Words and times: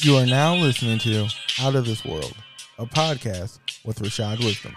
You 0.00 0.16
are 0.16 0.26
now 0.26 0.54
listening 0.54 0.98
to 1.00 1.26
Out 1.60 1.74
of 1.74 1.86
This 1.86 2.04
World, 2.04 2.34
a 2.78 2.84
podcast 2.84 3.58
with 3.82 3.98
Rashad 4.00 4.38
Wisdom. 4.40 4.74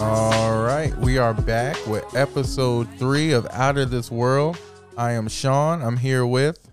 All 0.00 0.64
right, 0.64 0.92
we 0.98 1.16
are 1.16 1.32
back 1.32 1.76
with 1.86 2.04
episode 2.16 2.88
three 2.98 3.30
of 3.30 3.46
Out 3.52 3.78
of 3.78 3.92
This 3.92 4.10
World. 4.10 4.58
I 4.96 5.12
am 5.12 5.28
Sean. 5.28 5.80
I'm 5.80 5.96
here 5.96 6.26
with, 6.26 6.72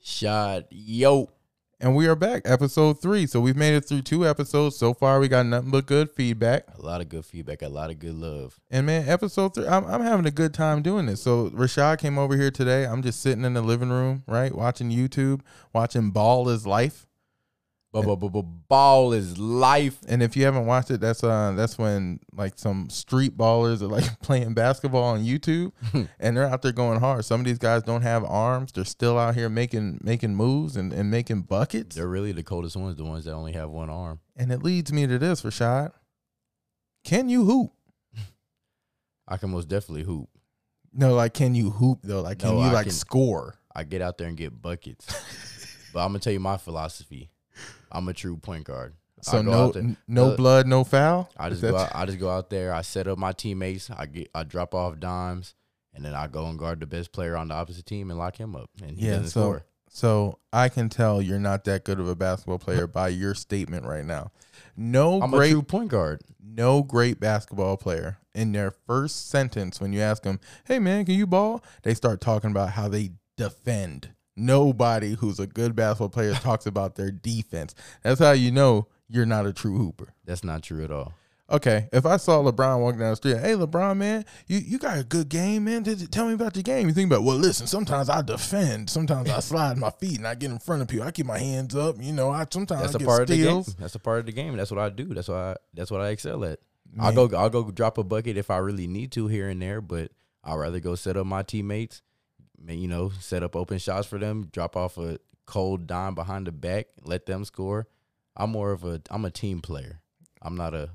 Shot 0.00 0.64
yo. 0.70 1.33
And 1.80 1.94
we 1.94 2.06
are 2.06 2.16
back, 2.16 2.42
episode 2.44 3.00
three. 3.00 3.26
So 3.26 3.40
we've 3.40 3.56
made 3.56 3.74
it 3.74 3.82
through 3.82 4.02
two 4.02 4.26
episodes. 4.26 4.76
So 4.76 4.94
far, 4.94 5.20
we 5.20 5.28
got 5.28 5.46
nothing 5.46 5.70
but 5.70 5.86
good 5.86 6.10
feedback. 6.10 6.64
A 6.76 6.82
lot 6.82 7.00
of 7.00 7.08
good 7.08 7.24
feedback, 7.24 7.62
a 7.62 7.68
lot 7.68 7.90
of 7.90 7.98
good 7.98 8.14
love. 8.14 8.58
And 8.70 8.86
man, 8.86 9.08
episode 9.08 9.54
three, 9.54 9.66
I'm, 9.66 9.84
I'm 9.86 10.02
having 10.02 10.26
a 10.26 10.30
good 10.30 10.54
time 10.54 10.82
doing 10.82 11.06
this. 11.06 11.22
So 11.22 11.50
Rashad 11.50 11.98
came 11.98 12.18
over 12.18 12.36
here 12.36 12.50
today. 12.50 12.84
I'm 12.84 13.02
just 13.02 13.20
sitting 13.20 13.44
in 13.44 13.54
the 13.54 13.62
living 13.62 13.90
room, 13.90 14.22
right, 14.26 14.54
watching 14.54 14.90
YouTube, 14.90 15.40
watching 15.72 16.10
Ball 16.10 16.48
is 16.48 16.66
Life. 16.66 17.06
Ball 18.02 19.12
is 19.12 19.38
life. 19.38 19.98
And 20.08 20.22
if 20.22 20.36
you 20.36 20.44
haven't 20.44 20.66
watched 20.66 20.90
it, 20.90 21.00
that's 21.00 21.22
uh 21.22 21.52
that's 21.56 21.78
when 21.78 22.20
like 22.34 22.54
some 22.58 22.90
street 22.90 23.36
ballers 23.36 23.82
are 23.82 23.86
like 23.86 24.20
playing 24.22 24.54
basketball 24.54 25.04
on 25.04 25.24
YouTube, 25.24 25.72
and 26.20 26.36
they're 26.36 26.46
out 26.46 26.62
there 26.62 26.72
going 26.72 27.00
hard. 27.00 27.24
Some 27.24 27.40
of 27.40 27.46
these 27.46 27.58
guys 27.58 27.82
don't 27.82 28.02
have 28.02 28.24
arms; 28.24 28.72
they're 28.72 28.84
still 28.84 29.18
out 29.18 29.34
here 29.34 29.48
making 29.48 30.00
making 30.02 30.34
moves 30.34 30.76
and, 30.76 30.92
and 30.92 31.10
making 31.10 31.42
buckets. 31.42 31.96
They're 31.96 32.08
really 32.08 32.32
the 32.32 32.42
coldest 32.42 32.76
ones, 32.76 32.96
the 32.96 33.04
ones 33.04 33.24
that 33.26 33.32
only 33.32 33.52
have 33.52 33.70
one 33.70 33.90
arm. 33.90 34.20
And 34.36 34.50
it 34.50 34.62
leads 34.62 34.92
me 34.92 35.06
to 35.06 35.18
this, 35.18 35.42
Rashad. 35.42 35.92
Can 37.04 37.28
you 37.28 37.44
hoop? 37.44 37.72
I 39.28 39.36
can 39.36 39.50
most 39.50 39.68
definitely 39.68 40.04
hoop. 40.04 40.28
No, 40.92 41.14
like 41.14 41.34
can 41.34 41.54
you 41.54 41.70
hoop 41.70 42.00
though? 42.02 42.22
Like 42.22 42.38
can 42.38 42.50
No, 42.50 42.56
you 42.62 42.68
I 42.68 42.72
like 42.72 42.84
can- 42.86 42.92
score? 42.92 43.56
I 43.76 43.82
get 43.84 44.00
out 44.02 44.18
there 44.18 44.28
and 44.28 44.36
get 44.36 44.60
buckets. 44.62 45.06
but 45.92 46.00
I'm 46.04 46.08
gonna 46.10 46.20
tell 46.20 46.32
you 46.32 46.40
my 46.40 46.56
philosophy. 46.56 47.30
I'm 47.94 48.08
a 48.08 48.12
true 48.12 48.36
point 48.36 48.64
guard. 48.64 48.94
So 49.22 49.40
no 49.40 49.70
there- 49.72 49.96
no 50.06 50.36
blood, 50.36 50.66
no 50.66 50.84
foul. 50.84 51.30
I 51.36 51.48
just 51.48 51.62
go 51.62 51.76
out, 51.76 51.90
I 51.94 52.04
just 52.04 52.18
go 52.18 52.28
out 52.28 52.50
there, 52.50 52.74
I 52.74 52.82
set 52.82 53.06
up 53.08 53.16
my 53.16 53.32
teammates, 53.32 53.90
I 53.90 54.04
get 54.06 54.28
I 54.34 54.42
drop 54.42 54.74
off 54.74 54.98
dimes, 55.00 55.54
and 55.94 56.04
then 56.04 56.14
I 56.14 56.26
go 56.26 56.46
and 56.46 56.58
guard 56.58 56.80
the 56.80 56.86
best 56.86 57.12
player 57.12 57.36
on 57.36 57.48
the 57.48 57.54
opposite 57.54 57.86
team 57.86 58.10
and 58.10 58.18
lock 58.18 58.36
him 58.38 58.54
up. 58.54 58.68
And 58.82 58.90
he 58.98 59.06
Yeah, 59.06 59.12
doesn't 59.12 59.28
so- 59.30 59.40
score. 59.40 59.62
So 59.88 60.40
I 60.52 60.68
can 60.70 60.88
tell 60.88 61.22
you're 61.22 61.38
not 61.38 61.62
that 61.64 61.84
good 61.84 62.00
of 62.00 62.08
a 62.08 62.16
basketball 62.16 62.58
player 62.58 62.88
by 62.88 63.08
your 63.08 63.32
statement 63.32 63.86
right 63.86 64.04
now. 64.04 64.32
No 64.76 65.22
I'm 65.22 65.30
great 65.30 65.50
a 65.50 65.52
true 65.52 65.62
point 65.62 65.88
guard. 65.90 66.20
no 66.42 66.82
great 66.82 67.20
basketball 67.20 67.76
player 67.76 68.18
in 68.34 68.50
their 68.50 68.72
first 68.72 69.28
sentence 69.30 69.80
when 69.80 69.92
you 69.92 70.00
ask 70.00 70.24
them, 70.24 70.40
"Hey 70.64 70.80
man, 70.80 71.04
can 71.04 71.14
you 71.14 71.28
ball?" 71.28 71.62
They 71.84 71.94
start 71.94 72.20
talking 72.20 72.50
about 72.50 72.70
how 72.70 72.88
they 72.88 73.12
defend. 73.36 74.10
Nobody 74.36 75.14
who's 75.14 75.38
a 75.38 75.46
good 75.46 75.76
basketball 75.76 76.08
player 76.08 76.34
talks 76.34 76.66
about 76.66 76.96
their 76.96 77.10
defense. 77.10 77.74
That's 78.02 78.20
how 78.20 78.32
you 78.32 78.50
know 78.50 78.88
you're 79.08 79.26
not 79.26 79.46
a 79.46 79.52
true 79.52 79.76
hooper. 79.78 80.14
That's 80.24 80.44
not 80.44 80.62
true 80.62 80.84
at 80.84 80.90
all. 80.90 81.12
Okay, 81.50 81.88
if 81.92 82.06
I 82.06 82.16
saw 82.16 82.42
LeBron 82.42 82.80
walking 82.80 83.00
down 83.00 83.10
the 83.10 83.16
street, 83.16 83.36
hey 83.36 83.52
LeBron, 83.52 83.98
man, 83.98 84.24
you, 84.46 84.58
you 84.58 84.78
got 84.78 84.98
a 84.98 85.04
good 85.04 85.28
game, 85.28 85.64
man. 85.64 85.82
Did, 85.82 86.10
tell 86.10 86.26
me 86.26 86.32
about 86.32 86.56
your 86.56 86.62
game. 86.62 86.88
You 86.88 86.94
think 86.94 87.12
about, 87.12 87.22
well, 87.22 87.36
listen, 87.36 87.66
sometimes 87.66 88.08
I 88.08 88.22
defend, 88.22 88.88
sometimes 88.88 89.28
I 89.28 89.40
slide 89.40 89.76
my 89.76 89.90
feet 89.90 90.16
and 90.18 90.26
I 90.26 90.36
get 90.36 90.50
in 90.50 90.58
front 90.58 90.80
of 90.80 90.88
people. 90.88 91.06
I 91.06 91.10
keep 91.10 91.26
my 91.26 91.38
hands 91.38 91.76
up, 91.76 91.96
you 92.00 92.14
know. 92.14 92.30
I 92.30 92.46
sometimes 92.50 92.80
That's 92.92 92.94
I 92.96 93.04
a 93.04 93.06
part 93.06 93.22
of 93.22 93.28
the 93.28 93.42
game. 93.42 93.62
That's 93.78 93.94
a 93.94 93.98
part 93.98 94.20
of 94.20 94.26
the 94.26 94.32
game. 94.32 94.56
That's 94.56 94.70
what 94.70 94.80
I 94.80 94.88
do. 94.88 95.12
That's 95.12 95.28
what 95.28 95.36
I 95.36 95.56
that's 95.74 95.90
what 95.90 96.00
I 96.00 96.08
excel 96.08 96.44
at. 96.46 96.60
I'll 96.98 97.26
go 97.26 97.36
I'll 97.36 97.50
go 97.50 97.70
drop 97.70 97.98
a 97.98 98.04
bucket 98.04 98.36
if 98.36 98.50
I 98.50 98.56
really 98.58 98.86
need 98.86 99.12
to 99.12 99.26
here 99.26 99.48
and 99.48 99.60
there, 99.60 99.80
but 99.80 100.12
I'd 100.42 100.54
rather 100.54 100.80
go 100.80 100.94
set 100.94 101.16
up 101.16 101.26
my 101.26 101.42
teammates, 101.42 102.00
ma- 102.00 102.13
you 102.68 102.88
know, 102.88 103.10
set 103.20 103.42
up 103.42 103.54
open 103.56 103.78
shots 103.78 104.06
for 104.06 104.18
them, 104.18 104.48
drop 104.52 104.76
off 104.76 104.96
a 104.98 105.18
cold 105.46 105.86
dime 105.86 106.14
behind 106.14 106.46
the 106.46 106.52
back, 106.52 106.86
let 107.04 107.26
them 107.26 107.44
score. 107.44 107.86
I'm 108.36 108.50
more 108.50 108.72
of 108.72 108.84
a 108.84 109.00
I'm 109.10 109.24
a 109.24 109.30
team 109.30 109.60
player. 109.60 110.00
I'm 110.42 110.56
not 110.56 110.74
a 110.74 110.90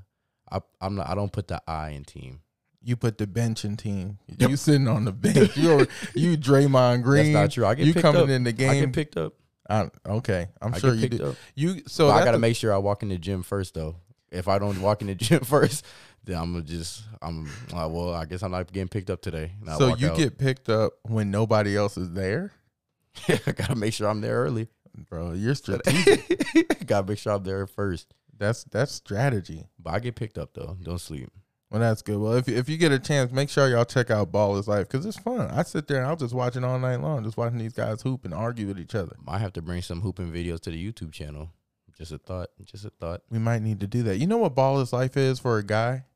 I 0.50 0.60
I'm 0.80 0.94
not 0.96 1.08
I 1.08 1.14
don't 1.14 1.32
put 1.32 1.48
the 1.48 1.62
I 1.66 1.90
in 1.90 2.04
team. 2.04 2.40
You 2.82 2.96
put 2.96 3.18
the 3.18 3.26
bench 3.26 3.64
in 3.64 3.76
team. 3.76 4.18
You 4.38 4.56
sitting 4.56 4.88
on 4.88 5.04
the 5.04 5.12
bench. 5.26 5.56
You're 5.56 5.86
you 6.14 6.36
Draymond 6.36 7.02
Green. 7.02 7.32
That's 7.32 7.44
not 7.44 7.50
true. 7.52 7.66
I 7.66 7.74
get 7.74 7.86
you 7.86 7.92
picked 7.94 8.02
coming 8.02 8.22
up. 8.22 8.28
in 8.28 8.44
the 8.44 8.50
I 8.50 8.52
game. 8.52 8.84
get 8.86 8.92
picked 8.92 9.16
up. 9.16 9.34
I- 9.68 9.90
okay, 10.06 10.48
I'm 10.60 10.74
I 10.74 10.78
sure 10.78 10.94
you 10.94 11.02
picked 11.08 11.18
do. 11.22 11.28
up. 11.28 11.36
You 11.54 11.82
so 11.86 12.08
But 12.08 12.14
I 12.14 12.24
gotta 12.24 12.32
the- 12.32 12.38
make 12.40 12.56
sure 12.56 12.74
I 12.74 12.78
walk 12.78 13.02
in 13.02 13.08
the 13.10 13.18
gym 13.18 13.42
first 13.42 13.74
though. 13.74 13.96
If 14.32 14.48
I 14.48 14.58
don't 14.58 14.80
walk 14.82 15.00
in 15.00 15.06
the 15.08 15.14
gym 15.26 15.40
first, 15.40 15.84
then 16.24 16.36
I'm 16.38 16.52
gonna 16.52 16.64
just 16.64 17.02
I'm 17.22 17.44
like, 17.72 17.90
well, 17.90 18.14
I 18.14 18.24
guess 18.24 18.42
I'm 18.42 18.50
not 18.52 18.72
getting 18.72 18.88
picked 18.88 19.10
up 19.10 19.22
today. 19.22 19.52
And 19.60 19.70
I 19.70 19.78
so 19.78 19.94
you 19.96 20.08
out. 20.10 20.16
get 20.16 20.38
picked 20.38 20.68
up 20.68 20.92
when 21.04 21.30
nobody 21.30 21.76
else 21.76 21.96
is 21.96 22.12
there, 22.12 22.52
Yeah, 23.28 23.38
I 23.46 23.52
gotta 23.52 23.74
make 23.74 23.92
sure 23.94 24.08
I'm 24.08 24.20
there 24.20 24.36
early. 24.44 24.68
bro. 25.08 25.32
You're 25.32 25.54
strategic. 25.56 26.86
gotta 26.86 27.06
make 27.08 27.18
sure 27.18 27.32
I'm 27.34 27.42
there 27.44 27.66
first. 27.66 28.12
that's 28.36 28.64
that's 28.64 28.92
strategy. 28.92 29.66
But 29.78 29.94
I 29.94 29.98
get 30.00 30.14
picked 30.16 30.38
up 30.38 30.54
though. 30.54 30.76
Don't 30.82 30.98
sleep. 31.00 31.30
Well, 31.70 31.80
that's 31.80 32.02
good. 32.02 32.18
Well, 32.18 32.32
if 32.34 32.48
if 32.48 32.68
you 32.68 32.76
get 32.76 32.90
a 32.90 32.98
chance, 32.98 33.30
make 33.30 33.48
sure 33.48 33.68
y'all 33.68 33.84
check 33.84 34.10
out 34.10 34.32
Ball 34.32 34.56
is 34.58 34.66
Life 34.66 34.88
because 34.88 35.06
it's 35.06 35.18
fun. 35.18 35.50
I 35.52 35.62
sit 35.62 35.86
there 35.86 35.98
and 35.98 36.06
I'll 36.08 36.16
just 36.16 36.34
watch 36.34 36.56
it 36.56 36.64
all 36.64 36.78
night 36.80 36.96
long, 37.00 37.22
just 37.22 37.36
watching 37.36 37.58
these 37.58 37.72
guys 37.74 38.02
hoop 38.02 38.24
and 38.24 38.34
argue 38.34 38.66
with 38.66 38.78
each 38.80 38.96
other. 38.96 39.14
Might 39.24 39.38
have 39.38 39.52
to 39.52 39.62
bring 39.62 39.80
some 39.80 40.00
hooping 40.00 40.32
videos 40.32 40.58
to 40.62 40.70
the 40.70 40.92
YouTube 40.92 41.12
channel. 41.12 41.50
Just 41.96 42.10
a 42.10 42.18
thought. 42.18 42.48
Just 42.64 42.84
a 42.86 42.90
thought. 42.90 43.22
We 43.30 43.38
might 43.38 43.62
need 43.62 43.78
to 43.80 43.86
do 43.86 44.02
that. 44.04 44.16
You 44.16 44.26
know 44.26 44.38
what 44.38 44.54
Ball 44.56 44.80
is 44.80 44.92
Life 44.92 45.16
is 45.16 45.38
for 45.38 45.58
a 45.58 45.62
guy? 45.64 46.06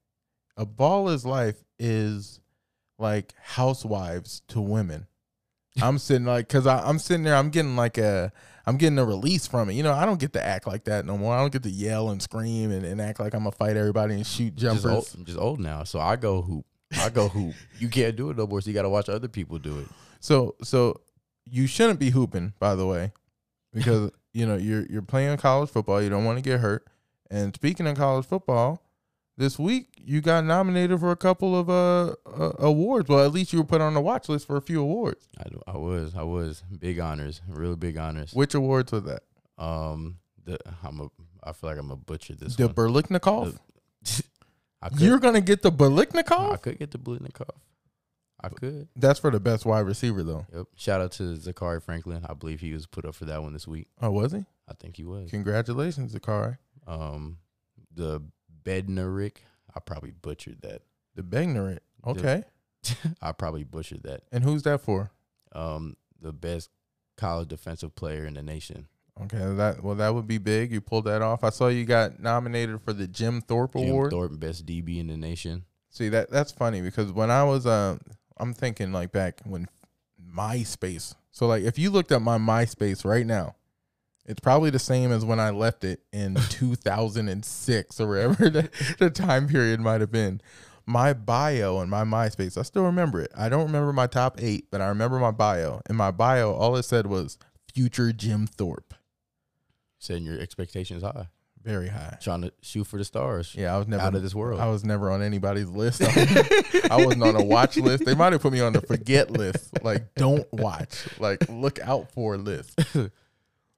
A 0.56 0.66
Ball 0.66 1.09
is 1.09 1.25
Life 1.25 1.62
is 1.78 2.41
like 2.98 3.34
housewives 3.42 4.42
to 4.48 4.60
women. 4.60 5.06
I'm 5.82 5.98
sitting 5.98 6.25
like, 6.25 6.48
cause 6.48 6.69
I, 6.69 6.88
I'm 6.88 7.00
sitting 7.00 7.25
there, 7.25 7.34
I'm 7.34 7.50
getting 7.50 7.75
like 7.75 7.98
a, 7.98 8.32
I'm 8.66 8.76
getting 8.76 8.98
a 8.98 9.04
release 9.04 9.47
from 9.47 9.69
it. 9.69 9.75
You 9.75 9.82
know, 9.82 9.93
I 9.93 10.06
don't 10.06 10.20
get 10.20 10.32
to 10.34 10.43
act 10.43 10.66
like 10.66 10.84
that 10.84 11.04
no 11.04 11.19
more. 11.19 11.34
I 11.34 11.41
don't 11.41 11.53
get 11.53 11.64
to 11.64 11.70
yell 11.70 12.10
and 12.10 12.22
scream 12.22 12.70
and, 12.70 12.84
and 12.84 13.00
act 13.00 13.19
like 13.19 13.34
I'm 13.34 13.41
gonna 13.41 13.53
fight 13.53 13.76
everybody 13.76 14.14
and 14.14 14.26
shoot 14.26 14.54
Just 14.54 14.82
jumpers. 14.82 14.93
old, 14.93 15.09
I'm 15.16 15.25
just 15.25 15.38
old 15.38 15.60
now. 15.60 15.84
So 15.84 15.98
I 15.98 16.16
go 16.16 16.43
hoop. 16.43 16.64
I 16.97 17.09
go 17.10 17.28
hoop. 17.28 17.54
You 17.78 17.88
can't 17.88 18.14
do 18.14 18.31
it 18.31 18.37
no 18.37 18.47
more. 18.47 18.60
So 18.60 18.69
you 18.70 18.75
gotta 18.75 18.88
watch 18.88 19.09
other 19.09 19.28
people 19.28 19.59
do 19.59 19.81
it. 19.81 19.88
So 20.20 20.54
so 20.62 21.00
you 21.44 21.66
shouldn't 21.66 21.98
be 21.98 22.10
hooping, 22.10 22.54
by 22.59 22.75
the 22.75 22.87
way, 22.87 23.12
because 23.72 24.10
you 24.32 24.47
know 24.47 24.56
you're 24.56 24.87
you're 24.87 25.03
playing 25.03 25.37
college 25.38 25.70
football. 25.70 26.00
You 26.00 26.09
don't 26.09 26.25
want 26.25 26.38
to 26.38 26.43
get 26.43 26.60
hurt. 26.60 26.87
And 27.31 27.54
speaking 27.54 27.87
of 27.87 27.97
college 27.97 28.26
football, 28.26 28.81
this 29.37 29.59
week 29.59 29.89
you 29.97 30.21
got 30.21 30.45
nominated 30.45 31.00
for 31.00 31.11
a 31.11 31.17
couple 31.17 31.59
of 31.59 31.71
uh, 31.71 32.15
uh 32.27 32.53
awards. 32.59 33.09
Well, 33.09 33.25
at 33.25 33.33
least 33.33 33.53
you 33.53 33.59
were 33.59 33.65
put 33.65 33.81
on 33.81 33.95
the 33.95 34.00
watch 34.00 34.28
list 34.28 34.47
for 34.47 34.56
a 34.56 34.62
few 34.62 34.81
awards. 34.81 35.28
I, 35.39 35.72
I 35.72 35.77
was. 35.77 36.15
I 36.15 36.22
was. 36.22 36.62
Big 36.78 36.99
honors. 36.99 37.41
Real 37.49 37.77
big 37.77 37.97
honors. 37.97 38.33
Which 38.33 38.55
awards 38.55 38.93
was 38.93 39.05
that? 39.05 39.23
Um 39.59 40.19
the 40.44 40.59
I'm 40.83 41.00
a 41.00 41.09
I 41.43 41.53
feel 41.53 41.71
like 41.71 41.78
I'm 41.78 41.91
a 41.91 41.97
butcher 41.97 42.34
this 42.34 42.56
The 42.56 42.65
one. 42.65 42.75
Could, 44.91 45.00
You're 45.00 45.19
gonna 45.19 45.41
get 45.41 45.62
the 45.62 45.73
Berliknikov. 45.73 46.53
I 46.53 46.56
could 46.56 46.78
get 46.78 46.91
the 46.91 46.99
Blitnikov. 46.99 47.49
I 48.43 48.49
could. 48.50 48.89
That's 48.94 49.19
for 49.19 49.31
the 49.31 49.41
best 49.41 49.65
wide 49.65 49.87
receiver, 49.87 50.23
though. 50.23 50.47
Yep. 50.55 50.67
Shout 50.77 51.00
out 51.00 51.12
to 51.12 51.23
Zakhari 51.37 51.83
Franklin. 51.83 52.27
I 52.28 52.34
believe 52.34 52.61
he 52.61 52.75
was 52.75 52.87
put 52.87 53.06
up 53.06 53.15
for 53.15 53.25
that 53.25 53.43
one 53.43 53.55
this 53.55 53.67
week. 53.67 53.89
Oh, 54.03 54.11
was 54.11 54.33
he? 54.33 54.44
I 54.69 54.75
think 54.78 54.97
he 54.97 55.05
was. 55.05 55.31
Congratulations, 55.31 56.15
Zakari. 56.15 56.59
Um, 56.87 57.39
the 57.94 58.21
Bednarik. 58.64 59.36
I 59.75 59.80
probably 59.80 60.10
butchered 60.12 60.62
that. 60.62 60.82
The 61.14 61.22
Begnarit. 61.22 61.80
Okay. 62.06 62.44
I 63.22 63.32
probably 63.32 63.64
butchered 63.64 64.02
that. 64.04 64.22
And 64.32 64.44
who's 64.44 64.62
that 64.64 64.80
for? 64.80 65.10
Um, 65.52 65.97
the 66.20 66.32
best 66.32 66.70
college 67.16 67.48
defensive 67.48 67.94
player 67.94 68.25
in 68.25 68.34
the 68.34 68.42
nation. 68.42 68.88
Okay, 69.22 69.38
that 69.38 69.82
well, 69.84 69.94
that 69.94 70.12
would 70.12 70.26
be 70.26 70.38
big. 70.38 70.72
You 70.72 70.80
pulled 70.80 71.04
that 71.04 71.22
off. 71.22 71.44
I 71.44 71.50
saw 71.50 71.69
you 71.69 71.84
got 71.84 72.19
nominated 72.19 72.81
for 72.82 72.93
the 72.93 73.06
Jim 73.06 73.40
Thorpe 73.40 73.75
Jim 73.75 73.90
Award. 73.90 74.11
Thornton, 74.11 74.38
best 74.38 74.67
DB 74.67 74.99
in 74.99 75.06
the 75.06 75.17
nation. 75.17 75.64
See 75.88 76.08
that 76.08 76.31
that's 76.31 76.50
funny 76.50 76.81
because 76.81 77.12
when 77.12 77.31
I 77.31 77.44
was 77.44 77.64
uh, 77.64 77.99
I'm 78.38 78.52
thinking 78.52 78.93
like 78.93 79.12
back 79.12 79.40
when 79.44 79.69
MySpace. 80.37 81.14
So 81.31 81.46
like 81.46 81.62
if 81.62 81.78
you 81.78 81.90
looked 81.90 82.10
at 82.10 82.22
my 82.22 82.38
MySpace 82.38 83.05
right 83.05 83.25
now, 83.25 83.55
it's 84.26 84.41
probably 84.41 84.71
the 84.71 84.79
same 84.79 85.12
as 85.12 85.25
when 85.25 85.38
I 85.38 85.50
left 85.50 85.85
it 85.85 86.00
in 86.12 86.35
2006 86.49 88.00
or 88.00 88.09
wherever 88.09 88.50
the, 88.50 88.71
the 88.99 89.11
time 89.11 89.49
period 89.49 89.81
might 89.81 90.00
have 90.00 90.12
been. 90.12 90.41
My 90.87 91.15
bio 91.15 91.79
and 91.81 91.91
my 91.91 92.05
MySpace, 92.05 92.59
I 92.59 92.62
still 92.62 92.85
remember 92.85 93.21
it. 93.21 93.32
I 93.37 93.49
don't 93.49 93.65
remember 93.65 93.93
my 93.93 94.06
top 94.06 94.37
eight, 94.38 94.67
but 94.71 94.82
I 94.82 94.88
remember 94.88 95.19
my 95.19 95.31
bio. 95.31 95.81
In 95.88 95.97
my 95.97 96.11
bio, 96.11 96.53
all 96.53 96.76
it 96.76 96.82
said 96.82 97.06
was 97.06 97.38
future 97.73 98.12
Jim 98.12 98.47
Thorpe. 98.47 98.93
Setting 99.99 100.25
your 100.25 100.38
expectations 100.38 101.03
high. 101.03 101.29
Very 101.62 101.88
high. 101.88 102.19
Trying 102.20 102.43
to 102.43 102.53
shoot 102.61 102.85
for 102.85 102.99
the 102.99 103.05
stars. 103.06 103.55
Yeah, 103.56 103.75
I 103.75 103.79
was 103.79 103.88
never 103.88 104.03
Out 104.03 104.15
of 104.15 104.23
this 104.23 104.35
world. 104.35 104.61
I 104.61 104.67
was 104.67 104.85
never 104.85 105.11
on 105.11 105.23
anybody's 105.23 105.70
list. 105.70 106.03
I 106.91 107.03
wasn't 107.03 107.23
on 107.23 107.37
a 107.37 107.43
watch 107.43 107.79
list. 107.79 108.05
They 108.05 108.15
might 108.15 108.35
have 108.35 108.43
put 108.43 108.53
me 108.53 108.61
on 108.61 108.75
the 108.75 108.82
forget 108.82 109.31
list. 109.31 109.82
Like, 109.82 110.15
don't 110.15 110.47
watch. 110.53 111.06
Like, 111.19 111.49
look 111.49 111.81
out 111.81 112.12
for 112.12 112.37
list. 112.37 112.79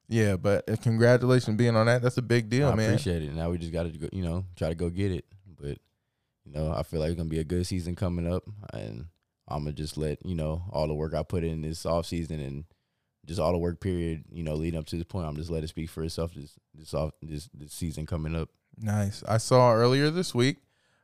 Yeah, 0.08 0.36
but 0.36 0.68
uh, 0.70 0.76
congratulations 0.76 1.56
being 1.56 1.76
on 1.76 1.86
that. 1.86 2.02
That's 2.02 2.16
a 2.16 2.22
big 2.22 2.48
deal, 2.48 2.68
I 2.68 2.74
man. 2.74 2.90
appreciate 2.90 3.22
it. 3.22 3.34
Now 3.34 3.50
we 3.50 3.58
just 3.58 3.72
got 3.72 3.84
to 3.84 3.90
go, 3.90 4.08
you 4.12 4.22
know, 4.22 4.44
try 4.56 4.68
to 4.68 4.74
go 4.74 4.88
get 4.88 5.10
it. 5.12 5.24
But 5.60 5.78
you 6.44 6.52
know, 6.52 6.72
I 6.72 6.82
feel 6.82 7.00
like 7.00 7.08
it's 7.10 7.16
gonna 7.16 7.28
be 7.28 7.40
a 7.40 7.44
good 7.44 7.66
season 7.66 7.96
coming 7.96 8.30
up, 8.30 8.44
and 8.72 9.06
I'm 9.48 9.64
gonna 9.64 9.72
just 9.72 9.96
let 9.96 10.24
you 10.24 10.34
know 10.34 10.62
all 10.70 10.86
the 10.86 10.94
work 10.94 11.14
I 11.14 11.22
put 11.22 11.44
in 11.44 11.62
this 11.62 11.84
off 11.84 12.06
season 12.06 12.40
and 12.40 12.64
just 13.26 13.40
all 13.40 13.52
the 13.52 13.58
work 13.58 13.80
period, 13.80 14.24
you 14.30 14.44
know, 14.44 14.54
leading 14.54 14.78
up 14.78 14.86
to 14.86 14.96
this 14.96 15.04
point. 15.04 15.26
I'm 15.26 15.36
just 15.36 15.50
let 15.50 15.64
it 15.64 15.68
speak 15.68 15.90
for 15.90 16.04
itself. 16.04 16.34
This 16.34 16.54
this 16.74 16.94
off 16.94 17.12
this 17.20 17.48
this 17.52 17.72
season 17.72 18.06
coming 18.06 18.36
up. 18.36 18.48
Nice. 18.78 19.24
I 19.26 19.38
saw 19.38 19.72
earlier 19.72 20.10
this 20.10 20.34
week 20.34 20.58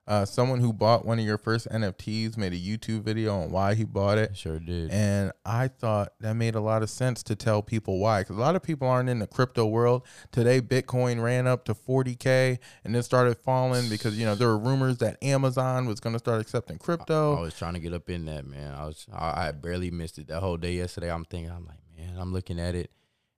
uh, 0.07 0.25
someone 0.25 0.59
who 0.59 0.73
bought 0.73 1.05
one 1.05 1.19
of 1.19 1.25
your 1.25 1.39
first 1.39 1.69
NFTs 1.69 2.37
made 2.37 2.53
a 2.53 2.57
YouTube 2.57 3.03
video 3.03 3.37
on 3.41 3.51
why 3.51 3.75
he 3.75 3.85
bought 3.85 4.19
it. 4.19 4.37
Sure 4.37 4.59
did. 4.59 4.91
And 4.91 5.31
I 5.45 5.69
thought 5.69 6.15
that 6.21 6.35
made 6.35 6.57
a 6.57 6.61
lot 6.61 6.83
of 6.83 6.91
sense 6.91 7.23
to 7.25 7.37
tell 7.37 7.63
people 7.63 7.99
why. 7.99 8.23
Because 8.23 8.37
a 8.37 8.41
lot 8.41 8.57
of 8.57 8.63
people 8.63 8.89
aren't 8.89 9.09
in 9.09 9.21
the 9.21 9.29
crypto 9.29 9.65
world. 9.67 10.03
Today, 10.33 10.61
Bitcoin 10.61 11.23
ran 11.23 11.47
up 11.47 11.65
to 11.67 11.75
40K 11.75 12.59
and 12.85 12.95
then 12.95 13.03
started 13.05 13.37
falling 13.37 13.89
because, 13.89 14.19
you 14.19 14.27
know, 14.27 14.35
there 14.35 14.49
were 14.49 14.59
rumors 14.59 14.99
that 14.99 15.23
Amazon 15.23 15.87
was 15.87 16.01
going 16.01 16.15
to 16.15 16.19
start 16.19 16.41
accepting 16.41 16.79
crypto. 16.79 17.37
I, 17.37 17.39
I 17.39 17.43
was 17.43 17.55
trying 17.55 17.75
to 17.75 17.81
get 17.81 17.93
up 17.93 18.11
in 18.11 18.25
that, 18.25 18.45
man. 18.45 18.75
I 18.75 18.87
was, 18.87 19.07
I, 19.13 19.49
I 19.49 19.53
barely 19.53 19.93
missed 19.93 20.19
it 20.19 20.27
that 20.29 20.41
whole 20.41 20.57
day 20.57 20.75
yesterday. 20.75 21.13
I'm 21.13 21.25
thinking, 21.25 21.53
I'm 21.53 21.65
like, 21.65 21.79
man, 21.97 22.19
I'm 22.19 22.33
looking 22.33 22.59
at 22.59 22.75
it. 22.75 22.91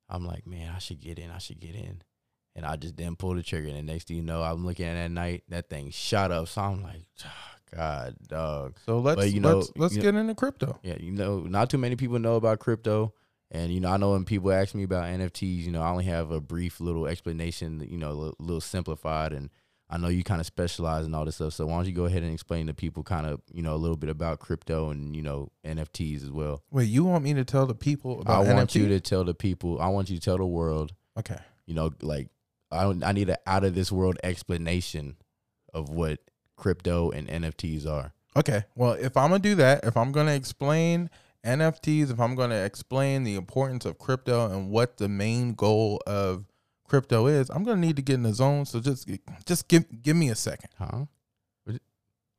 I'm 0.09 0.25
like, 0.25 0.47
man, 0.47 0.73
I 0.75 0.79
should 0.79 1.01
get 1.01 1.19
in. 1.19 1.31
I 1.31 1.39
should 1.39 1.61
get 1.61 1.75
in. 1.75 2.03
And 2.57 2.65
I 2.65 2.77
just 2.77 2.95
didn't 2.97 3.19
pull 3.19 3.35
the 3.35 3.43
trigger. 3.43 3.69
And 3.69 3.77
the 3.77 3.83
next 3.93 4.09
thing 4.09 4.17
you 4.17 4.23
know, 4.23 4.43
I'm 4.43 4.65
looking 4.65 4.87
at 4.87 4.95
that 4.95 5.11
night, 5.11 5.43
that 5.49 5.69
thing 5.69 5.91
shot 5.91 6.31
up. 6.31 6.49
So 6.49 6.63
I'm 6.63 6.83
like, 6.83 7.03
ah, 7.25 7.57
God, 7.75 8.15
dog. 8.29 8.77
so 8.87 9.01
let's 9.01 9.17
but, 9.17 9.33
you 9.33 9.41
know, 9.41 9.59
let's, 9.59 9.73
let's 9.77 9.97
you 9.97 10.03
get 10.03 10.15
into 10.15 10.35
crypto. 10.35 10.79
Yeah, 10.83 10.97
you 11.01 11.11
know, 11.11 11.41
not 11.41 11.69
too 11.71 11.79
many 11.79 11.97
people 11.97 12.19
know 12.21 12.37
about 12.37 12.61
crypto. 12.61 13.13
And, 13.51 13.73
you 13.73 13.81
know, 13.81 13.91
I 13.91 13.97
know 13.97 14.13
when 14.13 14.25
people 14.25 14.53
ask 14.53 14.75
me 14.75 14.85
about 14.85 15.05
NFTs, 15.05 15.65
you 15.65 15.71
know, 15.73 15.83
I 15.83 15.89
only 15.91 16.05
have 16.05 16.31
a 16.31 16.41
brief 16.41 16.81
little 16.81 17.07
explanation, 17.07 17.87
you 17.89 17.99
know, 17.99 18.11
a 18.11 18.13
little, 18.13 18.37
little 18.39 18.61
simplified. 18.61 19.33
And 19.33 19.51
I 19.91 19.99
know 19.99 20.09
you 20.09 20.25
kind 20.25 20.41
of 20.41 20.47
specialize 20.47 21.07
in 21.07 21.15
all 21.15 21.25
this 21.25 21.37
stuff. 21.37 21.53
So 21.53 21.67
why 21.67 21.75
don't 21.77 21.87
you 21.87 21.93
go 21.93 22.07
ahead 22.07 22.23
and 22.23 22.33
explain 22.33 22.67
to 22.69 22.75
people 22.75 23.03
kind 23.03 23.27
of, 23.27 23.41
you 23.53 23.63
know, 23.63 23.75
a 23.75 23.77
little 23.77 23.97
bit 23.97 24.11
about 24.11 24.41
crypto 24.41 24.91
and, 24.91 25.15
you 25.15 25.23
know, 25.23 25.51
NFTs 25.65 26.23
as 26.23 26.31
well. 26.31 26.63
Wait, 26.71 26.85
you 26.89 27.05
want 27.05 27.23
me 27.23 27.35
to 27.35 27.45
tell 27.45 27.67
the 27.67 27.75
people 27.75 28.23
I 28.27 28.39
want 28.41 28.71
NFT? 28.71 28.75
you 28.77 28.89
to 28.89 29.01
tell 29.01 29.25
the 29.25 29.35
people, 29.35 29.81
I 29.81 29.89
want 29.89 30.11
you 30.11 30.17
to 30.17 30.23
tell 30.25 30.39
the 30.39 30.47
world, 30.47 30.93
Okay. 31.19 31.39
you 31.67 31.75
know, 31.75 31.91
like, 32.01 32.29
I, 32.75 32.83
don't, 32.83 33.05
I 33.05 33.13
need 33.13 33.31
an 33.31 33.37
out 33.47 33.65
of 33.65 33.75
this 33.75 33.91
world 33.91 34.19
explanation 34.23 35.17
of 35.73 35.89
what 35.89 36.19
crypto 36.57 37.11
and 37.11 37.29
NFTs 37.29 37.87
are. 37.87 38.13
Okay. 38.37 38.65
Well, 38.75 38.93
if 38.93 39.17
I'm 39.17 39.31
gonna 39.31 39.39
do 39.39 39.55
that, 39.57 39.85
if 39.85 39.97
I'm 39.97 40.13
gonna 40.13 40.35
explain 40.35 41.11
NFTs, 41.45 42.11
if 42.11 42.19
I'm 42.19 42.35
gonna 42.35 42.65
explain 42.65 43.25
the 43.25 43.37
importance 43.37 43.85
of 43.85 43.99
crypto 43.99 44.51
and 44.51 44.71
what 44.71 44.97
the 44.97 45.09
main 45.09 45.55
goal 45.55 46.01
of 46.07 46.45
crypto 46.85 47.27
is, 47.27 47.51
I'm 47.51 47.65
gonna 47.65 47.81
need 47.81 47.97
to 47.97 48.03
get 48.03 48.15
in 48.15 48.23
the 48.23 48.35
zone. 48.35 48.67
So 48.67 48.81
just 48.81 49.09
just 49.47 49.69
give 49.69 49.85
give 50.03 50.17
me 50.17 50.31
a 50.31 50.35
second. 50.35 50.71
Huh? 50.79 51.07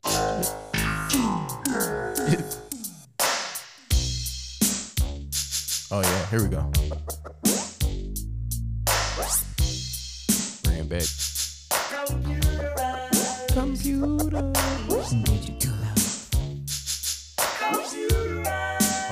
Oh 5.91 6.01
yeah, 6.01 6.25
here 6.31 6.41
we 6.41 6.49
go. 6.49 6.71
Bring 10.85 11.01
it 11.01 12.75
back. 12.75 13.47
Computer. 13.49 14.05
Okay. 14.91 15.15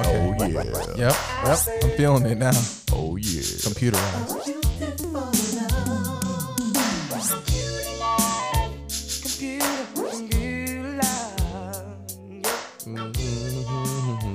Oh, 0.06 0.36
yeah. 0.40 0.64
Yep. 0.96 1.16
Yep. 1.46 1.60
I'm 1.84 1.90
feeling 1.98 2.26
it 2.26 2.38
now. 2.38 2.52
Oh, 2.92 3.16
yeah. 3.16 3.42
Computerized. 3.66 4.54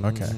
Okay. 0.05 0.33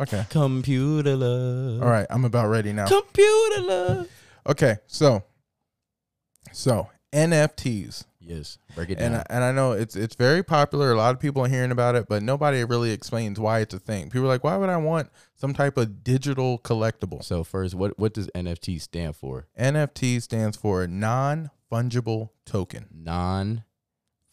Okay. 0.00 0.26
Computer 0.30 1.16
love. 1.16 1.82
All 1.82 1.88
right. 1.88 2.06
I'm 2.10 2.24
about 2.24 2.48
ready 2.48 2.72
now. 2.72 2.86
Computer 2.86 3.62
love. 3.62 4.08
Okay. 4.46 4.76
So. 4.86 5.24
So 6.54 6.88
NFTs. 7.12 8.04
Yes. 8.20 8.58
Break 8.74 8.90
it 8.90 8.98
and 8.98 9.12
down. 9.12 9.24
I, 9.28 9.34
and 9.34 9.44
I 9.44 9.52
know 9.52 9.72
it's 9.72 9.96
it's 9.96 10.14
very 10.14 10.42
popular. 10.42 10.92
A 10.92 10.96
lot 10.96 11.14
of 11.14 11.20
people 11.20 11.44
are 11.44 11.48
hearing 11.48 11.70
about 11.70 11.94
it, 11.94 12.06
but 12.08 12.22
nobody 12.22 12.64
really 12.64 12.90
explains 12.90 13.38
why 13.38 13.60
it's 13.60 13.74
a 13.74 13.78
thing. 13.78 14.04
People 14.08 14.24
are 14.24 14.28
like, 14.28 14.44
why 14.44 14.56
would 14.56 14.70
I 14.70 14.78
want 14.78 15.10
some 15.34 15.52
type 15.52 15.76
of 15.76 16.02
digital 16.02 16.58
collectible? 16.58 17.22
so 17.22 17.44
first, 17.44 17.74
what 17.74 17.98
what 17.98 18.14
does 18.14 18.28
NFT 18.34 18.80
stand 18.80 19.16
for? 19.16 19.46
NFT 19.58 20.22
stands 20.22 20.56
for 20.56 20.86
non 20.86 21.50
fungible 21.70 22.30
token. 22.46 22.86
Non 22.94 23.64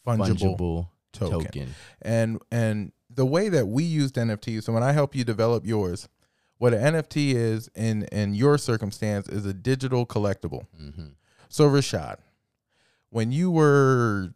Fungible, 0.06 0.88
token. 1.12 1.40
token. 1.40 1.74
And 2.00 2.40
and 2.50 2.92
the 3.10 3.26
way 3.26 3.48
that 3.48 3.66
we 3.66 3.84
used 3.84 4.14
NFTs. 4.16 4.64
So 4.64 4.72
when 4.72 4.82
I 4.82 4.92
help 4.92 5.14
you 5.14 5.22
develop 5.22 5.66
yours, 5.66 6.08
what 6.58 6.72
an 6.72 6.94
NFT 6.94 7.34
is 7.34 7.70
in 7.74 8.04
in 8.04 8.34
your 8.34 8.58
circumstance 8.58 9.28
is 9.28 9.44
a 9.44 9.52
digital 9.52 10.06
collectible. 10.06 10.66
hmm 10.76 11.08
So 11.52 11.68
Rashad, 11.68 12.16
when 13.10 13.30
you 13.30 13.50
were 13.50 14.32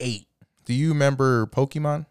eight, 0.00 0.26
do 0.64 0.74
you 0.74 0.88
remember 0.88 1.46
Pokemon? 1.46 2.06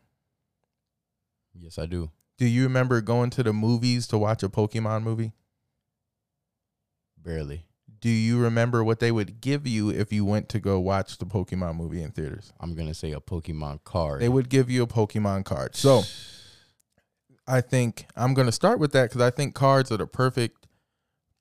Yes, 1.53 1.77
I 1.77 1.85
do. 1.85 2.09
Do 2.37 2.45
you 2.45 2.63
remember 2.63 3.01
going 3.01 3.31
to 3.31 3.43
the 3.43 3.51
movies 3.51 4.07
to 4.07 4.17
watch 4.17 4.43
a 4.43 4.47
Pokemon 4.47 5.03
movie? 5.03 5.33
Barely. 7.21 7.65
Do 7.99 8.07
you 8.07 8.39
remember 8.39 8.81
what 8.81 9.01
they 9.01 9.11
would 9.11 9.41
give 9.41 9.67
you 9.67 9.89
if 9.89 10.13
you 10.13 10.23
went 10.23 10.47
to 10.49 10.61
go 10.61 10.79
watch 10.79 11.17
the 11.17 11.25
Pokemon 11.25 11.75
movie 11.75 12.01
in 12.01 12.11
theaters? 12.11 12.53
I'm 12.61 12.75
gonna 12.75 12.93
say 12.93 13.11
a 13.11 13.19
Pokemon 13.19 13.83
card. 13.83 14.21
They 14.21 14.29
would 14.29 14.47
give 14.47 14.69
you 14.69 14.83
a 14.83 14.87
Pokemon 14.87 15.43
card. 15.43 15.75
So 15.75 16.03
I 17.45 17.59
think 17.59 18.05
I'm 18.15 18.33
going 18.33 18.47
to 18.47 18.53
start 18.53 18.79
with 18.79 18.93
that 18.93 19.09
because 19.09 19.21
I 19.21 19.31
think 19.31 19.53
cards 19.53 19.91
are 19.91 19.97
the 19.97 20.07
perfect, 20.07 20.65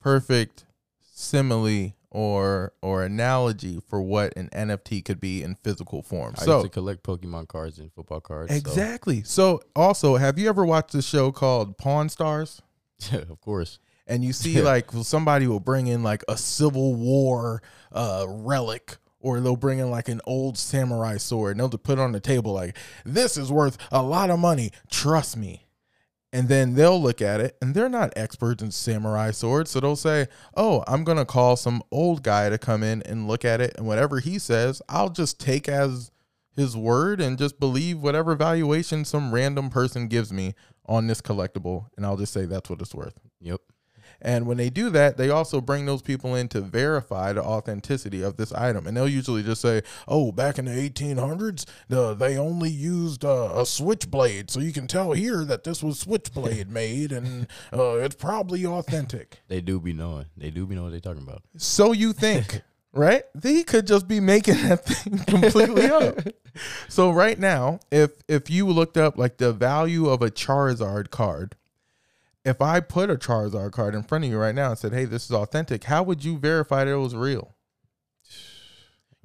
perfect 0.00 0.66
simile 1.00 1.92
or 2.14 2.72
or 2.80 3.02
analogy 3.02 3.80
for 3.88 4.00
what 4.00 4.32
an 4.36 4.48
NFT 4.52 5.04
could 5.04 5.20
be 5.20 5.42
in 5.42 5.56
physical 5.56 6.00
form. 6.00 6.34
I 6.38 6.44
so 6.44 6.58
used 6.60 6.66
to 6.66 6.70
collect 6.70 7.02
Pokemon 7.02 7.48
cards 7.48 7.78
and 7.78 7.92
football 7.92 8.20
cards. 8.20 8.54
exactly. 8.54 9.24
So 9.24 9.60
also, 9.74 10.14
have 10.16 10.38
you 10.38 10.48
ever 10.48 10.64
watched 10.64 10.94
a 10.94 11.02
show 11.02 11.32
called 11.32 11.76
Pawn 11.76 12.08
Stars? 12.08 12.62
Yeah, 13.12 13.18
of 13.18 13.40
course. 13.40 13.80
and 14.06 14.24
you 14.24 14.32
see 14.32 14.62
like 14.62 14.90
somebody 15.02 15.46
will 15.48 15.60
bring 15.60 15.88
in 15.88 16.02
like 16.02 16.22
a 16.28 16.38
civil 16.38 16.94
war 16.94 17.60
uh 17.92 18.24
relic 18.28 18.96
or 19.18 19.40
they'll 19.40 19.56
bring 19.56 19.80
in 19.80 19.90
like 19.90 20.08
an 20.08 20.20
old 20.26 20.56
samurai 20.56 21.16
sword 21.16 21.50
and 21.50 21.60
they'll 21.60 21.78
put 21.78 21.98
it 21.98 22.02
on 22.02 22.12
the 22.12 22.20
table 22.20 22.52
like 22.52 22.76
this 23.04 23.36
is 23.36 23.50
worth 23.50 23.76
a 23.90 24.00
lot 24.00 24.30
of 24.30 24.38
money 24.38 24.70
trust 24.90 25.36
me 25.36 25.66
and 26.34 26.48
then 26.48 26.74
they'll 26.74 27.00
look 27.00 27.22
at 27.22 27.40
it 27.40 27.56
and 27.62 27.74
they're 27.74 27.88
not 27.88 28.12
experts 28.16 28.62
in 28.62 28.70
samurai 28.70 29.30
swords 29.30 29.70
so 29.70 29.80
they'll 29.80 29.96
say 29.96 30.26
oh 30.56 30.82
i'm 30.86 31.04
gonna 31.04 31.24
call 31.24 31.56
some 31.56 31.82
old 31.90 32.22
guy 32.22 32.50
to 32.50 32.58
come 32.58 32.82
in 32.82 33.00
and 33.02 33.26
look 33.26 33.44
at 33.44 33.60
it 33.60 33.72
and 33.78 33.86
whatever 33.86 34.20
he 34.20 34.38
says 34.38 34.82
i'll 34.88 35.08
just 35.08 35.40
take 35.40 35.68
as 35.68 36.10
his 36.56 36.76
word 36.76 37.20
and 37.20 37.38
just 37.38 37.58
believe 37.58 37.98
whatever 38.00 38.34
valuation 38.34 39.04
some 39.04 39.32
random 39.32 39.70
person 39.70 40.08
gives 40.08 40.32
me 40.32 40.54
on 40.86 41.06
this 41.06 41.20
collectible 41.22 41.86
and 41.96 42.04
i'll 42.04 42.16
just 42.16 42.32
say 42.32 42.44
that's 42.44 42.68
what 42.68 42.80
it's 42.80 42.94
worth 42.94 43.18
Yep. 43.40 43.60
And 44.24 44.46
when 44.46 44.56
they 44.56 44.70
do 44.70 44.88
that, 44.90 45.18
they 45.18 45.28
also 45.28 45.60
bring 45.60 45.84
those 45.84 46.00
people 46.00 46.34
in 46.34 46.48
to 46.48 46.62
verify 46.62 47.34
the 47.34 47.42
authenticity 47.42 48.22
of 48.22 48.38
this 48.38 48.52
item. 48.52 48.86
And 48.86 48.96
they'll 48.96 49.06
usually 49.06 49.42
just 49.42 49.60
say, 49.60 49.82
"Oh, 50.08 50.32
back 50.32 50.58
in 50.58 50.64
the 50.64 50.72
1800s, 50.72 51.66
the, 51.88 52.14
they 52.14 52.38
only 52.38 52.70
used 52.70 53.24
uh, 53.24 53.52
a 53.54 53.66
switchblade, 53.66 54.50
so 54.50 54.60
you 54.60 54.72
can 54.72 54.86
tell 54.86 55.12
here 55.12 55.44
that 55.44 55.64
this 55.64 55.82
was 55.82 56.00
switchblade 56.00 56.70
made, 56.80 57.12
and 57.12 57.46
uh, 57.72 57.98
it's 57.98 58.16
probably 58.16 58.64
authentic." 58.64 59.40
They 59.48 59.60
do 59.60 59.78
be 59.78 59.92
knowing. 59.92 60.26
They 60.36 60.50
do 60.50 60.66
be 60.66 60.74
knowing 60.74 60.86
what 60.86 60.90
they're 60.90 61.00
talking 61.00 61.22
about. 61.22 61.42
So 61.56 61.92
you 61.92 62.12
think, 62.12 62.62
right? 62.92 63.24
They 63.34 63.62
could 63.62 63.86
just 63.86 64.08
be 64.08 64.18
making 64.18 64.56
that 64.68 64.84
thing 64.86 65.18
completely 65.18 65.86
up. 65.86 66.18
So 66.88 67.10
right 67.10 67.38
now, 67.38 67.80
if 67.90 68.10
if 68.26 68.48
you 68.48 68.66
looked 68.66 68.96
up 68.96 69.18
like 69.18 69.36
the 69.36 69.52
value 69.52 70.08
of 70.08 70.22
a 70.22 70.30
Charizard 70.30 71.10
card, 71.10 71.56
if 72.44 72.60
I 72.60 72.80
put 72.80 73.10
a 73.10 73.16
Charizard 73.16 73.72
card 73.72 73.94
in 73.94 74.02
front 74.02 74.24
of 74.24 74.30
you 74.30 74.38
right 74.38 74.54
now 74.54 74.70
and 74.70 74.78
said, 74.78 74.92
"Hey, 74.92 75.04
this 75.04 75.24
is 75.24 75.32
authentic," 75.32 75.84
how 75.84 76.02
would 76.02 76.24
you 76.24 76.38
verify 76.38 76.84
that 76.84 76.90
it 76.90 76.96
was 76.96 77.14
real? 77.14 77.54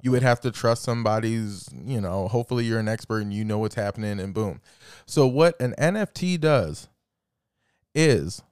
You 0.02 0.12
would 0.12 0.22
have 0.22 0.40
to 0.40 0.50
trust 0.50 0.82
somebody's, 0.82 1.68
you 1.74 2.00
know, 2.00 2.26
hopefully 2.26 2.64
you're 2.64 2.78
an 2.78 2.88
expert 2.88 3.18
and 3.18 3.34
you 3.34 3.44
know 3.44 3.58
what's 3.58 3.74
happening 3.74 4.18
and 4.18 4.32
boom. 4.32 4.62
So 5.04 5.26
what 5.26 5.60
an 5.60 5.74
NFT 5.76 6.40
does 6.40 6.88
is 7.94 8.42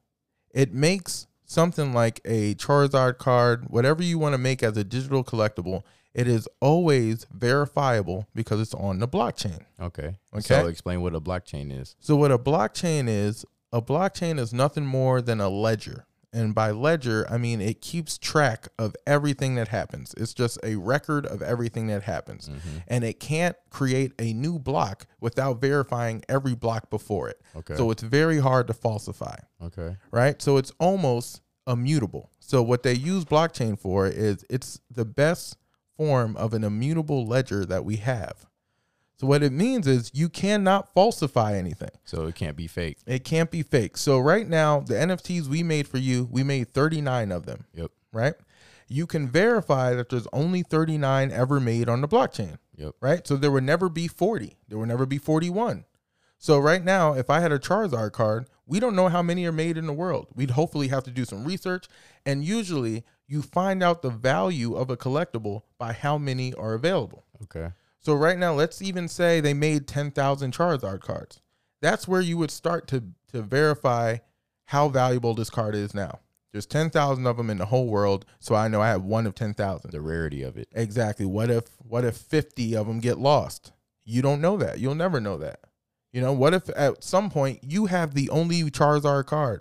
it 0.52 0.74
makes 0.74 1.26
something 1.46 1.94
like 1.94 2.20
a 2.26 2.54
Charizard 2.56 3.16
card, 3.16 3.70
whatever 3.70 4.02
you 4.02 4.18
want 4.18 4.34
to 4.34 4.38
make 4.38 4.62
as 4.62 4.76
a 4.76 4.84
digital 4.84 5.24
collectible, 5.24 5.84
it 6.12 6.28
is 6.28 6.48
always 6.60 7.26
verifiable 7.32 8.26
because 8.34 8.60
it's 8.60 8.74
on 8.74 8.98
the 8.98 9.08
blockchain. 9.08 9.64
Okay. 9.80 10.16
Okay. 10.34 10.40
So 10.42 10.66
explain 10.66 11.00
what 11.00 11.14
a 11.14 11.20
blockchain 11.20 11.72
is. 11.72 11.96
So 11.98 12.16
what 12.16 12.30
a 12.30 12.38
blockchain 12.38 13.08
is, 13.08 13.44
a 13.72 13.82
blockchain 13.82 14.38
is 14.38 14.52
nothing 14.52 14.86
more 14.86 15.20
than 15.20 15.40
a 15.40 15.48
ledger. 15.48 16.06
And 16.30 16.54
by 16.54 16.72
ledger, 16.72 17.26
I 17.30 17.38
mean 17.38 17.60
it 17.60 17.80
keeps 17.80 18.18
track 18.18 18.68
of 18.78 18.94
everything 19.06 19.54
that 19.54 19.68
happens. 19.68 20.14
It's 20.18 20.34
just 20.34 20.58
a 20.62 20.76
record 20.76 21.24
of 21.24 21.40
everything 21.40 21.86
that 21.86 22.02
happens. 22.02 22.48
Mhm. 22.48 22.82
And 22.86 23.02
it 23.04 23.18
can't 23.18 23.56
create 23.70 24.12
a 24.18 24.34
new 24.34 24.58
block 24.58 25.06
without 25.20 25.60
verifying 25.60 26.22
every 26.28 26.54
block 26.54 26.90
before 26.90 27.30
it. 27.30 27.40
Okay. 27.56 27.76
So 27.76 27.90
it's 27.90 28.02
very 28.02 28.40
hard 28.40 28.66
to 28.66 28.74
falsify, 28.74 29.36
okay. 29.62 29.96
right? 30.10 30.40
So 30.42 30.58
it's 30.58 30.72
almost 30.78 31.40
immutable. 31.66 32.30
So 32.40 32.62
what 32.62 32.82
they 32.82 32.94
use 32.94 33.24
blockchain 33.24 33.78
for 33.78 34.06
is 34.06 34.44
it's 34.50 34.80
the 34.90 35.04
best 35.06 35.56
form 35.96 36.36
of 36.36 36.52
an 36.52 36.62
immutable 36.62 37.26
ledger 37.26 37.64
that 37.66 37.84
we 37.84 37.96
have. 37.96 38.46
So 39.20 39.26
what 39.26 39.42
it 39.42 39.52
means 39.52 39.86
is 39.88 40.12
you 40.14 40.28
cannot 40.28 40.94
falsify 40.94 41.56
anything. 41.56 41.90
So 42.04 42.26
it 42.26 42.36
can't 42.36 42.56
be 42.56 42.68
fake. 42.68 42.98
It 43.06 43.24
can't 43.24 43.50
be 43.50 43.62
fake. 43.62 43.96
So 43.96 44.18
right 44.20 44.48
now, 44.48 44.80
the 44.80 44.94
NFTs 44.94 45.48
we 45.48 45.62
made 45.64 45.88
for 45.88 45.98
you, 45.98 46.28
we 46.30 46.44
made 46.44 46.68
39 46.68 47.32
of 47.32 47.44
them, 47.44 47.64
Yep. 47.74 47.90
right? 48.12 48.34
You 48.86 49.06
can 49.06 49.28
verify 49.28 49.92
that 49.94 50.08
there's 50.08 50.28
only 50.32 50.62
39 50.62 51.32
ever 51.32 51.58
made 51.58 51.88
on 51.88 52.00
the 52.00 52.08
blockchain, 52.08 52.58
Yep. 52.76 52.94
right? 53.00 53.26
So 53.26 53.36
there 53.36 53.50
would 53.50 53.64
never 53.64 53.88
be 53.88 54.06
40. 54.06 54.56
There 54.68 54.78
would 54.78 54.88
never 54.88 55.04
be 55.04 55.18
41. 55.18 55.84
So 56.38 56.56
right 56.58 56.84
now, 56.84 57.14
if 57.14 57.28
I 57.28 57.40
had 57.40 57.50
a 57.50 57.58
Charizard 57.58 58.12
card, 58.12 58.46
we 58.66 58.78
don't 58.78 58.94
know 58.94 59.08
how 59.08 59.22
many 59.22 59.44
are 59.46 59.52
made 59.52 59.76
in 59.76 59.86
the 59.86 59.92
world. 59.92 60.28
We'd 60.34 60.52
hopefully 60.52 60.88
have 60.88 61.02
to 61.04 61.10
do 61.10 61.24
some 61.24 61.44
research. 61.44 61.88
And 62.24 62.44
usually 62.44 63.04
you 63.26 63.42
find 63.42 63.82
out 63.82 64.02
the 64.02 64.10
value 64.10 64.76
of 64.76 64.90
a 64.90 64.96
collectible 64.96 65.62
by 65.76 65.92
how 65.92 66.16
many 66.18 66.54
are 66.54 66.74
available. 66.74 67.24
Okay. 67.42 67.72
So 68.00 68.14
right 68.14 68.38
now, 68.38 68.54
let's 68.54 68.80
even 68.80 69.08
say 69.08 69.40
they 69.40 69.54
made 69.54 69.86
10,000 69.86 70.52
Charizard 70.52 71.00
cards. 71.00 71.40
That's 71.82 72.08
where 72.08 72.20
you 72.20 72.38
would 72.38 72.50
start 72.50 72.88
to 72.88 73.04
to 73.32 73.42
verify 73.42 74.16
how 74.66 74.88
valuable 74.88 75.34
this 75.34 75.50
card 75.50 75.74
is 75.74 75.94
now. 75.94 76.20
There's 76.52 76.66
10,000 76.66 77.26
of 77.26 77.36
them 77.36 77.50
in 77.50 77.58
the 77.58 77.66
whole 77.66 77.88
world, 77.88 78.24
so 78.40 78.54
I 78.54 78.68
know 78.68 78.80
I 78.80 78.88
have 78.88 79.02
one 79.02 79.26
of 79.26 79.34
10,000. 79.34 79.90
The 79.90 80.00
rarity 80.00 80.42
of 80.42 80.56
it. 80.56 80.68
Exactly. 80.72 81.26
What 81.26 81.50
if 81.50 81.64
what 81.78 82.04
if 82.04 82.16
50 82.16 82.74
of 82.74 82.86
them 82.86 83.00
get 83.00 83.18
lost? 83.18 83.72
You 84.04 84.22
don't 84.22 84.40
know 84.40 84.56
that. 84.56 84.78
You'll 84.78 84.94
never 84.94 85.20
know 85.20 85.36
that. 85.38 85.60
You 86.12 86.22
know, 86.22 86.32
what 86.32 86.54
if 86.54 86.70
at 86.74 87.04
some 87.04 87.28
point 87.30 87.60
you 87.62 87.86
have 87.86 88.14
the 88.14 88.30
only 88.30 88.62
Charizard 88.64 89.26
card? 89.26 89.60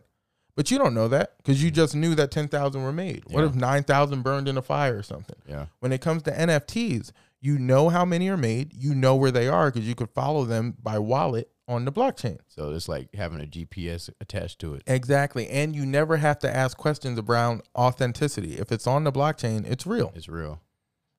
But 0.57 0.69
you 0.71 0.77
don't 0.77 0.93
know 0.95 1.07
that 1.07 1.37
because 1.37 1.63
you 1.63 1.71
just 1.71 1.95
knew 1.95 2.15
that 2.15 2.31
10,000 2.31 2.81
were 2.83 2.91
made. 2.91 3.23
What 3.29 3.41
Yeah. 3.43 3.47
if 3.49 3.55
9,000 3.55 4.23
burned 4.23 4.47
in 4.49 4.57
a 4.57 4.61
fire 4.61 4.97
or 4.97 5.03
something? 5.03 5.37
Yeah. 5.47 5.67
when 5.79 5.93
it 5.93 6.01
comes 6.01 6.23
to 6.23 6.31
NFTs, 6.31 7.11
you 7.39 7.57
know 7.59 7.89
how 7.89 8.03
many 8.03 8.27
are 8.29 8.35
made, 8.37 8.73
you 8.73 8.93
know 8.95 9.15
where 9.15 9.29
they 9.31 9.47
are 9.47 9.69
because 9.71 9.87
you 9.87 9.93
could 9.95 10.09
follow 10.09 10.43
them 10.45 10.75
by 10.81 10.97
wallet 10.97 11.51
on 11.67 11.85
the 11.85 11.91
blockchain. 11.91 12.39
So 12.47 12.71
it's 12.71 12.89
like 12.89 13.13
having 13.13 13.39
a 13.39 13.45
GPS 13.45 14.09
attached 14.19 14.57
to 14.59 14.73
it. 14.73 14.81
Exactly. 14.87 15.47
And 15.47 15.75
you 15.75 15.85
never 15.85 16.17
have 16.17 16.39
to 16.39 16.53
ask 16.53 16.75
questions 16.75 17.19
around 17.19 17.61
authenticity. 17.77 18.57
If 18.57 18.71
it's 18.71 18.87
on 18.87 19.03
the 19.03 19.11
blockchain, 19.11 19.63
it's 19.69 19.85
real, 19.85 20.11
It's 20.15 20.27
real. 20.27 20.61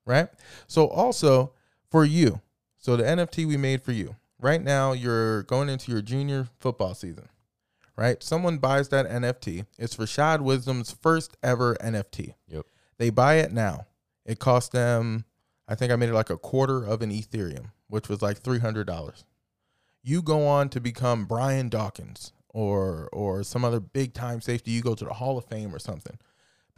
right? 0.05 0.29
So 0.67 0.89
also 0.89 1.53
for 1.91 2.05
you, 2.05 2.41
so 2.77 2.97
the 2.97 3.05
NFT 3.05 3.47
we 3.47 3.57
made 3.57 3.83
for 3.83 3.93
you, 3.93 4.17
right 4.41 4.63
now 4.63 4.93
you're 4.93 5.45
going 5.45 5.69
into 5.69 5.93
your 5.93 6.03
junior 6.03 6.49
football 6.59 6.95
season, 6.95 7.29
right? 7.99 8.23
Someone 8.23 8.59
buys 8.59 8.89
that 8.91 9.09
NFT. 9.09 9.67
It's 9.77 9.97
Rashad 9.97 10.41
Wisdom's 10.41 10.93
first 10.93 11.37
ever 11.43 11.75
NFT. 11.83 12.35
Yep. 12.47 12.65
They 12.97 13.11
buy 13.11 13.35
it 13.35 13.53
now. 13.53 13.87
It 14.25 14.39
cost 14.39 14.71
them, 14.71 15.25
I 15.67 15.75
think 15.75 15.91
I 15.91 15.97
made 15.97 16.09
it 16.09 16.15
like 16.15 16.31
a 16.31 16.39
quarter 16.39 16.85
of 16.85 17.03
an 17.03 17.11
Ethereum, 17.11 17.73
which 17.89 18.09
was 18.09 18.23
like 18.23 18.39
three 18.39 18.61
hundred 18.61 18.87
dollars. 18.87 19.25
You 20.03 20.23
go 20.23 20.47
on 20.47 20.69
to 20.71 20.81
become 20.81 21.25
Brian 21.25 21.69
Dawkins 21.69 22.33
or 22.49 23.09
or 23.13 23.43
some 23.43 23.65
other 23.65 23.81
big 23.81 24.15
time 24.15 24.41
safety. 24.41 24.71
You 24.71 24.81
go 24.81 24.95
to 24.95 25.05
the 25.05 25.15
Hall 25.15 25.37
of 25.37 25.47
Fame 25.47 25.75
or 25.75 25.81
something. 25.81 26.19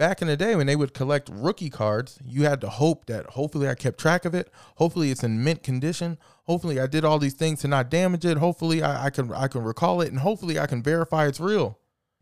Back 0.01 0.23
in 0.23 0.29
the 0.29 0.37
day 0.39 0.57
when 0.57 0.67
they 0.67 0.77
would 0.77 0.95
collect 0.95 1.29
rookie 1.31 1.69
cards, 1.69 2.19
you 2.25 2.45
had 2.45 2.63
to 2.63 2.71
hope 2.71 3.05
that 3.05 3.27
hopefully 3.27 3.69
I 3.69 3.75
kept 3.75 4.01
track 4.01 4.25
of 4.25 4.35
it. 4.35 4.51
Hopefully 4.77 5.11
it's 5.11 5.23
in 5.23 5.45
mint 5.45 5.63
condition. 5.63 6.17
Hopefully 6.45 6.81
I 6.81 6.87
did 6.87 7.05
all 7.05 7.19
these 7.19 7.35
things 7.35 7.61
to 7.61 7.69
not 7.69 7.91
damage 7.91 8.25
it. 8.25 8.39
Hopefully 8.39 8.83
I, 8.83 9.05
I 9.05 9.11
can 9.11 9.31
I 9.31 9.47
can 9.47 9.63
recall 9.63 10.01
it 10.01 10.09
and 10.09 10.21
hopefully 10.21 10.59
I 10.59 10.67
can 10.67 10.83
verify 10.83 11.27
it's 11.27 11.39
real 11.39 11.79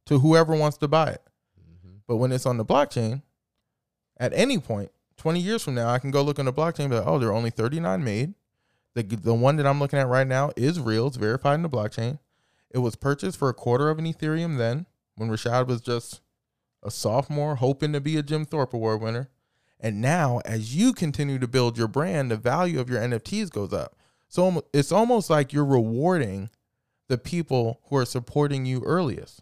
to 0.07 0.19
whoever 0.19 0.57
wants 0.57 0.77
to 0.79 0.89
buy 0.89 1.11
it. 1.11 1.23
Mhm. 1.57 2.01
But 2.09 2.17
when 2.17 2.33
it's 2.33 2.47
on 2.47 2.57
the 2.57 2.65
blockchain, 2.65 3.23
at 4.17 4.33
any 4.35 4.59
point, 4.59 4.91
20 5.17 5.39
years 5.39 5.63
from 5.63 5.77
now, 5.77 5.89
I 5.89 6.01
can 6.01 6.11
go 6.11 6.23
look 6.23 6.41
on 6.41 6.47
the 6.47 6.53
blockchain 6.53 6.81
and 6.81 6.91
be 6.91 6.97
like, 6.97 7.07
oh, 7.07 7.21
there 7.21 7.29
are 7.29 7.33
only 7.33 7.51
39 7.51 8.03
made. 8.03 8.35
The, 8.97 9.05
the 9.05 9.35
one 9.35 9.55
that 9.55 9.69
I'm 9.69 9.79
looking 9.79 10.01
at 10.01 10.09
right 10.09 10.27
now 10.27 10.51
is 10.57 10.81
real. 10.81 11.07
It's 11.07 11.17
verified 11.17 11.55
in 11.55 11.63
the 11.63 11.69
blockchain. 11.69 12.19
It 12.73 12.79
was 12.79 12.97
purchased 12.97 13.39
for 13.39 13.49
a 13.49 13.55
quarter 13.55 13.89
of 13.89 14.01
an 14.01 14.05
Ethereum 14.05 14.59
then 14.59 14.87
when 15.15 15.31
Rashad 15.31 15.69
was 15.69 15.81
just 15.81 16.23
a 16.83 16.91
sophomore 16.91 17.57
hoping 17.57 17.93
to 17.93 18.01
be 18.01 18.17
a 18.17 18.23
Jim 18.23 18.45
Thorpe 18.45 18.75
Award 18.75 19.01
winner. 19.01 19.29
And 19.81 20.01
now, 20.01 20.41
as 20.45 20.75
you 20.75 20.93
continue 20.93 21.39
to 21.39 21.47
build 21.47 21.79
your 21.79 21.87
brand, 21.89 22.31
the 22.31 22.37
value 22.37 22.81
of 22.81 22.91
your 22.91 23.01
NFTs 23.01 23.51
goes 23.51 23.73
up. 23.73 23.97
So 24.29 24.65
it's 24.73 24.93
almost 24.93 25.31
like 25.31 25.53
you're 25.53 25.65
rewarding 25.65 26.51
the 27.09 27.17
people 27.19 27.81
who 27.85 27.97
are 27.97 28.05
supporting 28.05 28.67
you 28.67 28.83
earliest. 28.85 29.41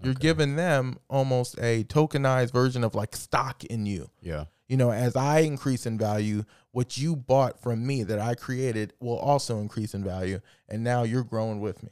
You're 0.00 0.12
Okay. 0.12 0.20
giving 0.20 0.56
them 0.56 0.98
almost 1.10 1.58
a 1.58 1.84
tokenized 1.84 2.52
version 2.52 2.84
of 2.84 2.94
like 2.94 3.16
stock 3.16 3.64
in 3.64 3.86
you. 3.86 4.10
Yeah. 4.20 4.44
You 4.68 4.76
know, 4.76 4.92
as 4.92 5.16
I 5.16 5.40
increase 5.40 5.86
in 5.86 5.98
value, 5.98 6.44
what 6.70 6.98
you 6.98 7.16
bought 7.16 7.60
from 7.60 7.84
me 7.86 8.02
that 8.04 8.18
I 8.20 8.34
created 8.34 8.92
will 9.00 9.18
also 9.18 9.58
increase 9.58 9.94
in 9.94 10.04
value. 10.04 10.40
And 10.68 10.84
now 10.84 11.02
you're 11.02 11.24
growing 11.24 11.60
with 11.60 11.82
me. 11.82 11.90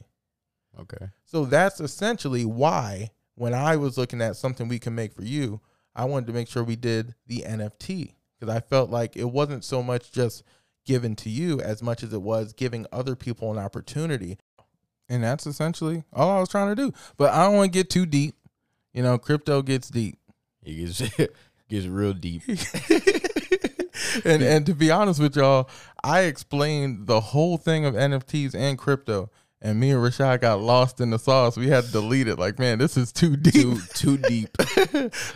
Okay. 0.79 1.07
So 1.25 1.43
that's 1.45 1.81
essentially 1.81 2.45
why 2.45 3.09
when 3.37 3.53
I 3.53 3.75
was 3.75 3.97
looking 3.97 4.21
at 4.21 4.35
something 4.35 4.67
we 4.67 4.79
can 4.79 4.95
make 4.95 5.13
for 5.13 5.23
you, 5.23 5.61
I 5.95 6.05
wanted 6.05 6.27
to 6.27 6.33
make 6.33 6.47
sure 6.47 6.63
we 6.63 6.75
did 6.75 7.13
the 7.27 7.45
NFT 7.47 8.13
because 8.39 8.53
I 8.53 8.59
felt 8.59 8.89
like 8.89 9.15
it 9.15 9.25
wasn't 9.25 9.63
so 9.63 9.83
much 9.83 10.11
just 10.11 10.43
given 10.85 11.15
to 11.17 11.29
you 11.29 11.61
as 11.61 11.83
much 11.83 12.01
as 12.01 12.11
it 12.13 12.21
was 12.21 12.51
giving 12.53 12.87
other 12.91 13.15
people 13.15 13.51
an 13.51 13.59
opportunity. 13.59 14.39
And 15.07 15.23
that's 15.23 15.45
essentially 15.45 16.03
all 16.11 16.31
I 16.31 16.39
was 16.39 16.49
trying 16.49 16.75
to 16.75 16.75
do. 16.75 16.91
But 17.15 17.31
I 17.31 17.45
don't 17.45 17.55
want 17.55 17.71
to 17.71 17.79
get 17.79 17.91
too 17.91 18.07
deep. 18.07 18.35
You 18.91 19.03
know, 19.03 19.19
crypto 19.19 19.61
gets 19.61 19.89
deep. 19.89 20.17
It 20.63 20.73
gets 20.73 20.99
gets 21.69 21.85
real 21.85 22.13
deep. 22.13 22.41
and 24.25 24.41
and 24.41 24.65
to 24.65 24.73
be 24.73 24.89
honest 24.89 25.19
with 25.19 25.35
y'all, 25.35 25.69
I 26.03 26.21
explained 26.21 27.05
the 27.05 27.21
whole 27.21 27.57
thing 27.57 27.85
of 27.85 27.93
NFTs 27.93 28.55
and 28.55 28.79
crypto, 28.79 29.29
and 29.61 29.79
me 29.79 29.91
and 29.91 29.99
Rashad 29.99 30.41
got 30.41 30.61
lost 30.61 31.01
in 31.01 31.09
the 31.09 31.19
sauce. 31.19 31.57
We 31.57 31.67
had 31.67 31.85
to 31.85 31.91
delete 31.91 32.27
it. 32.27 32.37
Like, 32.37 32.59
man, 32.59 32.77
this 32.77 32.97
is 32.97 33.11
too 33.11 33.35
deep. 33.35 33.53
Too 33.53 33.77
too 33.93 34.17
deep. 34.17 34.49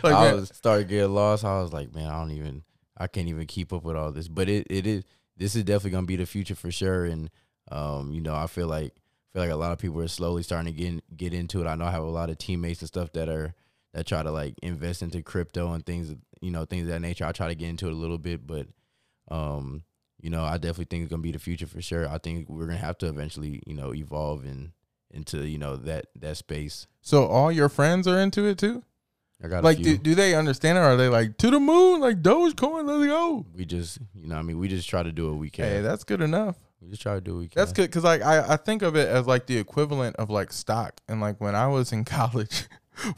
like, 0.02 0.14
I 0.14 0.24
man, 0.24 0.36
was 0.36 0.48
started 0.50 0.88
getting 0.88 1.12
lost. 1.12 1.44
I 1.44 1.60
was 1.60 1.72
like, 1.72 1.94
man, 1.94 2.08
I 2.08 2.20
don't 2.20 2.30
even 2.32 2.62
I 2.96 3.06
can't 3.06 3.28
even 3.28 3.46
keep 3.46 3.72
up 3.72 3.84
with 3.84 3.96
all 3.96 4.12
this. 4.12 4.28
But 4.28 4.48
it, 4.48 4.66
it 4.70 4.86
is 4.86 5.04
this 5.36 5.56
is 5.56 5.64
definitely 5.64 5.90
gonna 5.90 6.06
be 6.06 6.16
the 6.16 6.26
future 6.26 6.54
for 6.54 6.70
sure. 6.70 7.04
And 7.04 7.30
um, 7.70 8.12
you 8.12 8.20
know, 8.20 8.34
I 8.34 8.46
feel 8.46 8.66
like 8.66 8.92
I 8.94 9.32
feel 9.32 9.42
like 9.42 9.50
a 9.50 9.56
lot 9.56 9.72
of 9.72 9.78
people 9.78 10.00
are 10.00 10.08
slowly 10.08 10.42
starting 10.42 10.72
to 10.72 10.78
get 10.78 11.16
get 11.16 11.34
into 11.34 11.60
it. 11.60 11.66
I 11.66 11.74
know 11.74 11.86
I 11.86 11.90
have 11.90 12.04
a 12.04 12.06
lot 12.06 12.30
of 12.30 12.38
teammates 12.38 12.80
and 12.80 12.88
stuff 12.88 13.12
that 13.14 13.28
are 13.28 13.54
that 13.94 14.06
try 14.06 14.22
to 14.22 14.30
like 14.30 14.54
invest 14.62 15.02
into 15.02 15.22
crypto 15.22 15.72
and 15.72 15.84
things 15.84 16.14
you 16.42 16.50
know, 16.50 16.66
things 16.66 16.82
of 16.82 16.88
that 16.88 17.00
nature. 17.00 17.24
I 17.24 17.32
try 17.32 17.48
to 17.48 17.54
get 17.54 17.68
into 17.68 17.86
it 17.86 17.92
a 17.92 17.96
little 17.96 18.18
bit, 18.18 18.46
but 18.46 18.66
um, 19.30 19.84
you 20.22 20.30
know, 20.30 20.44
I 20.44 20.54
definitely 20.56 20.86
think 20.86 21.02
it's 21.02 21.10
gonna 21.10 21.20
be 21.22 21.32
the 21.32 21.38
future 21.38 21.66
for 21.66 21.82
sure. 21.82 22.08
I 22.08 22.16
think 22.18 22.48
we're 22.48 22.64
gonna 22.66 22.78
have 22.78 22.96
to 22.98 23.08
eventually, 23.08 23.60
you 23.66 23.74
know, 23.74 23.92
evolve 23.92 24.44
and 24.44 24.72
into, 25.10 25.46
you 25.46 25.58
know, 25.58 25.76
that 25.76 26.06
that 26.16 26.38
space. 26.38 26.86
so 27.02 27.26
all 27.26 27.52
your 27.52 27.68
friends 27.68 28.08
are 28.08 28.18
into 28.18 28.46
it 28.46 28.56
too. 28.56 28.82
I 29.44 29.48
got 29.48 29.64
Like, 29.64 29.78
do, 29.82 29.98
do 29.98 30.14
they 30.14 30.34
understand 30.36 30.78
it? 30.78 30.82
Or 30.82 30.84
are 30.84 30.96
they 30.96 31.08
like 31.08 31.36
to 31.38 31.50
the 31.50 31.58
moon? 31.58 32.00
Like 32.00 32.22
Dogecoin, 32.22 32.86
let's 32.86 33.06
go. 33.06 33.44
we 33.54 33.64
just 33.66 33.98
you 34.14 34.28
know 34.28 34.36
I 34.36 34.42
mean 34.42 34.58
we 34.58 34.68
just 34.68 34.88
try 34.88 35.02
to 35.02 35.12
do 35.12 35.28
what 35.30 35.38
we 35.38 35.50
can. 35.50 35.64
Hey, 35.64 35.80
that's 35.82 36.04
good 36.04 36.20
enough. 36.22 36.56
we 36.80 36.88
just 36.88 37.02
try 37.02 37.14
to 37.14 37.20
do 37.20 37.34
what 37.34 37.40
we 37.40 37.48
can. 37.48 37.60
That's 37.60 37.72
good 37.72 37.88
because 37.90 38.04
like 38.04 38.22
I, 38.22 38.54
I 38.54 38.56
think 38.56 38.82
of 38.82 38.94
it 38.96 39.08
as 39.08 39.26
like 39.26 39.46
the 39.46 39.58
equivalent 39.58 40.14
of 40.16 40.30
like 40.30 40.52
stock. 40.52 41.00
And 41.08 41.20
like 41.20 41.40
when 41.40 41.54
I 41.56 41.66
was 41.66 41.92
in 41.92 42.04
college, 42.18 42.68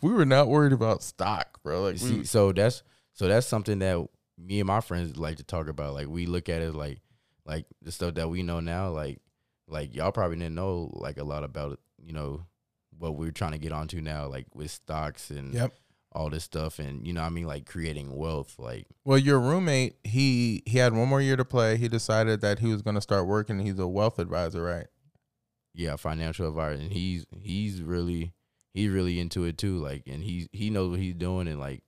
we 0.01 0.11
were 0.13 0.25
not 0.25 0.49
worried 0.49 0.73
about 0.73 1.03
stock, 1.03 1.63
bro. 1.63 1.83
Like 1.83 1.93
we, 1.95 1.99
see, 1.99 2.25
so 2.25 2.51
that's 2.53 2.83
so 3.13 3.29
that's 3.29 3.47
something 3.47 3.79
that 3.81 4.09
me 4.39 4.61
and 4.61 4.67
my 4.67 4.81
friends 4.81 5.17
like 5.17 5.37
to 5.37 5.45
talk 5.45 5.69
about. 5.69 5.95
Like 5.95 6.09
we 6.09 6.27
look 6.27 6.49
at 6.49 6.63
it 6.63 6.75
like 6.75 7.01
like 7.47 7.67
the 7.83 7.93
stuff 7.93 8.15
that 8.15 8.29
we 8.31 8.43
know 8.43 8.61
now. 8.61 8.91
Like 8.91 9.21
like 9.69 9.95
y'all 9.95 10.13
probably 10.13 10.37
didn't 10.37 10.55
know 10.55 10.91
like 10.95 11.19
a 11.19 11.25
lot 11.25 11.45
about. 11.45 11.81
You 12.03 12.13
know 12.13 12.45
what 12.99 13.17
we're 13.17 13.31
trying 13.31 13.53
to 13.53 13.59
get 13.59 13.73
onto 13.73 14.01
now, 14.01 14.27
like 14.29 14.47
with 14.55 14.71
stocks 14.71 15.31
and 15.31 15.55
Yep. 15.55 15.73
all 16.13 16.29
this 16.31 16.45
stuff, 16.45 16.79
and 16.79 17.07
you 17.07 17.13
know 17.13 17.23
what 17.23 17.29
I 17.29 17.31
mean 17.31 17.47
like 17.47 17.65
creating 17.67 18.15
wealth. 18.15 18.57
Like 18.59 18.87
Well, 19.05 19.17
your 19.19 19.41
roommate, 19.41 19.97
he 20.05 20.63
he 20.67 20.79
had 20.79 20.93
one 20.93 21.09
more 21.09 21.21
year 21.23 21.37
to 21.37 21.45
play. 21.45 21.77
He 21.79 21.89
decided 21.89 22.41
that 22.43 22.59
he 22.59 22.71
was 22.73 22.83
going 22.83 22.95
to 22.97 23.01
start 23.01 23.27
working. 23.27 23.59
He's 23.61 23.79
a 23.79 23.87
wealth 23.89 24.19
advisor, 24.19 24.63
right? 24.63 24.87
yeah, 25.77 25.97
financial 25.97 26.47
advisor, 26.49 26.81
and 26.83 26.93
he's 26.93 27.27
he's 27.37 27.83
really 27.83 28.33
he's 28.75 28.91
really 28.91 29.19
into 29.19 29.45
it 29.45 29.57
too. 29.59 29.79
Like 29.79 30.03
and 30.07 30.23
he 30.23 30.47
he 30.53 30.71
knows 30.71 30.91
what 30.91 31.01
he's 31.01 31.15
doing, 31.15 31.49
and 31.49 31.59
like 31.59 31.83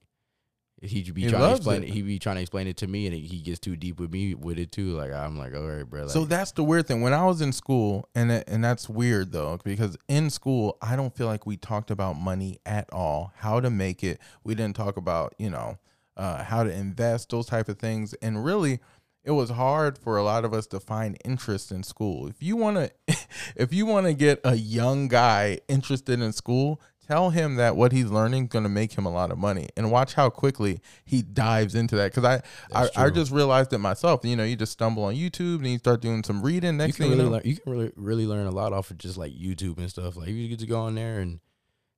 He'd 0.89 1.15
be 1.15 1.23
He 1.23 1.29
trying 1.29 1.43
to 1.43 1.57
explain 1.57 1.83
it. 1.83 1.89
it. 1.89 1.93
He'd 1.93 2.07
be 2.07 2.19
trying 2.19 2.37
to 2.37 2.43
explain 2.43 2.67
it 2.67 2.77
to 2.79 2.87
me, 2.87 3.07
and 3.07 3.15
he 3.15 3.39
gets 3.41 3.59
too 3.59 3.77
deep 3.77 4.01
with 4.01 4.13
me 4.13 4.35
with 4.35 4.59
it 4.59 4.73
too. 4.73 4.97
Like 4.97 5.13
I'm 5.13 5.39
like, 5.39 5.55
all 5.55 5.67
right, 5.67 5.83
bro. 5.89 6.03
Like, 6.03 6.11
so 6.11 6.25
that's 6.25 6.53
the 6.53 6.65
weird 6.65 6.87
thing. 6.87 7.03
When 7.03 7.13
I 7.13 7.25
was 7.25 7.41
in 7.41 7.53
school, 7.53 8.09
and 8.15 8.31
it, 8.31 8.45
and 8.49 8.65
that's 8.65 8.89
weird 8.89 9.33
though, 9.33 9.59
because 9.65 9.97
in 10.09 10.31
school 10.31 10.79
I 10.83 10.97
don't 10.97 11.15
feel 11.15 11.27
like 11.27 11.47
we 11.47 11.57
talked 11.57 11.91
about 11.91 12.15
money 12.15 12.59
at 12.65 12.89
all, 12.93 13.33
how 13.37 13.61
to 13.61 13.71
make 13.71 14.03
it. 14.03 14.21
We 14.45 14.55
didn't 14.55 14.77
talk 14.77 14.97
about 14.97 15.35
you 15.39 15.51
know 15.51 15.79
uh, 16.17 16.43
how 16.45 16.65
to 16.65 16.73
invest, 16.73 17.31
those 17.31 17.47
type 17.47 17.69
of 17.69 17.79
things, 17.79 18.15
and 18.15 18.45
really. 18.45 18.81
It 19.25 19.33
was 19.33 19.51
hard 19.51 19.99
for 19.99 20.19
a 20.19 20.23
lot 20.23 20.45
of 20.45 20.55
us 20.55 20.69
to 20.69 20.79
find 20.79 21.19
interest 21.25 21.73
in 21.73 21.83
school. 21.83 22.29
If 22.29 22.45
you 22.45 22.55
want 22.55 22.77
to, 22.77 23.17
if 23.57 23.75
you 23.75 23.85
want 23.85 24.07
to 24.07 24.15
get 24.15 24.41
a 24.45 24.55
young 24.55 25.09
guy 25.09 25.59
interested 25.67 26.21
in 26.21 26.33
school, 26.33 26.81
tell 27.07 27.31
him 27.31 27.57
that 27.57 27.77
what 27.77 27.93
he's 27.93 28.07
learning 28.07 28.45
is 28.45 28.49
going 28.49 28.63
to 28.65 28.69
make 28.69 28.93
him 28.93 29.07
a 29.07 29.11
lot 29.11 29.31
of 29.31 29.39
money, 29.39 29.69
and 29.77 29.91
watch 29.91 30.15
how 30.15 30.31
quickly 30.31 30.81
he 31.05 31.23
dives 31.23 31.75
into 31.75 31.97
that. 31.97 32.13
Because 32.13 32.25
I, 32.25 32.35
I, 32.75 32.83
That's 32.85 32.97
I 32.97 33.11
just 33.11 33.31
realized 33.33 33.73
it 33.73 33.79
myself. 33.79 34.25
You 34.25 34.37
know, 34.37 34.45
you 34.45 34.57
just 34.57 34.73
stumble 34.73 35.05
on 35.05 35.15
YouTube 35.15 35.57
and 35.59 35.67
you 35.69 35.79
start 35.79 36.01
doing 36.03 36.23
some 36.25 36.43
reading. 36.43 36.73
you 36.73 36.79
Next 36.79 36.97
can 36.97 37.05
thing 37.05 37.13
you 37.13 37.17
really 37.19 37.29
know, 37.29 37.33
learn. 37.37 37.43
You 37.45 37.57
can 37.57 37.73
really 37.73 37.93
really 37.97 38.27
learn 38.27 38.47
a 38.47 38.51
lot 38.51 38.73
off 38.73 38.91
of 38.91 38.99
just 38.99 39.17
like 39.17 39.33
YouTube 39.33 39.79
and 39.79 39.89
stuff. 39.91 40.17
Like 40.17 40.29
you 40.29 40.49
get 40.49 40.59
to 40.61 40.67
go 40.67 40.81
on 40.81 40.95
there 40.95 41.21
and 41.21 41.41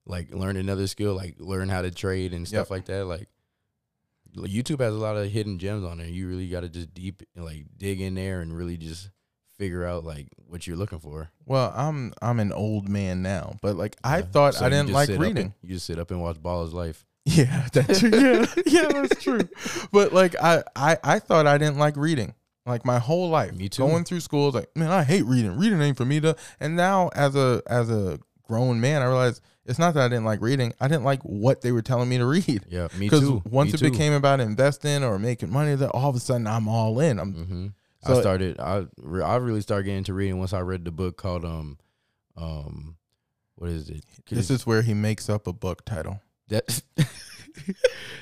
like 0.06 0.32
learn 0.32 0.56
another 0.56 0.86
skill, 0.86 1.14
like 1.14 1.36
learn 1.38 1.68
how 1.68 1.82
to 1.82 1.90
trade 1.90 2.32
and 2.32 2.46
stuff 2.48 2.66
Yep. 2.66 2.70
like 2.70 2.84
that. 2.86 3.04
Like 3.06 3.28
like, 4.36 4.50
YouTube 4.50 4.80
has 4.80 4.94
a 4.94 4.98
lot 4.98 5.16
of 5.16 5.30
hidden 5.30 5.58
gems 5.58 5.84
on 5.84 5.98
there. 5.98 6.06
You 6.06 6.28
really 6.28 6.48
got 6.48 6.60
to 6.60 6.68
just 6.68 6.92
deep 6.94 7.22
like 7.36 7.64
dig 7.76 8.00
in 8.00 8.14
there 8.14 8.40
and 8.40 8.56
really 8.56 8.76
just 8.76 9.10
figure 9.58 9.84
out 9.84 10.04
like 10.04 10.28
what 10.46 10.66
you're 10.66 10.76
looking 10.76 11.00
for. 11.00 11.30
well, 11.46 11.72
I'm 11.76 12.12
I'm 12.22 12.40
an 12.40 12.52
old 12.52 12.88
man 12.88 13.22
now, 13.22 13.56
but 13.60 13.76
like 13.76 13.96
I 14.04 14.18
Yeah. 14.18 14.24
thought 14.24 14.54
So 14.54 14.64
I 14.66 14.70
didn't 14.70 14.92
like 14.92 15.08
reading. 15.10 15.36
and- 15.38 15.52
you 15.62 15.74
just 15.74 15.86
sit 15.86 15.98
up 15.98 16.10
and 16.10 16.20
watch 16.20 16.42
Baller's 16.42 16.72
Life. 16.72 17.04
Yeah, 17.24 17.68
that's 17.74 18.00
true. 18.00 18.10
Yeah, 18.10 18.46
yeah, 18.66 18.88
that's 18.88 19.22
true. 19.22 19.46
But 19.92 20.14
like 20.14 20.34
I, 20.42 20.62
I, 20.74 20.96
I 21.04 21.18
thought 21.18 21.46
I 21.46 21.58
didn't 21.58 21.76
like 21.78 21.96
reading. 21.98 22.34
Like 22.64 22.86
my 22.86 22.98
whole 22.98 23.28
life, 23.28 23.52
Me 23.54 23.68
too. 23.68 23.82
Going 23.82 24.04
through 24.04 24.20
school, 24.20 24.46
was 24.46 24.54
like, 24.54 24.74
man, 24.76 24.90
I 24.90 25.02
hate 25.02 25.24
reading. 25.26 25.58
Reading 25.58 25.80
ain't 25.82 25.96
for 25.98 26.04
me 26.06 26.20
to. 26.20 26.36
And 26.60 26.74
now, 26.76 27.08
as 27.14 27.34
a 27.36 27.62
as 27.66 27.90
a 27.90 28.18
grown 28.42 28.80
man, 28.80 29.02
I 29.02 29.06
realized 29.06 29.42
it's 29.66 29.78
not 29.78 29.92
that 29.94 30.02
I 30.04 30.08
didn't 30.08 30.24
like 30.24 30.40
reading. 30.40 30.72
I 30.80 30.88
didn't 30.88 31.04
like 31.04 31.20
what 31.22 31.60
they 31.62 31.72
were 31.72 31.82
telling 31.82 32.08
me 32.08 32.16
to 32.18 32.24
read. 32.26 32.64
Yeah, 32.68 32.88
me 32.98 33.06
Because 33.10 33.20
too. 33.20 33.42
once 33.50 33.72
Me 33.72 33.74
it 33.74 33.78
too. 33.78 33.90
became 33.90 34.12
about 34.14 34.40
investing 34.40 35.02
or 35.04 35.18
making 35.18 35.50
money, 35.50 35.74
that 35.74 35.90
all 35.90 36.08
of 36.10 36.16
a 36.16 36.20
sudden 36.20 36.46
I'm 36.46 36.66
all 36.68 36.98
in. 37.00 37.18
I'm 37.18 37.32
hmm 37.32 37.66
So- 38.08 38.18
I 38.18 38.20
started. 38.20 38.58
I 38.60 38.86
re- 38.98 39.22
I 39.22 39.36
really 39.36 39.60
started 39.60 39.84
getting 39.84 39.98
into 39.98 40.14
reading 40.14 40.38
once 40.38 40.52
I 40.52 40.60
read 40.60 40.84
the 40.84 40.90
book 40.90 41.16
called 41.16 41.44
um 41.44 41.78
um 42.36 42.96
what 43.56 43.70
is 43.70 43.88
it? 43.90 44.04
this 44.30 44.50
is 44.50 44.66
where 44.66 44.82
he 44.82 44.94
makes 44.94 45.28
up 45.28 45.46
a 45.46 45.52
book 45.52 45.84
title. 45.84 46.20
that. 46.48 46.80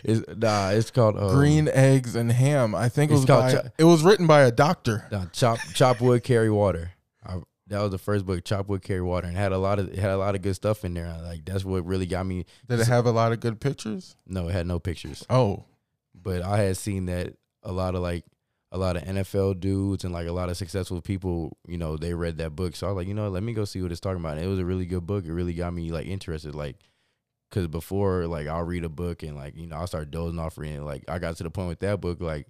it's, 0.05 0.23
nah, 0.37 0.71
it's 0.71 0.91
called 0.91 1.17
um, 1.19 1.35
Green 1.35 1.69
eggs 1.69 2.15
and 2.17 2.31
ham. 2.33 2.75
I 2.75 2.89
think 2.89 3.11
it 3.11 3.15
was 3.15 3.25
called 3.25 3.43
by, 3.45 3.53
Cho- 3.53 3.69
it 3.79 3.85
was 3.85 4.03
written 4.03 4.27
by 4.27 4.43
a 4.43 4.51
doctor. 4.53 5.07
Nah, 5.11 5.27
chop 5.33 5.59
chop 5.75 6.01
wood, 6.01 6.23
carry 6.23 6.51
water. 6.51 6.93
I, 7.25 7.41
that 7.69 7.81
was 7.81 7.91
the 7.91 7.99
first 7.99 8.25
book, 8.25 8.45
chop 8.45 8.69
wood, 8.69 8.83
carry 8.83 9.03
water, 9.03 9.27
and 9.27 9.37
had 9.37 9.53
a 9.53 9.59
lot 9.59 9.79
of 9.79 9.89
it 9.89 9.99
had 9.99 10.11
a 10.11 10.17
lot 10.17 10.35
of 10.35 10.43
good 10.43 10.55
stuff 10.55 10.85
in 10.85 10.95
there. 10.95 11.15
Like 11.23 11.45
that's 11.45 11.65
what 11.65 11.85
really 11.85 12.07
got 12.07 12.25
me. 12.27 12.47
Did 12.69 12.81
it 12.81 12.87
have 12.87 13.07
a 13.07 13.11
lot 13.13 13.33
of 13.33 13.41
good 13.41 13.61
pictures? 13.61 14.17
No, 14.27 14.49
it 14.49 14.53
had 14.53 14.67
no 14.67 14.79
pictures, 14.79 15.25
Oh, 15.29 15.65
but 16.15 16.43
I 16.43 16.59
had 16.63 16.77
seen 16.77 17.07
that 17.07 17.35
a 17.63 17.73
lot 17.73 17.95
of 17.95 18.01
like 18.03 18.25
a 18.77 18.79
lot 18.79 18.97
of 18.97 19.03
NFL 19.03 19.61
dudes 19.61 20.05
and 20.05 20.13
like 20.13 20.29
a 20.29 20.33
lot 20.33 20.49
of 20.49 20.57
successful 20.57 21.01
people, 21.01 21.57
you 21.67 21.79
know, 21.79 21.97
they 21.97 22.15
read 22.15 22.39
that 22.39 22.55
book. 22.55 22.77
So 22.77 22.87
I 22.87 22.91
was 22.91 22.97
like, 22.97 23.09
you 23.09 23.15
know, 23.15 23.29
let 23.29 23.43
me 23.43 23.53
go 23.53 23.65
see 23.65 23.83
what 23.83 23.91
it's 23.91 24.01
talking 24.01 24.21
about. 24.21 24.37
And 24.37 24.47
it 24.47 24.49
was 24.49 24.59
a 24.59 24.65
really 24.65 24.87
good 24.87 25.07
book. 25.07 25.25
It 25.25 25.33
really 25.33 25.55
got 25.55 25.75
me 25.75 25.91
like 25.91 26.07
interested, 26.07 26.55
like. 26.55 26.77
Cause 27.53 27.69
before, 27.69 28.27
like 28.27 28.49
I'll 28.49 28.65
read 28.65 28.83
a 28.83 28.89
book 28.89 29.23
and 29.23 29.37
like 29.37 29.57
you 29.57 29.69
know 29.69 29.77
I'll 29.77 29.87
start 29.87 30.11
dozing 30.11 30.41
off 30.41 30.59
reading. 30.59 30.85
Like 30.85 31.05
I 31.07 31.21
got 31.21 31.37
to 31.37 31.45
the 31.45 31.49
point 31.49 31.69
with 31.69 31.79
that 31.79 32.01
book, 32.01 32.21
like 32.21 32.49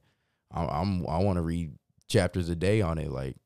I'm, 0.51 0.69
I'm 0.69 1.07
I 1.07 1.19
want 1.19 1.37
to 1.37 1.43
read 1.43 1.73
chapters 2.09 2.49
a 2.49 2.57
day 2.57 2.81
on 2.81 2.97
it, 2.97 3.11
like 3.11 3.37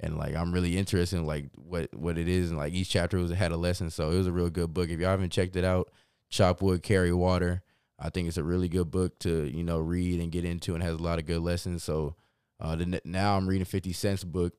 and 0.00 0.18
like 0.18 0.34
I'm 0.34 0.52
really 0.52 0.76
interested 0.76 1.16
in 1.16 1.26
like 1.26 1.46
what 1.54 1.94
what 1.94 2.18
it 2.18 2.28
is 2.28 2.50
and 2.50 2.58
like 2.58 2.72
each 2.72 2.90
chapter 2.90 3.18
was 3.18 3.30
had 3.30 3.52
a 3.52 3.56
lesson. 3.56 3.90
So 3.90 4.10
it 4.10 4.16
was 4.16 4.26
a 4.26 4.32
real 4.32 4.50
good 4.50 4.74
book. 4.74 4.90
If 4.90 5.00
y'all 5.00 5.10
haven't 5.10 5.30
checked 5.30 5.56
it 5.56 5.64
out, 5.64 5.90
Chop 6.28 6.62
Wood, 6.62 6.82
Carry 6.82 7.12
Water. 7.12 7.62
I 7.98 8.10
think 8.10 8.28
it's 8.28 8.36
a 8.36 8.44
really 8.44 8.68
good 8.68 8.90
book 8.90 9.18
to 9.20 9.44
you 9.44 9.62
know 9.62 9.78
read 9.78 10.20
and 10.20 10.32
get 10.32 10.44
into 10.44 10.74
and 10.74 10.82
has 10.82 10.94
a 10.94 11.02
lot 11.02 11.18
of 11.18 11.26
good 11.26 11.40
lessons. 11.40 11.82
So 11.82 12.14
uh, 12.60 12.76
the, 12.76 13.00
now 13.04 13.36
I'm 13.36 13.48
reading 13.48 13.64
Fifty 13.64 13.92
Cent's 13.92 14.24
book, 14.24 14.54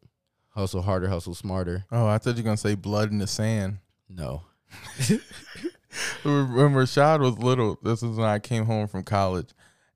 Hustle 0.50 0.82
Harder, 0.82 1.08
Hustle 1.10 1.36
Smarter. 1.36 1.86
oh, 1.92 2.08
I 2.08 2.18
thought 2.18 2.38
you 2.38 2.44
were 2.44 2.48
gonna 2.48 2.58
say 2.58 2.76
blood 2.76 3.12
in 3.12 3.20
the 3.20 3.28
sand. 3.28 3.80
No, 4.10 4.44
when 6.24 6.74
Rashad 6.74 7.20
was 7.20 7.38
little, 7.38 7.78
this 7.82 8.04
is 8.04 8.18
when 8.18 8.28
I 8.28 8.40
came 8.40 8.66
home 8.66 8.88
from 8.88 9.04
college, 9.04 9.50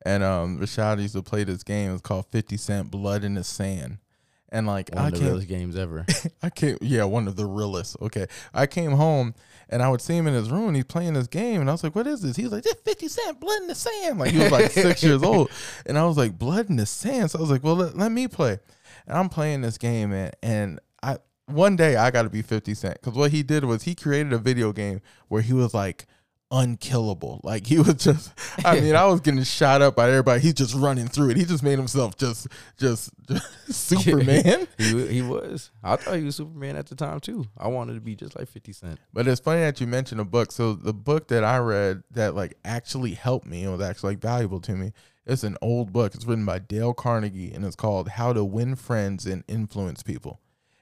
and 0.06 0.24
um, 0.24 0.60
Rashad 0.60 1.02
used 1.02 1.16
to 1.16 1.22
play 1.24 1.44
this 1.44 1.64
game. 1.64 1.94
It's 1.94 2.02
called 2.02 2.26
Fifty 2.32 2.58
Cent 2.58 2.92
Blood 2.92 3.24
in 3.24 3.36
the 3.36 3.44
Sand, 3.44 4.00
and 4.50 4.68
like 4.68 4.90
one 4.94 5.06
I 5.06 5.08
of 5.08 5.14
the 5.14 5.26
realest 5.26 5.48
games 5.48 5.76
ever. 5.76 6.06
I 6.44 6.50
came, 6.50 6.78
yeah, 6.82 7.04
one 7.04 7.28
of 7.28 7.36
the 7.36 7.46
realest. 7.46 7.98
Okay, 8.02 8.28
I 8.54 8.68
came 8.68 8.92
home 8.92 9.34
and 9.72 9.82
I 9.82 9.90
would 9.90 10.02
see 10.02 10.16
him 10.16 10.28
in 10.28 10.34
his 10.34 10.52
room. 10.52 10.68
and 10.68 10.76
He's 10.76 10.86
playing 10.86 11.14
this 11.14 11.28
game, 11.28 11.62
and 11.62 11.70
I 11.70 11.74
was 11.74 11.84
like, 11.84 11.96
"What 11.96 12.08
is 12.08 12.22
this?" 12.22 12.36
He 12.36 12.44
was 12.44 12.52
like, 12.52 12.64
"This 12.64 12.76
Fifty 12.84 13.08
Cent 13.08 13.40
Blood 13.40 13.62
in 13.62 13.68
the 13.68 13.76
Sand." 13.76 14.20
Like 14.20 14.32
he 14.32 14.40
was 14.40 14.52
like 14.52 14.72
six 14.72 15.02
years 15.04 15.24
old, 15.24 15.50
and 15.86 15.98
I 15.98 16.06
was 16.06 16.18
like, 16.18 16.38
"Blood 16.38 16.70
in 16.70 16.76
the 16.76 16.86
Sand." 16.86 17.32
So 17.32 17.40
I 17.40 17.42
was 17.42 17.52
like, 17.52 17.64
"Well, 17.64 17.76
let, 17.76 17.98
let 17.98 18.12
me 18.12 18.28
play," 18.28 18.60
and 19.08 19.18
I'm 19.18 19.30
playing 19.30 19.62
this 19.62 19.78
game, 19.78 20.12
and 20.12 20.36
and 20.44 20.80
I 21.02 21.18
one 21.48 21.76
day 21.76 21.96
I 21.96 22.12
got 22.12 22.24
to 22.24 22.30
be 22.30 22.42
Fifty 22.42 22.74
Cent 22.74 22.96
because 22.96 23.18
what 23.18 23.32
he 23.32 23.44
did 23.44 23.64
was 23.66 23.84
he 23.84 23.96
created 23.96 24.34
a 24.34 24.38
video 24.38 24.74
game 24.74 25.02
where 25.30 25.42
he 25.42 25.54
was 25.54 25.74
like 25.74 26.06
unkillable. 26.52 27.40
Like 27.44 27.66
he 27.66 27.78
was 27.80 27.96
just 27.96 28.32
I 28.64 28.80
mean, 28.80 28.96
I 28.96 29.06
was 29.06 29.22
getting 29.22 29.44
shot 29.44 29.82
up 29.82 29.96
by 29.96 30.10
everybody. 30.10 30.42
He's 30.42 30.54
just 30.54 30.76
running 30.76 31.08
through 31.08 31.32
it. 31.32 31.38
He 31.38 31.46
just 31.46 31.64
made 31.64 31.78
himself 31.78 32.18
just 32.18 32.48
just, 32.78 33.12
just 33.28 33.52
Superman. 33.70 34.68
he 34.78 35.08
he 35.08 35.22
was. 35.22 35.72
I 35.84 35.96
thought 35.96 36.18
he 36.18 36.24
was 36.24 36.36
Superman 36.36 36.76
at 36.76 36.88
the 36.88 36.96
time 36.96 37.20
too. 37.20 37.46
I 37.58 37.68
wanted 37.70 37.96
to 37.96 38.02
be 38.02 38.16
just 38.16 38.38
like 38.38 38.50
Fifty 38.50 38.74
Cent. 38.74 39.00
But 39.14 39.28
it's 39.28 39.42
funny 39.42 39.62
that 39.62 39.80
you 39.80 39.88
mentioned 39.88 40.22
a 40.22 40.26
book. 40.26 40.52
So 40.52 40.74
the 40.74 40.94
book 40.94 41.30
that 41.30 41.44
I 41.44 41.58
read 41.60 42.04
that 42.12 42.36
like 42.36 42.58
actually 42.66 43.14
helped 43.14 43.48
me 43.48 43.64
and 43.64 43.72
was 43.72 43.82
actually 43.82 44.12
like 44.12 44.22
valuable 44.22 44.60
to 44.62 44.74
me. 44.74 44.92
It's 45.26 45.44
an 45.44 45.58
old 45.62 45.94
book. 45.94 46.16
It's 46.16 46.26
written 46.26 46.46
by 46.46 46.60
Dale 46.60 46.94
Carnegie 46.94 47.54
and 47.54 47.64
it's 47.64 47.76
called 47.76 48.10
How 48.10 48.34
to 48.34 48.44
Win 48.44 48.76
Friends 48.76 49.26
and 49.26 49.44
Influence 49.48 50.04
People. 50.04 50.42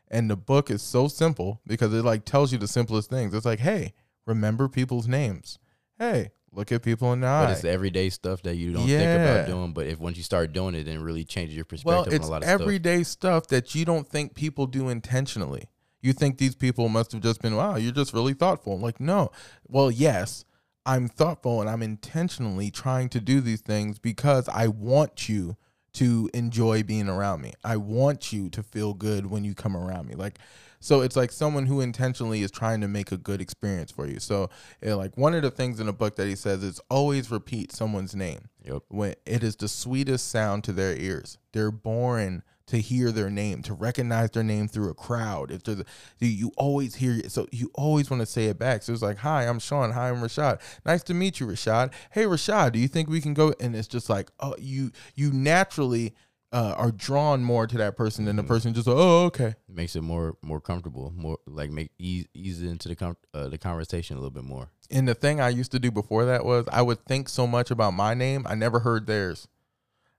And 0.09 0.29
the 0.29 0.37
book 0.37 0.71
is 0.71 0.81
so 0.81 1.07
simple 1.07 1.61
because 1.67 1.93
it 1.93 2.03
like 2.03 2.25
tells 2.25 2.51
you 2.51 2.57
the 2.57 2.67
simplest 2.67 3.09
things. 3.09 3.33
It's 3.33 3.45
like, 3.45 3.59
hey, 3.59 3.93
remember 4.29 4.69
people's 4.69 5.07
names. 5.07 5.59
Hey, 5.97 6.31
look 6.53 6.71
at 6.71 6.81
people 6.83 7.11
in 7.11 7.19
the 7.21 7.25
But 7.27 7.49
eye. 7.49 7.51
it's 7.51 7.61
the 7.61 7.69
everyday 7.69 8.09
stuff 8.09 8.41
that 8.43 8.55
you 8.55 8.71
don't 8.71 8.87
think 8.87 9.01
about 9.19 9.47
doing. 9.47 9.73
But 9.73 9.87
if 9.87 9.99
once 9.99 10.15
you 10.15 10.23
start 10.23 10.53
doing 10.53 10.75
it, 10.75 10.85
then 10.85 10.95
it 10.97 11.01
really 11.03 11.25
changes 11.25 11.55
your 11.57 11.65
Well, 11.83 12.03
perspective 12.03 12.13
it's 12.13 12.23
on 12.25 12.29
a 12.29 12.31
lot 12.31 12.43
of 12.43 12.47
stuff. 12.49 12.61
everyday 12.61 13.03
stuff 13.03 13.47
that 13.47 13.75
you 13.75 13.83
don't 13.83 14.07
think 14.07 14.33
people 14.35 14.65
do 14.67 14.87
intentionally. 14.87 15.65
You 16.01 16.13
think 16.13 16.37
these 16.37 16.55
people 16.55 16.87
must 16.87 17.11
have 17.11 17.21
just 17.21 17.41
been, 17.41 17.57
wow, 17.57 17.75
you're 17.75 17.91
just 17.91 18.13
really 18.13 18.33
thoughtful. 18.33 18.79
Like, 18.79 19.01
no. 19.01 19.31
Well, 19.67 19.91
yes, 19.91 20.45
I'm 20.85 21.09
thoughtful 21.09 21.59
and 21.59 21.69
I'm 21.69 21.83
intentionally 21.83 22.71
trying 22.71 23.09
to 23.09 23.19
do 23.19 23.41
these 23.41 23.59
things 23.59 23.99
because 23.99 24.47
I 24.47 24.67
want 24.67 25.27
you 25.27 25.57
to 25.99 26.29
enjoy 26.33 26.81
being 26.81 27.09
around 27.09 27.41
me. 27.41 27.51
I 27.63 27.75
want 27.75 28.31
you 28.31 28.49
to 28.51 28.63
feel 28.63 28.93
good 28.93 29.29
when 29.29 29.43
you 29.43 29.53
come 29.53 29.75
around 29.75 30.07
me. 30.07 30.15
Like, 30.15 30.39
so 30.79 31.01
it's 31.01 31.17
like 31.17 31.29
someone 31.29 31.65
who 31.65 31.81
intentionally 31.81 32.41
is 32.41 32.51
trying 32.51 32.79
to 32.79 32.87
make 32.87 33.11
a 33.11 33.17
good 33.17 33.41
experience 33.41 33.91
for 33.91 34.07
you. 34.07 34.19
So, 34.19 34.49
eh, 34.81 34.93
like 34.93 35.17
one 35.17 35.35
of 35.35 35.41
the 35.41 35.51
things 35.51 35.81
in 35.81 35.87
the 35.87 35.93
book 35.93 36.15
that 36.15 36.27
he 36.27 36.37
says 36.37 36.63
is 36.63 36.79
always 36.89 37.29
repeat 37.29 37.73
someone's 37.73 38.15
name 38.15 38.47
Yep. 38.63 38.83
when 38.87 39.15
it 39.25 39.43
is 39.43 39.57
the 39.57 39.67
sweetest 39.67 40.29
sound 40.29 40.63
to 40.63 40.71
their 40.71 40.95
ears. 40.95 41.37
They're 41.51 41.69
born 41.71 42.43
to 42.69 42.79
hear 42.79 43.11
their 43.11 43.29
name, 43.29 43.61
to 43.63 43.73
recognize 43.73 44.31
their 44.31 44.43
name 44.43 44.67
through 44.67 44.89
a 44.89 44.93
crowd. 44.93 45.51
If 45.51 45.63
there's 45.63 45.81
a, 45.81 45.85
you- 46.19 46.27
you 46.29 46.51
always 46.57 46.95
hear 46.95 47.13
it, 47.13 47.31
so 47.31 47.45
you 47.51 47.69
always 47.75 48.09
want 48.09 48.21
to 48.21 48.25
say 48.25 48.45
it 48.45 48.57
back. 48.57 48.81
So 48.83 48.93
it's 48.93 49.01
like, 49.01 49.17
"Hi, 49.19 49.43
I'm 49.47 49.59
Sean. 49.59 49.91
Hi, 49.91 50.09
I'm 50.09 50.21
Rashad. 50.21 50.59
Nice 50.85 51.03
to 51.03 51.13
meet 51.13 51.39
you, 51.39 51.47
Rashad. 51.47 51.91
Hey, 52.11 52.23
Rashad, 52.23 52.71
do 52.71 52.79
you 52.79 52.87
think 52.87 53.09
we 53.09 53.21
can 53.21 53.33
go?" 53.33 53.53
And 53.59 53.75
it's 53.75 53.87
just 53.87 54.09
like, 54.09 54.31
oh, 54.39 54.55
you 54.57 54.91
you 55.15 55.31
naturally 55.31 56.13
uh, 56.51 56.73
are 56.77 56.91
drawn 56.91 57.43
more 57.43 57.67
to 57.67 57.77
that 57.77 57.95
person 57.95 58.25
than 58.25 58.35
the 58.35 58.41
person 58.43 58.73
just, 58.73 58.87
oh, 58.87 59.25
okay. 59.25 59.49
It 59.67 59.75
makes 59.75 59.95
it 59.95 60.01
more 60.01 60.35
more 60.41 60.59
comfortable, 60.59 61.13
more 61.15 61.37
like 61.45 61.69
make 61.69 61.91
ease 61.99 62.25
ease 62.33 62.63
into 62.63 62.87
the 62.89 62.95
com- 62.95 63.17
uh, 63.35 63.49
the 63.49 63.57
conversation 63.59 64.17
a 64.17 64.19
little 64.19 64.31
bit 64.31 64.43
more. 64.45 64.69
And 64.89 65.07
the 65.07 65.13
thing 65.13 65.39
I 65.39 65.49
used 65.49 65.71
to 65.73 65.79
do 65.79 65.91
before 65.91 66.25
that 66.25 66.43
was 66.45 66.65
I 66.71 66.81
would 66.81 67.05
think 67.05 67.29
so 67.29 67.45
much 67.45 67.69
about 67.69 67.93
my 67.93 68.15
name, 68.15 68.45
I 68.49 68.55
never 68.55 68.79
heard 68.79 69.05
theirs. 69.05 69.47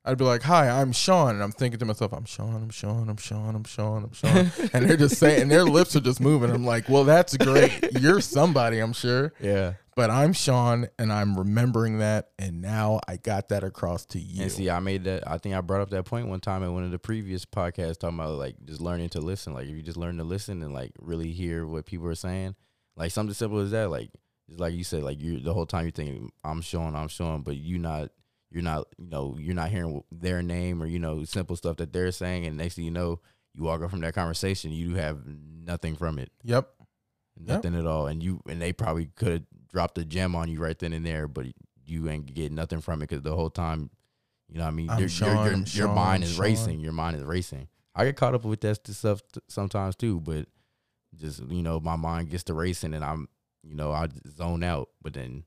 I'd 0.05 0.17
be 0.17 0.25
like, 0.25 0.43
"Hi, 0.45 0.69
I'm 0.71 0.93
Sean," 0.93 1.35
and 1.35 1.43
I'm 1.43 1.53
thinking 1.53 1.79
to 1.81 1.85
myself, 1.85 2.13
"I'm 2.15 2.25
Sean, 2.25 2.57
I'm 2.63 2.71
Sean, 2.71 3.11
I'm 3.11 3.19
Sean, 3.19 3.55
I'm 3.55 3.65
Sean, 3.65 4.05
I'm 4.05 4.13
Sean," 4.13 4.51
and 4.73 4.89
they're 4.89 4.97
just 4.97 5.19
saying, 5.19 5.43
and 5.43 5.51
their 5.51 5.65
lips 5.65 5.95
are 5.95 6.01
just 6.01 6.21
moving. 6.21 6.51
I'm 6.51 6.65
like, 6.65 6.89
"Well, 6.89 7.05
that's 7.05 7.37
great. 7.37 8.01
You're 8.01 8.21
somebody, 8.23 8.79
I'm 8.79 8.95
sure, 8.95 9.35
Yeah. 9.43 9.75
but 9.97 10.09
I'm 10.11 10.33
Sean, 10.33 10.89
and 10.99 11.13
I'm 11.13 11.37
remembering 11.37 11.99
that, 11.99 12.31
and 12.39 12.63
now 12.63 13.01
I 13.09 13.19
got 13.19 13.51
that 13.51 13.63
across 13.63 14.07
to 14.07 14.19
you." 14.19 14.43
And 14.45 14.51
see, 14.51 14.71
I 14.71 14.81
made 14.81 15.05
that. 15.05 15.29
I 15.29 15.37
think 15.37 15.55
I 15.55 15.61
brought 15.61 15.83
up 15.83 15.91
that 15.91 16.07
point 16.07 16.29
one 16.29 16.41
time 16.41 16.63
in 16.63 16.73
one 16.73 16.85
of 16.85 16.93
the 16.93 16.99
previous 16.99 17.45
podcasts, 17.45 17.99
talking 17.99 18.19
about 18.19 18.39
like 18.39 18.57
just 18.65 18.81
learning 18.81 19.11
to 19.11 19.21
listen. 19.21 19.53
Like 19.53 19.65
if 19.69 19.77
you 19.77 19.83
just 19.83 19.99
learn 19.99 20.17
to 20.17 20.25
listen 20.25 20.63
and 20.63 20.73
like 20.73 20.93
really 20.99 21.33
hear 21.33 21.67
what 21.67 21.85
people 21.85 22.07
are 22.07 22.15
saying, 22.15 22.55
like 22.97 23.11
something 23.11 23.35
simple 23.35 23.59
as 23.59 23.71
that. 23.73 23.91
Like 23.91 24.11
like 24.49 24.73
you 24.75 24.83
said, 24.83 25.03
like 25.03 25.21
you 25.21 25.41
the 25.41 25.53
whole 25.53 25.67
time 25.67 25.85
you're 25.85 25.93
thinking 25.93 26.31
I'm 26.43 26.63
Sean, 26.63 26.97
I'm 26.97 27.09
Sean, 27.09 27.43
but 27.43 27.57
you 27.59 27.79
not 27.79 28.09
you're 28.51 28.63
not 28.63 28.87
you 28.99 29.07
know 29.09 29.37
you're 29.39 29.55
not 29.55 29.71
hearing 29.71 30.03
their 30.11 30.43
name 30.43 30.83
or 30.83 30.87
you 30.87 30.99
know 30.99 31.25
simple 31.25 31.57
stuff 31.57 31.77
that 31.77 31.93
they're 31.93 32.11
saying, 32.13 32.47
and 32.47 32.57
next 32.57 32.75
thing 32.75 32.85
you 32.85 32.91
know, 32.91 33.21
you 33.55 33.63
walk 33.65 33.83
up 33.83 33.91
from 33.91 34.01
that 34.01 34.15
conversation, 34.15 34.73
you 34.73 34.95
have 34.97 35.21
nothing 35.27 35.97
from 35.97 36.19
it, 36.19 36.31
Yep. 36.45 36.69
nothing 37.39 37.75
at 37.75 37.87
all, 37.87 38.07
and 38.07 38.23
you 38.23 38.41
and 38.49 38.61
they 38.61 38.73
probably 38.73 39.07
could 39.17 39.33
have 39.33 39.43
dropped 39.69 39.99
a 39.99 40.05
gem 40.05 40.35
on 40.35 40.49
you 40.51 40.59
right 40.61 40.79
then 40.79 40.93
and 40.93 41.07
there, 41.07 41.29
but 41.29 41.47
you 41.87 42.09
ain't 42.09 42.33
get 42.35 42.53
nothing 42.53 42.81
from 42.81 43.03
it 43.03 43.09
because 43.09 43.23
the 43.23 43.35
whole 43.35 43.51
time, 43.51 43.91
you 44.49 44.59
know, 44.59 44.65
what 44.65 44.69
I 44.69 44.71
mean, 44.73 44.87
your, 44.99 45.09
your, 45.09 45.57
your 45.87 45.89
mind 45.89 46.25
is 46.25 46.33
Sean. 46.35 46.43
racing. 46.45 46.81
Your 46.81 46.93
mind 46.93 47.17
is 47.17 47.23
racing. 47.23 47.69
I 47.95 48.05
get 48.05 48.17
caught 48.17 48.35
up 48.35 48.45
with 48.45 48.61
that 48.61 48.87
stuff 48.87 49.21
t- 49.33 49.41
sometimes 49.49 49.97
too, 49.97 50.21
but 50.21 50.47
just 51.17 51.43
you 51.49 51.63
know, 51.63 51.81
my 51.81 51.97
mind 51.97 52.31
gets 52.31 52.45
to 52.45 52.55
racing, 52.55 52.95
and 52.95 53.05
I'm 53.05 53.29
you 53.63 53.75
know 53.75 53.93
I 53.93 54.09
zone 54.29 54.63
out, 54.63 54.91
but 55.03 55.13
then 55.15 55.45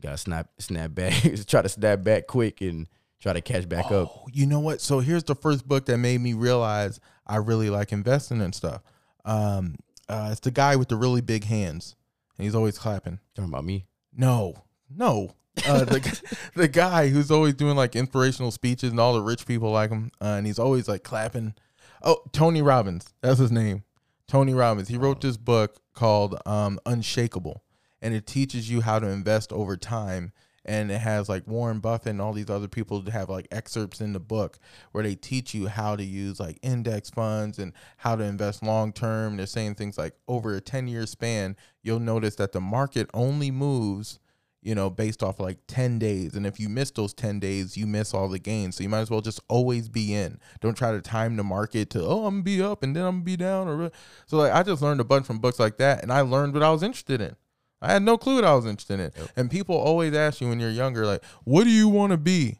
gotta 0.00 0.18
snap 0.18 0.48
snap 0.58 0.94
back, 0.94 1.14
try 1.46 1.62
to 1.62 1.68
snap 1.68 2.02
back 2.02 2.26
quick 2.26 2.60
and 2.60 2.88
try 3.20 3.32
to 3.32 3.40
catch 3.40 3.68
back 3.68 3.86
up. 3.86 4.08
Oh, 4.14 4.26
you 4.32 4.46
know 4.46 4.60
what? 4.60 4.80
So 4.80 5.00
here's 5.00 5.24
the 5.24 5.34
first 5.34 5.66
book 5.66 5.86
that 5.86 5.98
made 5.98 6.20
me 6.20 6.34
realize 6.34 7.00
I 7.26 7.36
really 7.36 7.70
like 7.70 7.92
investing 7.92 8.40
and 8.40 8.54
stuff. 8.54 8.82
Um, 9.24 9.76
uh, 10.08 10.28
it's 10.30 10.40
the 10.40 10.50
guy 10.50 10.76
with 10.76 10.88
the 10.88 10.96
really 10.96 11.22
big 11.22 11.44
hands, 11.44 11.96
and 12.36 12.44
he's 12.44 12.54
always 12.54 12.78
clapping. 12.78 13.20
Talking 13.34 13.50
about 13.50 13.64
me. 13.64 13.86
No, 14.12 14.54
no. 14.90 15.34
Uh, 15.66 15.84
the 15.84 16.36
the 16.54 16.68
guy 16.68 17.08
who's 17.08 17.30
always 17.30 17.54
doing 17.54 17.76
like 17.76 17.96
inspirational 17.96 18.50
speeches, 18.50 18.90
and 18.90 19.00
all 19.00 19.14
the 19.14 19.22
rich 19.22 19.46
people 19.46 19.70
like 19.70 19.90
him, 19.90 20.10
uh, 20.20 20.34
and 20.36 20.46
he's 20.46 20.58
always 20.58 20.88
like 20.88 21.02
clapping. 21.02 21.54
Oh, 22.02 22.18
Tony 22.32 22.60
Robbins, 22.60 23.14
that's 23.22 23.38
his 23.38 23.50
name. 23.50 23.84
Tony 24.28 24.52
Robbins. 24.52 24.88
He 24.88 24.96
wrote 24.96 25.20
this 25.20 25.36
book 25.36 25.76
called 25.94 26.38
um, 26.46 26.78
Unshakable, 26.84 27.62
and 28.04 28.14
it 28.14 28.26
teaches 28.26 28.70
you 28.70 28.82
how 28.82 28.98
to 28.98 29.08
invest 29.08 29.50
over 29.50 29.78
time. 29.78 30.30
And 30.66 30.90
it 30.90 31.00
has 31.00 31.28
like 31.28 31.46
Warren 31.46 31.80
Buffett 31.80 32.10
and 32.10 32.20
all 32.20 32.34
these 32.34 32.50
other 32.50 32.68
people 32.68 33.00
that 33.00 33.10
have 33.10 33.30
like 33.30 33.48
excerpts 33.50 34.00
in 34.00 34.12
the 34.12 34.20
book 34.20 34.58
where 34.92 35.02
they 35.02 35.14
teach 35.14 35.54
you 35.54 35.68
how 35.68 35.96
to 35.96 36.04
use 36.04 36.38
like 36.38 36.58
index 36.62 37.10
funds 37.10 37.58
and 37.58 37.72
how 37.98 38.14
to 38.14 38.22
invest 38.22 38.62
long 38.62 38.92
term. 38.92 39.36
They're 39.36 39.46
saying 39.46 39.74
things 39.74 39.98
like 39.98 40.14
over 40.28 40.54
a 40.54 40.60
10 40.60 40.86
year 40.86 41.06
span, 41.06 41.56
you'll 41.82 41.98
notice 41.98 42.36
that 42.36 42.52
the 42.52 42.60
market 42.60 43.08
only 43.14 43.50
moves 43.50 44.18
you 44.60 44.74
know, 44.74 44.88
based 44.88 45.22
off 45.22 45.38
like 45.38 45.58
10 45.68 45.98
days. 45.98 46.34
And 46.34 46.46
if 46.46 46.58
you 46.58 46.70
miss 46.70 46.90
those 46.90 47.12
10 47.12 47.38
days, 47.38 47.76
you 47.76 47.86
miss 47.86 48.14
all 48.14 48.28
the 48.28 48.38
gains. 48.38 48.76
So 48.76 48.82
you 48.82 48.88
might 48.88 49.00
as 49.00 49.10
well 49.10 49.20
just 49.20 49.40
always 49.46 49.90
be 49.90 50.14
in. 50.14 50.40
Don't 50.62 50.74
try 50.74 50.90
to 50.90 51.02
time 51.02 51.36
the 51.36 51.44
market 51.44 51.90
to, 51.90 52.02
oh, 52.02 52.24
I'm 52.24 52.36
gonna 52.36 52.42
be 52.44 52.62
up 52.62 52.82
and 52.82 52.96
then 52.96 53.04
I'm 53.04 53.16
gonna 53.16 53.24
be 53.24 53.36
down. 53.36 53.68
Or 53.68 53.90
so 54.26 54.38
like 54.38 54.52
I 54.52 54.62
just 54.62 54.80
learned 54.80 55.00
a 55.00 55.04
bunch 55.04 55.26
from 55.26 55.38
books 55.38 55.58
like 55.58 55.76
that 55.76 56.02
and 56.02 56.10
I 56.10 56.22
learned 56.22 56.54
what 56.54 56.62
I 56.62 56.70
was 56.70 56.82
interested 56.82 57.20
in. 57.20 57.36
I 57.84 57.92
had 57.92 58.02
no 58.02 58.16
clue 58.16 58.36
what 58.36 58.44
I 58.44 58.54
was 58.54 58.66
interested 58.66 59.00
in. 59.00 59.12
Yep. 59.16 59.30
And 59.36 59.50
people 59.50 59.76
always 59.76 60.14
ask 60.14 60.40
you 60.40 60.48
when 60.48 60.60
you're 60.60 60.70
younger, 60.70 61.06
like, 61.06 61.22
what 61.44 61.64
do 61.64 61.70
you 61.70 61.88
want 61.88 62.12
to 62.12 62.16
be? 62.16 62.58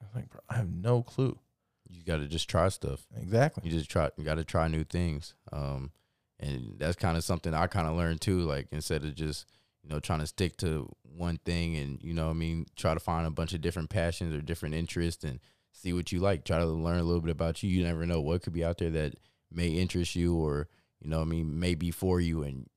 I'm 0.00 0.08
like, 0.14 0.30
bro, 0.30 0.40
I 0.48 0.56
have 0.56 0.68
no 0.68 1.02
clue. 1.02 1.38
You 1.88 2.02
got 2.02 2.18
to 2.18 2.26
just 2.26 2.48
try 2.48 2.68
stuff. 2.68 3.06
Exactly. 3.16 3.62
You 3.64 3.76
just 3.76 3.90
try. 3.90 4.10
You 4.16 4.24
got 4.24 4.36
to 4.36 4.44
try 4.44 4.68
new 4.68 4.84
things. 4.84 5.34
Um, 5.52 5.92
and 6.38 6.74
that's 6.78 6.96
kind 6.96 7.16
of 7.16 7.24
something 7.24 7.54
I 7.54 7.66
kind 7.66 7.86
of 7.86 7.96
learned 7.96 8.20
too. 8.20 8.40
Like 8.40 8.68
instead 8.72 9.04
of 9.04 9.14
just 9.14 9.46
you 9.82 9.90
know 9.90 10.00
trying 10.00 10.20
to 10.20 10.26
stick 10.26 10.56
to 10.58 10.88
one 11.02 11.38
thing 11.44 11.76
and 11.76 12.02
you 12.02 12.12
know 12.12 12.26
what 12.26 12.32
I 12.32 12.34
mean 12.34 12.66
try 12.76 12.92
to 12.92 13.00
find 13.00 13.26
a 13.26 13.30
bunch 13.30 13.54
of 13.54 13.60
different 13.60 13.88
passions 13.88 14.34
or 14.34 14.40
different 14.42 14.74
interests 14.74 15.24
and 15.24 15.40
see 15.72 15.92
what 15.92 16.12
you 16.12 16.20
like. 16.20 16.44
Try 16.44 16.58
to 16.58 16.66
learn 16.66 16.98
a 16.98 17.04
little 17.04 17.20
bit 17.20 17.30
about 17.30 17.62
you. 17.62 17.70
You 17.70 17.84
never 17.84 18.06
know 18.06 18.20
what 18.20 18.42
could 18.42 18.52
be 18.52 18.64
out 18.64 18.78
there 18.78 18.90
that 18.90 19.14
may 19.50 19.68
interest 19.68 20.16
you 20.16 20.36
or 20.36 20.68
you 21.00 21.08
know 21.08 21.18
what 21.18 21.26
I 21.26 21.30
mean 21.30 21.58
may 21.58 21.74
be 21.74 21.90
for 21.90 22.20
you 22.20 22.42
and 22.42 22.68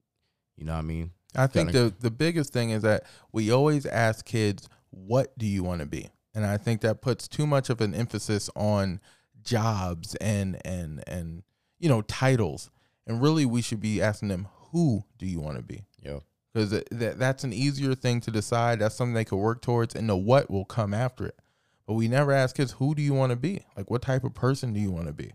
you 0.55 0.65
know 0.65 0.73
what 0.73 0.79
I 0.79 0.83
mean. 0.83 1.11
I 1.35 1.47
think 1.47 1.71
the 1.71 1.93
the 1.99 2.11
biggest 2.11 2.53
thing 2.53 2.71
is 2.71 2.81
that 2.83 3.03
we 3.31 3.51
always 3.51 3.85
ask 3.85 4.25
kids, 4.25 4.67
"What 4.89 5.37
do 5.37 5.45
you 5.45 5.63
want 5.63 5.81
to 5.81 5.85
be?" 5.85 6.09
And 6.33 6.45
I 6.45 6.57
think 6.57 6.81
that 6.81 7.01
puts 7.01 7.27
too 7.27 7.45
much 7.45 7.69
of 7.69 7.81
an 7.81 7.93
emphasis 7.93 8.49
on 8.55 8.99
jobs 9.43 10.15
and 10.15 10.59
and 10.65 11.03
and 11.07 11.43
you 11.79 11.89
know 11.89 12.01
titles. 12.03 12.69
And 13.05 13.21
really, 13.21 13.45
we 13.45 13.61
should 13.61 13.79
be 13.79 14.01
asking 14.01 14.29
them, 14.29 14.47
"Who 14.71 15.03
do 15.17 15.25
you 15.25 15.39
want 15.39 15.57
to 15.57 15.63
be?" 15.63 15.85
Yo, 16.01 16.23
Because 16.53 16.69
that 16.69 17.19
that's 17.19 17.43
an 17.43 17.53
easier 17.53 17.95
thing 17.95 18.21
to 18.21 18.31
decide. 18.31 18.79
That's 18.79 18.95
something 18.95 19.13
they 19.13 19.25
could 19.25 19.37
work 19.37 19.61
towards, 19.61 19.95
and 19.95 20.09
the 20.09 20.15
what 20.15 20.49
will 20.49 20.65
come 20.65 20.93
after 20.93 21.25
it. 21.25 21.39
But 21.85 21.93
we 21.93 22.07
never 22.07 22.31
ask 22.31 22.55
kids, 22.55 22.73
"Who 22.73 22.93
do 22.93 23.01
you 23.01 23.13
want 23.13 23.31
to 23.31 23.35
be?" 23.35 23.65
Like, 23.75 23.89
what 23.89 24.01
type 24.03 24.23
of 24.23 24.33
person 24.33 24.73
do 24.73 24.79
you 24.79 24.91
want 24.91 25.07
to 25.07 25.13
be? 25.13 25.31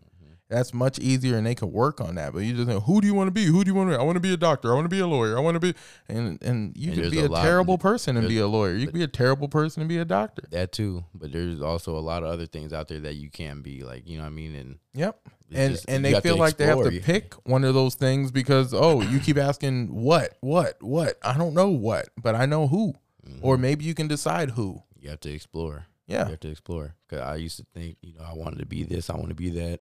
That's 0.50 0.74
much 0.74 0.98
easier, 0.98 1.36
and 1.38 1.46
they 1.46 1.54
can 1.54 1.72
work 1.72 2.00
on 2.00 2.16
that. 2.16 2.32
But 2.34 2.40
you 2.40 2.54
just 2.54 2.68
think, 2.68 2.84
who 2.84 3.00
do 3.00 3.06
you 3.06 3.14
want 3.14 3.28
to 3.28 3.32
be? 3.32 3.46
Who 3.46 3.64
do 3.64 3.70
you 3.70 3.74
want 3.74 3.90
to 3.90 3.96
be? 3.96 4.00
I 4.00 4.04
want 4.04 4.16
to 4.16 4.20
be 4.20 4.32
a 4.32 4.36
doctor. 4.36 4.70
I 4.70 4.74
want 4.74 4.84
to 4.84 4.88
be 4.90 5.00
a 5.00 5.06
lawyer. 5.06 5.36
I 5.38 5.40
want 5.40 5.54
to 5.54 5.60
be, 5.60 5.74
and 6.08 6.40
and 6.42 6.76
you 6.76 6.92
And 6.92 7.02
could 7.02 7.10
be 7.10 7.20
a 7.20 7.24
a, 7.26 7.28
terrible 7.42 7.78
person 7.78 8.16
and 8.18 8.28
be 8.28 8.38
a 8.38 8.46
lawyer. 8.46 8.74
You 8.74 8.86
could 8.86 8.94
be 8.94 9.02
a 9.02 9.08
terrible 9.08 9.48
person 9.48 9.80
and 9.82 9.88
be 9.88 9.98
a 9.98 10.04
doctor. 10.04 10.42
that 10.50 10.72
too. 10.72 11.04
But 11.14 11.32
there's 11.32 11.62
also 11.62 11.96
a 11.96 12.00
lot 12.00 12.22
of 12.22 12.28
other 12.28 12.46
things 12.46 12.72
out 12.74 12.88
there 12.88 13.00
that 13.00 13.14
you 13.14 13.30
can 13.30 13.62
be 13.62 13.82
like 13.84 14.06
you 14.06 14.16
know 14.18 14.24
what 14.24 14.28
I 14.28 14.32
mean 14.32 14.54
and 14.54 14.78
Yep. 14.94 15.18
And 15.52 15.72
just- 15.72 15.88
and 15.88 16.04
they 16.04 16.20
feel 16.20 16.36
like 16.36 16.56
they 16.56 16.66
have 16.66 16.82
to 16.84 17.00
pick 17.00 17.34
one 17.48 17.64
of 17.64 17.74
those 17.74 17.94
things 17.94 18.30
because 18.30 18.74
oh, 18.74 19.00
you 19.02 19.20
keep 19.20 19.38
asking 19.38 19.94
what, 19.94 20.36
what, 20.40 20.76
what. 20.82 21.16
I 21.22 21.36
don't 21.38 21.54
know 21.54 21.68
what, 21.68 22.08
but 22.20 22.34
I 22.34 22.46
know 22.46 22.66
who. 22.68 22.94
Or 23.40 23.56
Mhm. 23.56 23.60
maybe 23.60 23.84
you 23.86 23.94
can 23.94 24.08
decide 24.08 24.50
who. 24.50 24.82
you 25.00 25.10
have 25.10 25.20
to 25.20 25.30
explore. 25.32 25.86
Yeah. 26.06 26.24
You 26.24 26.30
have 26.32 26.40
to 26.40 26.50
explore. 26.50 26.94
Cause 27.08 27.20
I 27.20 27.36
used 27.36 27.56
to 27.58 27.66
think, 27.74 27.96
you 28.02 28.12
know, 28.14 28.24
I 28.24 28.34
wanted 28.34 28.58
to 28.60 28.66
be 28.66 28.82
this, 28.84 29.08
I 29.10 29.16
want 29.16 29.28
to 29.28 29.34
be 29.34 29.50
that, 29.50 29.80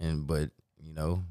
and 0.00 0.26
but 0.26 0.50
you 0.82 0.92
know, 0.92 1.22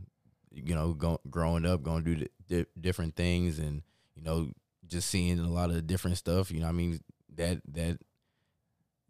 you 0.52 0.76
know, 0.76 0.93
go, 0.93 1.19
growing 1.30 1.65
up, 1.65 1.84
going 1.84 2.04
to 2.04 2.15
do 2.15 2.28
di- 2.47 2.65
different 2.80 3.15
things, 3.15 3.60
and 3.60 3.82
you 4.15 4.23
know, 4.23 4.49
just 4.88 5.10
seeing 5.10 5.39
a 5.39 5.49
lot 5.49 5.69
of 5.71 5.88
different 5.88 6.17
stuff. 6.17 6.52
You 6.52 6.62
know, 6.62 6.67
I 6.67 6.71
mean, 6.71 6.99
that 7.36 7.62
that 7.73 7.99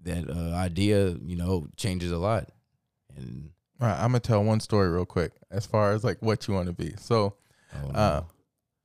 that 0.02 0.30
uh, 0.30 0.56
idea, 0.56 1.16
you 1.24 1.36
know, 1.36 1.68
changes 1.78 2.12
a 2.12 2.18
lot, 2.18 2.50
and 3.16 3.52
All 3.82 3.88
right, 3.88 3.98
I'm 3.98 4.12
gonna 4.12 4.20
tell 4.20 4.44
one 4.44 4.60
story 4.60 4.90
real 4.90 5.06
quick 5.06 5.32
as 5.52 5.66
far 5.66 5.92
as 5.94 6.04
like 6.04 6.22
what 6.22 6.48
you 6.48 6.54
want 6.54 6.68
to 6.68 6.74
be. 6.74 6.94
So 6.98 7.36
oh, 7.76 7.88
no. 7.88 8.00
Uh, 8.00 8.24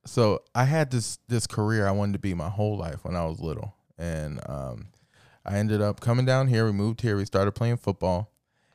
so 0.05 0.39
I 0.55 0.63
had 0.63 0.91
this 0.91 1.19
this 1.27 1.45
career 1.45 1.87
I 1.87 1.91
wanted 1.91 2.13
to 2.13 2.19
be 2.19 2.33
my 2.33 2.49
whole 2.49 2.77
life 2.77 3.03
when 3.03 3.15
I 3.15 3.25
was 3.25 3.39
little, 3.39 3.75
and 3.97 4.39
um, 4.47 4.87
I 5.45 5.57
ended 5.57 5.81
up 5.81 5.99
coming 5.99 6.25
down 6.25 6.47
here. 6.47 6.65
We 6.65 6.71
moved 6.71 7.01
here. 7.01 7.17
We 7.17 7.25
started 7.25 7.51
playing 7.51 7.77
football, 7.77 8.28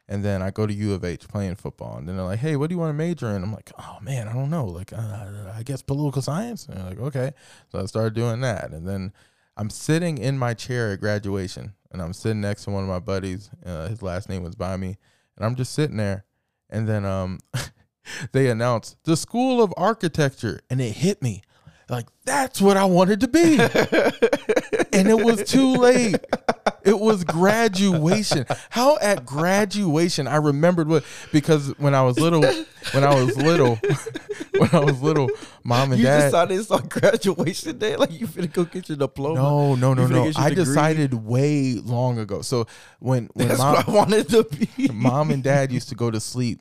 and 0.08 0.24
then 0.24 0.42
I 0.42 0.50
go 0.50 0.66
to 0.66 0.72
U 0.72 0.92
of 0.92 1.04
H 1.04 1.26
playing 1.28 1.56
football. 1.56 1.96
And 1.96 2.08
then 2.08 2.16
they're 2.16 2.26
like, 2.26 2.38
"Hey, 2.38 2.56
what 2.56 2.68
do 2.68 2.74
you 2.74 2.78
want 2.78 2.90
to 2.90 2.94
major 2.94 3.28
in?" 3.30 3.42
I'm 3.42 3.52
like, 3.52 3.70
"Oh 3.78 3.98
man, 4.02 4.28
I 4.28 4.32
don't 4.32 4.50
know. 4.50 4.66
Like, 4.66 4.92
uh, 4.92 5.52
I 5.54 5.62
guess 5.64 5.82
political 5.82 6.22
science." 6.22 6.66
And 6.66 6.76
they're 6.76 6.90
like, 6.90 7.00
"Okay." 7.00 7.32
So 7.70 7.80
I 7.80 7.86
started 7.86 8.14
doing 8.14 8.40
that, 8.40 8.70
and 8.70 8.86
then 8.86 9.12
I'm 9.56 9.70
sitting 9.70 10.18
in 10.18 10.38
my 10.38 10.54
chair 10.54 10.92
at 10.92 11.00
graduation, 11.00 11.74
and 11.90 12.02
I'm 12.02 12.12
sitting 12.12 12.40
next 12.40 12.64
to 12.64 12.70
one 12.70 12.82
of 12.82 12.88
my 12.88 12.98
buddies. 12.98 13.50
Uh, 13.64 13.88
his 13.88 14.02
last 14.02 14.28
name 14.28 14.42
was 14.42 14.54
by 14.54 14.76
me, 14.76 14.96
and 15.36 15.46
I'm 15.46 15.54
just 15.54 15.72
sitting 15.72 15.96
there, 15.96 16.24
and 16.70 16.88
then 16.88 17.04
um. 17.04 17.40
they 18.32 18.50
announced 18.50 18.98
the 19.04 19.16
School 19.16 19.62
of 19.62 19.72
Architecture, 19.78 20.60
and 20.68 20.78
it 20.78 20.92
hit 20.92 21.22
me 21.22 21.40
like 21.88 22.06
that's 22.24 22.60
what 22.60 22.76
I 22.76 22.84
wanted 22.86 23.20
to 23.20 23.28
be, 23.28 23.58
and 24.92 25.08
it 25.08 25.22
was 25.24 25.44
too 25.44 25.74
late. 25.74 26.16
It 26.82 26.98
was 26.98 27.24
graduation. 27.24 28.46
How 28.70 28.98
at 28.98 29.24
graduation 29.24 30.26
I 30.26 30.36
remembered 30.36 30.88
what 30.88 31.04
because 31.32 31.68
when 31.78 31.94
I 31.94 32.02
was 32.02 32.18
little, 32.18 32.42
when 32.92 33.04
I 33.04 33.14
was 33.14 33.36
little, 33.36 33.76
when 34.58 34.70
I 34.72 34.80
was 34.80 35.00
little, 35.02 35.28
mom 35.62 35.92
and 35.92 35.98
you 36.00 36.06
dad. 36.06 36.26
decided 36.26 36.58
it's 36.60 36.70
on 36.70 36.86
graduation 36.88 37.78
day, 37.78 37.96
like 37.96 38.12
you 38.18 38.26
finna 38.26 38.52
go 38.52 38.64
get 38.64 38.88
your 38.88 38.96
diploma. 38.98 39.34
no, 39.36 39.74
no, 39.74 39.94
no, 39.94 40.06
no. 40.06 40.24
I 40.36 40.48
degree? 40.50 40.64
decided 40.64 41.14
way 41.14 41.74
long 41.74 42.18
ago. 42.18 42.42
So 42.42 42.66
when 42.98 43.28
when 43.34 43.48
that's 43.48 43.60
mom, 43.60 43.74
what 43.76 43.88
I 43.88 43.92
wanted 43.92 44.28
to 44.30 44.44
be. 44.44 44.88
mom 44.92 45.30
and 45.30 45.42
dad 45.42 45.72
used 45.72 45.88
to 45.90 45.94
go 45.94 46.10
to 46.10 46.20
sleep 46.20 46.60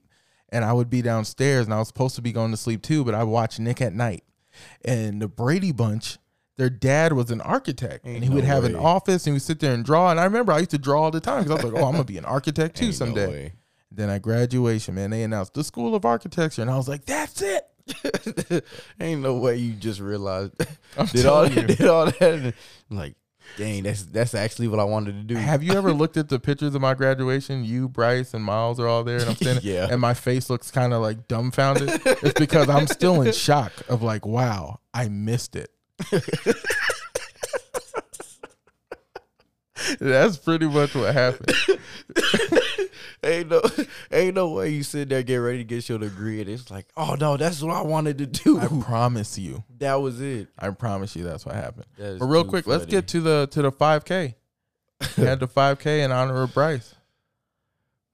and 0.49 0.63
I 0.63 0.71
would 0.71 0.89
be 0.89 1.01
downstairs 1.01 1.65
and 1.65 1.73
I 1.73 1.79
was 1.79 1.88
supposed 1.88 2.15
to 2.15 2.21
be 2.21 2.31
going 2.31 2.51
to 2.51 2.57
sleep 2.57 2.81
too, 2.83 3.03
but 3.03 3.13
I 3.15 3.23
watched 3.23 3.59
Nick 3.59 3.81
at 3.81 3.93
night. 3.93 4.23
And 4.84 5.22
the 5.22 5.28
Brady 5.28 5.72
bunch, 5.72 6.18
their 6.58 6.70
dad 6.70 7.13
was 7.13 7.32
an 7.32 7.42
architect 7.42 8.06
and 8.06 8.16
Ain't 8.16 8.24
he 8.24 8.30
would 8.30 8.44
no 8.44 8.50
have 8.50 8.63
an 8.63 8.76
office 8.76 9.26
and 9.26 9.34
we 9.34 9.39
sit 9.39 9.60
there 9.60 9.74
and 9.74 9.84
draw. 9.84 10.12
And 10.12 10.20
I 10.20 10.24
remember 10.26 10.52
I 10.52 10.60
used 10.60 10.72
to 10.72 10.78
draw 10.78 11.04
all 11.04 11.12
the 11.12 11.20
time 11.20 11.44
because 11.44 11.52
I 11.60 11.63
was 11.63 11.74
like, 11.74 11.82
oh, 11.82 11.86
I'm 11.88 11.94
to 11.98 12.04
be 12.04 12.18
an 12.18 12.26
architect 12.26 12.78
too 12.78 12.86
Ain't 12.88 12.96
someday. 12.96 13.28
way. 13.28 13.54
then 13.92 14.10
at 14.10 14.22
graduation, 14.22 14.96
man, 14.96 15.10
they 15.10 15.24
announced 15.24 15.54
the 15.56 15.63
School 15.63 15.96
of 15.96 16.06
Architecture. 16.06 16.62
And 16.62 16.70
I 16.72 16.78
was 16.78 16.88
like, 16.88 17.06
that's 17.06 17.42
it. 17.42 18.63
Ain't 19.00 19.22
no 19.22 19.36
way 19.38 19.58
you 19.58 19.74
just 19.74 20.00
realized 20.00 20.54
I'm 20.98 21.06
did 21.13 21.26
all 21.26 21.48
telling 21.48 21.70
you. 21.70 21.76
did 21.76 21.88
all 21.88 22.06
that. 22.06 22.22
And 22.22 22.54
like, 22.89 23.16
dang, 23.58 23.84
that's 23.84 24.03
that's 24.03 24.34
actually 24.36 24.67
what 24.67 24.79
I 24.79 24.84
wanted 24.84 25.13
to 25.13 25.23
do. 25.23 25.36
Have 25.36 25.63
you 25.63 25.73
ever 25.73 25.91
looked 25.93 26.17
at 26.17 26.29
the 26.29 26.39
pictures 26.39 26.73
of 26.75 26.82
my 26.82 26.93
graduation? 26.93 27.63
You, 27.63 27.88
Bryce, 27.89 28.34
and 28.34 28.43
Miles 28.43 28.79
are 28.79 28.88
all 28.88 29.03
there, 29.03 29.17
and 29.19 29.29
I'm 29.29 29.36
standing, 29.36 29.63
Yeah. 29.65 29.88
and 29.89 29.99
my 30.01 30.13
face 30.13 30.49
looks 30.49 30.71
kind 30.71 30.93
of 30.93 31.01
like 31.01 31.27
dumbfounded. 31.27 31.89
it's 32.06 32.39
because 32.39 32.69
I'm 32.69 32.88
still 32.88 33.21
in 33.21 33.32
shock 33.34 33.71
of 33.89 34.01
like, 34.03 34.25
wow, 34.25 34.79
I 34.93 35.10
missed 35.10 35.56
it. 35.56 35.69
That's 39.99 40.38
pretty 40.38 40.67
much 40.67 40.95
what 40.95 41.13
happened. 41.13 41.53
ain't 43.23 43.49
no 43.49 43.62
ain't 44.12 44.36
no 44.36 44.49
way 44.49 44.69
you 44.69 44.83
sit 44.83 45.09
there 45.09 45.23
get 45.23 45.38
ready 45.38 45.59
to 45.59 45.63
get 45.63 45.88
your 45.89 45.99
degree 45.99 46.41
and 46.41 46.49
it's 46.49 46.69
like, 46.69 46.88
oh 46.97 47.15
no, 47.19 47.38
that's 47.38 47.62
what 47.62 47.75
I 47.75 47.81
wanted 47.81 48.17
to 48.19 48.25
do. 48.25 48.59
I 48.59 48.67
promise 48.67 49.38
you. 49.38 49.63
that 49.79 49.95
was 49.95 50.21
it. 50.21 50.47
I 50.57 50.69
promise 50.71 51.15
you 51.15 51.23
that's 51.23 51.45
what 51.45 51.55
happened. 51.55 51.86
That 51.97 52.19
But 52.19 52.25
real 52.25 52.45
quick, 52.45 52.67
let's 52.67 52.86
get 52.86 53.07
to 53.09 53.21
the 53.21 53.47
to 53.51 53.62
the 53.62 53.71
5K. 53.71 54.36
He 55.15 55.21
had 55.25 55.39
the 55.39 55.47
5K 55.47 56.03
in 56.05 56.12
honor 56.12 56.43
of 56.43 56.53
Bryce. 56.53 56.95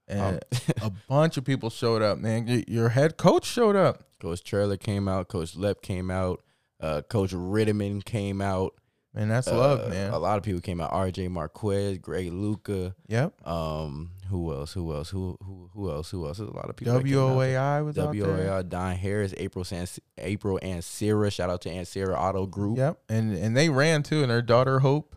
Um, 0.10 0.18
And 0.18 0.46
a 0.82 0.92
bunch 1.08 1.38
of 1.38 1.46
people 1.46 1.70
showed 1.70 2.02
up, 2.02 2.18
man. 2.18 2.64
Your 2.68 2.90
head 2.90 3.18
coach 3.18 3.46
showed 3.46 3.76
up. 3.76 4.04
Coach 4.20 4.44
Traylor 4.44 4.78
came 4.78 5.08
out. 5.08 5.28
Coach 5.28 5.56
Lep 5.56 5.82
came 5.82 6.10
out. 6.10 6.42
Uh, 6.80 7.02
Coach 7.02 7.32
Rittiman 7.32 8.04
came 8.04 8.42
out. 8.42 8.74
Man, 9.14 9.28
that's 9.30 9.48
love, 9.48 9.88
Uh, 9.88 9.90
man. 9.90 10.14
A 10.14 10.20
lot 10.20 10.38
of 10.38 10.44
people 10.44 10.62
came 10.62 10.80
out. 10.80 10.92
R.J. 10.94 11.30
Marquez, 11.30 11.98
Greg 11.98 12.32
Luca. 12.32 12.96
Yep. 13.08 13.48
Um, 13.48 14.12
who 14.30 14.54
else? 14.54 14.74
Who 14.74 14.94
else? 14.94 15.10
Who 15.10 15.36
who 15.44 15.70
who 15.74 15.90
else? 15.90 16.12
Who 16.12 16.28
else? 16.28 16.38
There's 16.38 16.50
a 16.50 16.56
lot 16.56 16.70
of 16.70 16.76
people. 16.76 16.94
WOAI 16.94 17.84
was 17.84 17.98
out 17.98 18.14
there. 18.14 18.24
WOAI, 18.26 18.70
Don 18.70 18.96
Harris, 18.96 19.34
April 19.38 19.66
San, 19.66 19.88
April 20.20 20.60
and 20.62 20.84
Sarah. 20.84 21.32
Shout 21.32 21.50
out 21.50 21.62
to 21.62 21.70
Ancira 21.70 22.16
Auto 22.16 22.46
Group. 22.46 22.78
Yep. 22.78 23.00
And 23.10 23.34
and 23.36 23.58
they 23.58 23.70
ran 23.70 24.04
too, 24.04 24.22
and 24.22 24.32
her 24.32 24.44
daughter 24.44 24.80
Hope. 24.80 25.16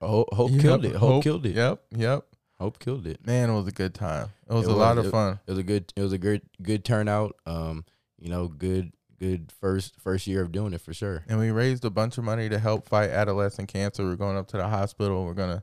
Hope, 0.00 0.32
Hope 0.34 0.50
Yep, 0.52 0.60
killed 0.60 0.84
it. 0.84 0.96
Hope, 0.96 1.22
killed 1.24 1.46
it. 1.46 1.54
Yep. 1.56 1.82
Yep. 1.96 2.24
Hope 2.58 2.78
killed 2.78 3.06
it. 3.06 3.24
Man, 3.26 3.50
it 3.50 3.54
was 3.54 3.66
a 3.66 3.72
good 3.72 3.94
time. 3.94 4.28
It 4.48 4.52
was 4.52 4.66
It 4.66 4.70
a 4.72 4.74
lot 4.74 4.96
was. 4.96 5.06
of 5.06 5.12
fun. 5.12 5.40
It 5.46 5.50
was 5.50 5.58
a 5.58 5.62
good. 5.64 5.92
It 5.96 6.00
was 6.02 6.12
a 6.12 6.18
good 6.18 6.42
good 6.62 6.84
turnout. 6.84 7.34
Um, 7.46 7.84
you 8.20 8.28
know, 8.30 8.46
good 8.46 8.92
good 9.22 9.52
first 9.60 9.94
first 10.00 10.26
year 10.26 10.42
of 10.42 10.50
doing 10.50 10.72
it 10.72 10.80
for 10.80 10.92
sure. 10.92 11.24
and 11.28 11.38
we 11.38 11.50
raised 11.50 11.84
a 11.84 11.90
bunch 11.90 12.18
of 12.18 12.24
money 12.24 12.48
to 12.48 12.58
help 12.58 12.88
fight 12.88 13.10
adolescent 13.10 13.68
cancer. 13.68 14.04
We're 14.04 14.16
going 14.16 14.36
up 14.36 14.48
to 14.48 14.56
the 14.56 14.68
hospital. 14.68 15.24
We're 15.24 15.34
gonna 15.34 15.62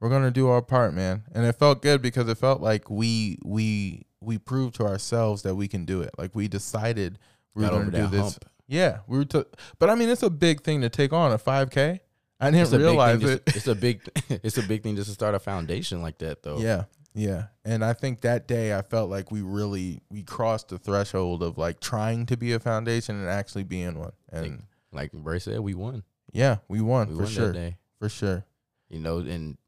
we're 0.00 0.10
gonna 0.10 0.30
do 0.30 0.48
our 0.48 0.60
part, 0.62 0.92
man. 0.94 1.24
And 1.34 1.46
it 1.46 1.52
felt 1.56 1.80
good 1.82 2.02
because 2.02 2.28
it 2.28 2.36
felt 2.38 2.60
like 2.60 2.90
we 2.90 3.38
we 3.42 4.02
we 4.20 4.36
proved 4.38 4.74
to 4.76 4.84
ourselves 4.84 5.42
that 5.42 5.54
we 5.54 5.66
can 5.66 5.84
do 5.86 6.02
it. 6.02 6.10
Like 6.18 6.34
we 6.34 6.46
decided 6.46 7.18
we 7.54 7.64
were 7.64 7.70
Got 7.70 7.78
gonna 7.78 7.90
do 8.02 8.06
this. 8.08 8.20
hump. 8.20 8.44
Yeah, 8.68 8.98
we 9.08 9.18
were. 9.18 9.24
To, 9.26 9.46
but 9.78 9.88
I 9.90 9.94
mean, 9.94 10.08
it's 10.10 10.22
a 10.22 10.30
big 10.30 10.62
thing 10.62 10.82
to 10.82 10.88
take 10.90 11.12
on 11.12 11.32
a 11.32 11.38
5K. 11.38 12.00
I 12.38 12.50
didn't 12.50 12.62
It's 12.62 12.72
realize 12.72 13.22
it. 13.22 13.44
just- 13.46 13.56
it's 13.56 13.66
a 13.66 13.74
big. 13.74 14.00
It's 14.44 14.58
a 14.58 14.62
big 14.62 14.82
thing 14.82 14.94
just 14.96 15.08
to 15.08 15.14
start 15.14 15.34
a 15.34 15.38
foundation 15.40 16.02
like 16.02 16.18
that, 16.18 16.42
though. 16.42 16.58
Yeah, 16.58 16.84
yeah. 17.14 17.46
And 17.64 17.84
I 17.84 17.92
think 17.92 18.20
that 18.22 18.46
day 18.48 18.76
I 18.76 18.82
felt 18.82 19.10
like 19.10 19.30
we 19.30 19.42
really 19.42 20.00
we 20.10 20.22
crossed 20.22 20.68
the 20.68 20.78
threshold 20.78 21.42
of 21.42 21.58
like 21.58 21.80
trying 21.80 22.26
to 22.26 22.36
be 22.36 22.52
a 22.52 22.60
foundation 22.60 23.16
and 23.16 23.28
actually 23.28 23.64
being 23.64 23.98
one. 23.98 24.12
And 24.32 24.62
Like 24.92 25.12
Bray 25.12 25.38
said, 25.38 25.60
we 25.60 25.74
won. 25.74 26.02
yeah, 26.32 26.58
we 26.68 26.80
won 26.80 27.08
We 27.08 27.14
for 27.16 27.22
won 27.22 27.30
sure. 27.32 27.70
For 27.98 28.08
sure. 28.08 28.44
you 28.88 29.00
know, 29.00 29.18
and 29.18 29.58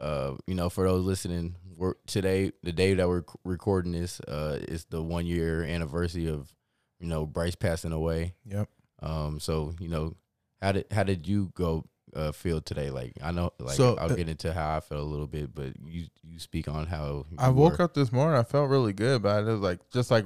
uh, 0.00 0.34
you 0.46 0.54
know, 0.54 0.70
for 0.70 0.84
those 0.84 1.04
listening, 1.04 1.56
we're 1.76 1.94
today, 2.06 2.52
the 2.62 2.72
day 2.72 2.94
that 2.94 3.06
we're 3.08 3.24
recording 3.44 3.92
this, 3.92 4.18
uh, 4.20 4.58
is 4.62 4.86
the 4.86 5.02
one 5.02 5.26
year 5.26 5.62
anniversary 5.62 6.26
of, 6.28 6.54
you 6.98 7.06
know, 7.06 7.26
Bryce 7.26 7.54
passing 7.54 7.92
away. 7.92 8.34
Yep. 8.46 8.68
Um, 9.02 9.40
so 9.40 9.74
you 9.78 9.88
know, 9.88 10.16
how 10.60 10.72
did 10.72 10.86
how 10.90 11.02
did 11.04 11.26
you 11.26 11.52
go 11.54 11.84
uh, 12.14 12.32
feel 12.32 12.60
today? 12.60 12.90
Like 12.90 13.12
I 13.22 13.30
know, 13.32 13.52
like 13.58 13.76
So, 13.76 13.96
I'll 13.96 14.10
uh, 14.12 14.14
get 14.16 14.28
into 14.28 14.52
how 14.52 14.76
I 14.76 14.80
felt 14.80 15.00
a 15.00 15.04
little 15.04 15.26
bit, 15.26 15.54
but 15.54 15.72
you 15.84 16.06
you 16.22 16.38
speak 16.38 16.68
on 16.68 16.86
how 16.86 17.26
I 17.38 17.48
woke 17.48 17.78
were. 17.78 17.84
up 17.84 17.94
this 17.94 18.12
morning. 18.12 18.38
I 18.38 18.42
felt 18.42 18.68
really 18.70 18.92
good, 18.92 19.22
but 19.22 19.42
it 19.44 19.50
was 19.50 19.60
like 19.60 19.78
just 19.90 20.10
like 20.10 20.24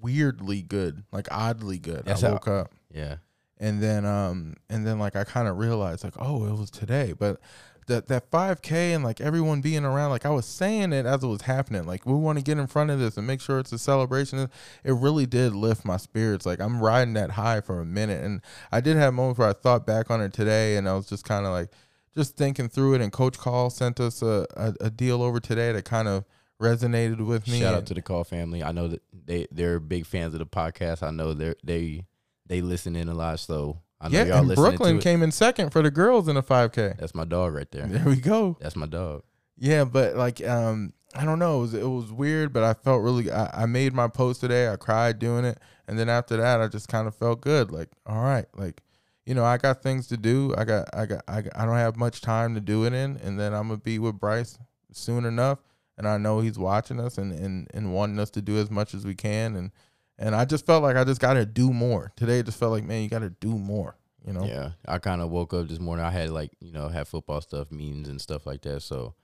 weirdly 0.00 0.62
good, 0.62 1.02
like 1.12 1.28
oddly 1.30 1.78
good. 1.78 2.04
That's 2.04 2.22
I 2.22 2.28
how- 2.28 2.32
woke 2.34 2.48
up, 2.48 2.72
Yeah, 2.92 3.16
and 3.58 3.82
then 3.82 4.04
um, 4.04 4.54
and 4.68 4.86
then 4.86 4.98
like 4.98 5.16
I 5.16 5.24
kind 5.24 5.48
of 5.48 5.58
realized 5.58 6.04
like, 6.04 6.14
oh, 6.18 6.46
it 6.46 6.52
was 6.58 6.70
today. 6.70 7.12
But 7.18 7.40
that 7.86 8.08
that 8.08 8.30
5K 8.30 8.94
and 8.94 9.04
like 9.04 9.20
everyone 9.20 9.60
being 9.60 9.84
around, 9.84 10.10
like 10.10 10.26
I 10.26 10.30
was 10.30 10.46
saying 10.46 10.92
it 10.92 11.06
as 11.06 11.22
it 11.22 11.26
was 11.26 11.42
happening. 11.42 11.84
Like 11.84 12.06
we 12.06 12.14
want 12.14 12.38
to 12.38 12.44
get 12.44 12.58
in 12.58 12.66
front 12.66 12.90
of 12.90 12.98
this 12.98 13.16
and 13.16 13.26
make 13.26 13.40
sure 13.40 13.58
it's 13.58 13.72
a 13.72 13.78
celebration. 13.78 14.50
It 14.84 14.92
really 14.92 15.26
did 15.26 15.54
lift 15.54 15.84
my 15.84 15.96
spirits. 15.96 16.46
Like 16.46 16.60
I'm 16.60 16.80
riding 16.80 17.14
that 17.14 17.32
high 17.32 17.60
for 17.60 17.80
a 17.80 17.84
minute, 17.84 18.24
and 18.24 18.42
I 18.72 18.80
did 18.80 18.96
have 18.96 19.14
moments 19.14 19.38
where 19.38 19.48
I 19.48 19.52
thought 19.52 19.86
back 19.86 20.10
on 20.10 20.20
it 20.20 20.32
today, 20.32 20.76
and 20.76 20.88
I 20.88 20.94
was 20.94 21.06
just 21.06 21.24
kind 21.24 21.46
of 21.46 21.52
like 21.52 21.70
just 22.14 22.36
thinking 22.36 22.68
through 22.68 22.94
it. 22.94 23.00
And 23.00 23.12
Coach 23.12 23.38
Call 23.38 23.70
sent 23.70 24.00
us 24.00 24.22
a, 24.22 24.46
a, 24.56 24.74
a 24.82 24.90
deal 24.90 25.22
over 25.22 25.40
today 25.40 25.72
that 25.72 25.84
kind 25.84 26.08
of 26.08 26.24
resonated 26.60 27.24
with 27.24 27.46
me. 27.46 27.60
shout 27.60 27.74
out 27.74 27.86
to 27.86 27.94
the 27.94 28.02
Call 28.02 28.24
family. 28.24 28.62
I 28.62 28.72
know 28.72 28.88
that 28.88 29.02
they 29.12 29.46
they're 29.50 29.80
big 29.80 30.06
fans 30.06 30.34
of 30.34 30.40
the 30.40 30.46
podcast. 30.46 31.02
I 31.02 31.10
know 31.10 31.34
they 31.34 31.54
they 31.62 32.06
they 32.46 32.60
listen 32.60 32.96
in 32.96 33.08
a 33.08 33.14
lot, 33.14 33.40
so 33.40 33.80
I 34.00 34.08
know 34.08 34.22
yeah, 34.22 34.40
and 34.40 34.54
Brooklyn 34.54 34.98
came 35.00 35.22
in 35.22 35.32
second 35.32 35.70
for 35.70 35.82
the 35.82 35.90
girls 35.90 36.28
in 36.28 36.34
the 36.34 36.42
5K. 36.42 36.98
That's 36.98 37.14
my 37.14 37.24
dog 37.24 37.54
right 37.54 37.70
there. 37.70 37.86
There 37.86 38.04
we 38.04 38.16
go. 38.16 38.56
That's 38.60 38.76
my 38.76 38.86
dog. 38.86 39.22
Yeah, 39.56 39.84
but 39.84 40.16
like 40.16 40.46
um 40.46 40.92
I 41.14 41.24
don't 41.24 41.38
know, 41.38 41.58
it 41.58 41.60
was, 41.60 41.74
it 41.74 41.88
was 41.88 42.12
weird, 42.12 42.52
but 42.52 42.62
I 42.62 42.74
felt 42.74 43.02
really 43.02 43.30
I, 43.30 43.62
I 43.62 43.66
made 43.66 43.94
my 43.94 44.08
post 44.08 44.40
today. 44.40 44.68
I 44.68 44.76
cried 44.76 45.18
doing 45.18 45.44
it, 45.46 45.58
and 45.88 45.98
then 45.98 46.08
after 46.10 46.36
that 46.36 46.60
I 46.60 46.68
just 46.68 46.88
kind 46.88 47.08
of 47.08 47.14
felt 47.14 47.40
good. 47.40 47.70
Like, 47.70 47.88
all 48.04 48.22
right, 48.22 48.46
like 48.54 48.82
you 49.24 49.34
know, 49.34 49.44
I 49.44 49.56
got 49.56 49.82
things 49.82 50.06
to 50.08 50.16
do. 50.16 50.54
I 50.56 50.64
got 50.64 50.88
I 50.92 51.06
got 51.06 51.22
I, 51.26 51.42
got, 51.42 51.52
I 51.56 51.64
don't 51.64 51.76
have 51.76 51.96
much 51.96 52.20
time 52.20 52.54
to 52.54 52.60
do 52.60 52.84
it 52.84 52.92
in, 52.92 53.16
and 53.16 53.40
then 53.40 53.54
I'm 53.54 53.68
going 53.68 53.80
to 53.80 53.84
be 53.84 53.98
with 53.98 54.20
Bryce 54.20 54.58
soon 54.92 55.24
enough, 55.24 55.58
and 55.96 56.06
I 56.06 56.18
know 56.18 56.40
he's 56.40 56.58
watching 56.58 57.00
us 57.00 57.16
and 57.16 57.32
and 57.32 57.68
and 57.72 57.94
wanting 57.94 58.18
us 58.18 58.30
to 58.30 58.42
do 58.42 58.58
as 58.58 58.70
much 58.70 58.92
as 58.92 59.06
we 59.06 59.14
can 59.14 59.56
and 59.56 59.70
and 60.18 60.34
I 60.34 60.44
just 60.44 60.66
felt 60.66 60.82
like 60.82 60.96
I 60.96 61.04
just 61.04 61.20
got 61.20 61.34
to 61.34 61.46
do 61.46 61.72
more. 61.72 62.12
Today 62.16 62.38
it 62.40 62.46
just 62.46 62.58
felt 62.58 62.72
like, 62.72 62.84
man, 62.84 63.02
you 63.02 63.08
got 63.08 63.20
to 63.20 63.30
do 63.30 63.50
more, 63.58 63.96
you 64.26 64.32
know. 64.32 64.44
Yeah, 64.44 64.70
I 64.86 64.98
kind 64.98 65.20
of 65.22 65.30
woke 65.30 65.52
up 65.54 65.68
this 65.68 65.78
morning. 65.80 66.04
I 66.04 66.10
had 66.10 66.30
like 66.30 66.52
you 66.60 66.72
know 66.72 66.88
had 66.88 67.08
football 67.08 67.40
stuff, 67.40 67.70
meetings 67.70 68.08
and 68.08 68.20
stuff 68.20 68.46
like 68.46 68.62
that. 68.62 68.80
So, 68.82 69.14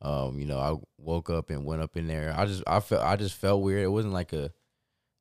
um, 0.00 0.38
you 0.38 0.46
know, 0.46 0.58
I 0.58 0.76
woke 0.98 1.30
up 1.30 1.50
and 1.50 1.64
went 1.64 1.82
up 1.82 1.96
in 1.96 2.06
there. 2.06 2.34
I 2.36 2.46
just 2.46 2.62
I 2.66 2.80
felt 2.80 3.02
I 3.02 3.16
just 3.16 3.34
felt 3.36 3.62
weird. 3.62 3.82
It 3.84 3.88
wasn't 3.88 4.14
like 4.14 4.32
a, 4.32 4.50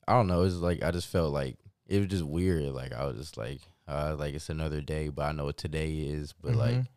I 0.07 0.13
don't 0.13 0.27
know. 0.27 0.39
It 0.41 0.45
was 0.45 0.57
like 0.61 0.83
I 0.83 0.91
just 0.91 1.07
felt 1.07 1.31
like 1.33 1.57
it 1.87 1.99
was 1.99 2.07
just 2.07 2.23
weird. 2.23 2.71
Like 2.73 2.93
I 2.93 3.05
was 3.05 3.17
just 3.17 3.37
like, 3.37 3.61
uh, 3.87 4.15
like 4.17 4.33
it's 4.33 4.49
another 4.49 4.81
day, 4.81 5.09
but 5.09 5.23
I 5.23 5.31
know 5.33 5.45
what 5.45 5.57
today 5.57 5.91
is. 5.99 6.33
But 6.33 6.55
like 6.55 6.75
Mhm. 6.77 6.87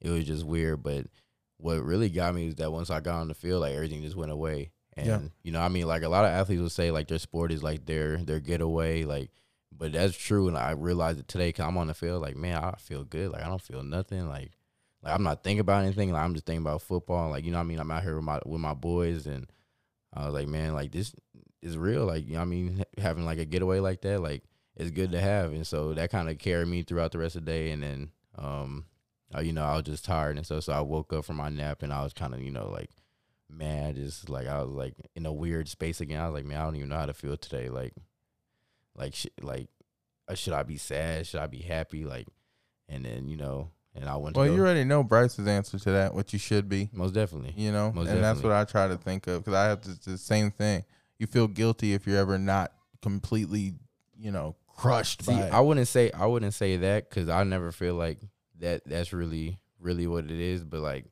it 0.00 0.10
was 0.10 0.24
just 0.26 0.44
weird. 0.44 0.82
But 0.82 1.06
what 1.56 1.82
really 1.82 2.10
got 2.10 2.34
me 2.34 2.48
is 2.48 2.56
that 2.56 2.72
once 2.72 2.90
I 2.90 3.00
got 3.00 3.20
on 3.20 3.28
the 3.28 3.34
field, 3.34 3.62
like 3.62 3.74
everything 3.74 4.02
just 4.02 4.16
went 4.16 4.32
away. 4.32 4.70
And 4.96 5.06
Yeah. 5.06 5.20
you 5.42 5.52
know, 5.52 5.60
I 5.60 5.68
mean, 5.68 5.86
like 5.86 6.02
a 6.02 6.08
lot 6.08 6.24
of 6.24 6.30
athletes 6.30 6.60
will 6.62 6.70
say 6.70 6.90
like 6.90 7.08
their 7.08 7.18
sport 7.18 7.52
is 7.52 7.62
like 7.62 7.86
their 7.86 8.18
their 8.18 8.40
getaway, 8.40 9.04
like. 9.04 9.30
But 9.76 9.92
that's 9.92 10.16
true, 10.16 10.46
and 10.46 10.56
I 10.56 10.70
realized 10.70 11.18
it 11.18 11.26
today 11.26 11.48
because 11.48 11.64
I'm 11.66 11.76
on 11.76 11.88
the 11.88 11.94
field. 11.94 12.22
Like, 12.22 12.36
man, 12.36 12.62
I 12.62 12.76
feel 12.78 13.02
good. 13.02 13.32
Like, 13.32 13.42
I 13.42 13.48
don't 13.48 13.60
feel 13.60 13.82
nothing. 13.82 14.28
Like, 14.28 14.52
like 15.02 15.12
I'm 15.12 15.24
not 15.24 15.42
thinking 15.42 15.58
about 15.58 15.82
anything. 15.82 16.12
Like, 16.12 16.22
I'm 16.22 16.32
just 16.34 16.46
thinking 16.46 16.62
about 16.64 16.80
football. 16.82 17.30
Like, 17.30 17.44
you 17.44 17.50
know, 17.50 17.58
I 17.58 17.64
mean, 17.64 17.80
I'm 17.80 17.90
out 17.90 18.04
here 18.04 18.14
with 18.14 18.22
my 18.24 18.38
with 18.46 18.60
my 18.60 18.74
boys, 18.74 19.26
and 19.26 19.50
I 20.12 20.26
was 20.26 20.34
like, 20.34 20.46
man, 20.46 20.74
like 20.74 20.92
this 20.92 21.12
is 21.60 21.76
real. 21.76 22.04
Like, 22.06 22.26
you 22.26 22.34
know, 22.34 22.42
I 22.42 22.44
mean, 22.44 22.84
having 22.98 23.24
like 23.24 23.38
a 23.38 23.44
getaway 23.44 23.80
like 23.80 24.00
that, 24.02 24.20
like, 24.20 24.44
it's 24.76 24.90
good 24.92 25.10
to 25.12 25.20
have. 25.20 25.52
And 25.52 25.66
so 25.66 25.92
that 25.94 26.10
kind 26.10 26.28
of 26.28 26.38
carried 26.38 26.68
me 26.68 26.82
throughout 26.82 27.10
the 27.12 27.18
rest 27.18 27.34
of 27.36 27.44
the 27.44 27.50
day. 27.50 27.70
And 27.72 27.82
then, 27.82 28.10
um, 28.38 28.84
uh, 29.34 29.40
you 29.40 29.52
know, 29.52 29.64
I 29.64 29.74
was 29.74 29.84
just 29.84 30.04
tired 30.04 30.36
and 30.36 30.46
so 30.46 30.60
so 30.60 30.72
I 30.72 30.80
woke 30.82 31.12
up 31.12 31.24
from 31.24 31.36
my 31.36 31.48
nap 31.48 31.82
and 31.82 31.92
I 31.92 32.02
was 32.04 32.12
kind 32.12 32.32
of, 32.34 32.40
you 32.40 32.52
know, 32.52 32.68
like 32.70 32.90
mad, 33.56 33.96
just 33.96 34.28
like 34.28 34.46
I 34.46 34.62
was 34.62 34.70
like 34.70 34.94
in 35.14 35.26
a 35.26 35.32
weird 35.32 35.68
space 35.68 36.00
again. 36.00 36.20
I 36.20 36.26
was 36.26 36.34
like, 36.34 36.44
man, 36.44 36.58
I 36.58 36.64
don't 36.64 36.76
even 36.76 36.88
know 36.88 36.96
how 36.98 37.06
to 37.06 37.14
feel 37.14 37.36
today. 37.36 37.68
Like, 37.68 37.94
like, 38.94 39.14
sh- 39.14 39.26
like, 39.40 39.68
uh, 40.28 40.34
should 40.34 40.52
I 40.52 40.62
be 40.62 40.76
sad? 40.76 41.26
Should 41.26 41.40
I 41.40 41.46
be 41.46 41.62
happy? 41.62 42.04
Like, 42.04 42.28
and 42.88 43.04
then 43.04 43.28
you 43.28 43.36
know, 43.36 43.70
and 43.94 44.08
I 44.08 44.16
went. 44.16 44.36
Well, 44.36 44.46
to 44.46 44.52
you 44.52 44.60
already 44.60 44.84
know 44.84 45.02
Bryce's 45.02 45.46
answer 45.46 45.78
to 45.78 45.90
that. 45.90 46.14
What 46.14 46.32
you 46.32 46.38
should 46.38 46.68
be. 46.68 46.90
most 46.92 47.12
definitely. 47.12 47.54
you 47.56 47.72
know 47.72 47.92
Most 47.92 48.08
and 48.08 48.22
that's 48.22 48.42
what 48.42 48.52
i 48.52 48.64
try 48.64 48.88
to 48.88 48.96
think 48.96 49.26
of 49.26 49.44
because 49.44 49.54
i 49.54 49.64
have 49.64 49.82
this, 49.82 49.98
the 49.98 50.18
same 50.18 50.50
thing 50.50 50.84
you 51.18 51.26
feel 51.26 51.46
guilty 51.46 51.94
if 51.94 52.06
you're 52.06 52.18
ever 52.18 52.38
not 52.38 52.72
completely 53.02 53.74
you 54.18 54.30
know 54.30 54.56
crushed 54.76 55.24
See, 55.24 55.32
by 55.32 55.42
it. 55.46 55.52
I 55.52 55.60
wouldn't 55.60 55.88
say 55.88 56.10
I 56.10 56.26
wouldn't 56.26 56.54
say 56.54 56.76
that 56.78 57.08
because 57.08 57.28
I 57.28 57.44
never 57.44 57.72
feel 57.72 57.94
like 57.94 58.18
that. 58.58 58.82
That's 58.86 59.12
really 59.12 59.58
really 59.80 60.06
what 60.06 60.24
it 60.24 60.30
is. 60.30 60.64
But 60.64 60.80
like, 60.80 61.06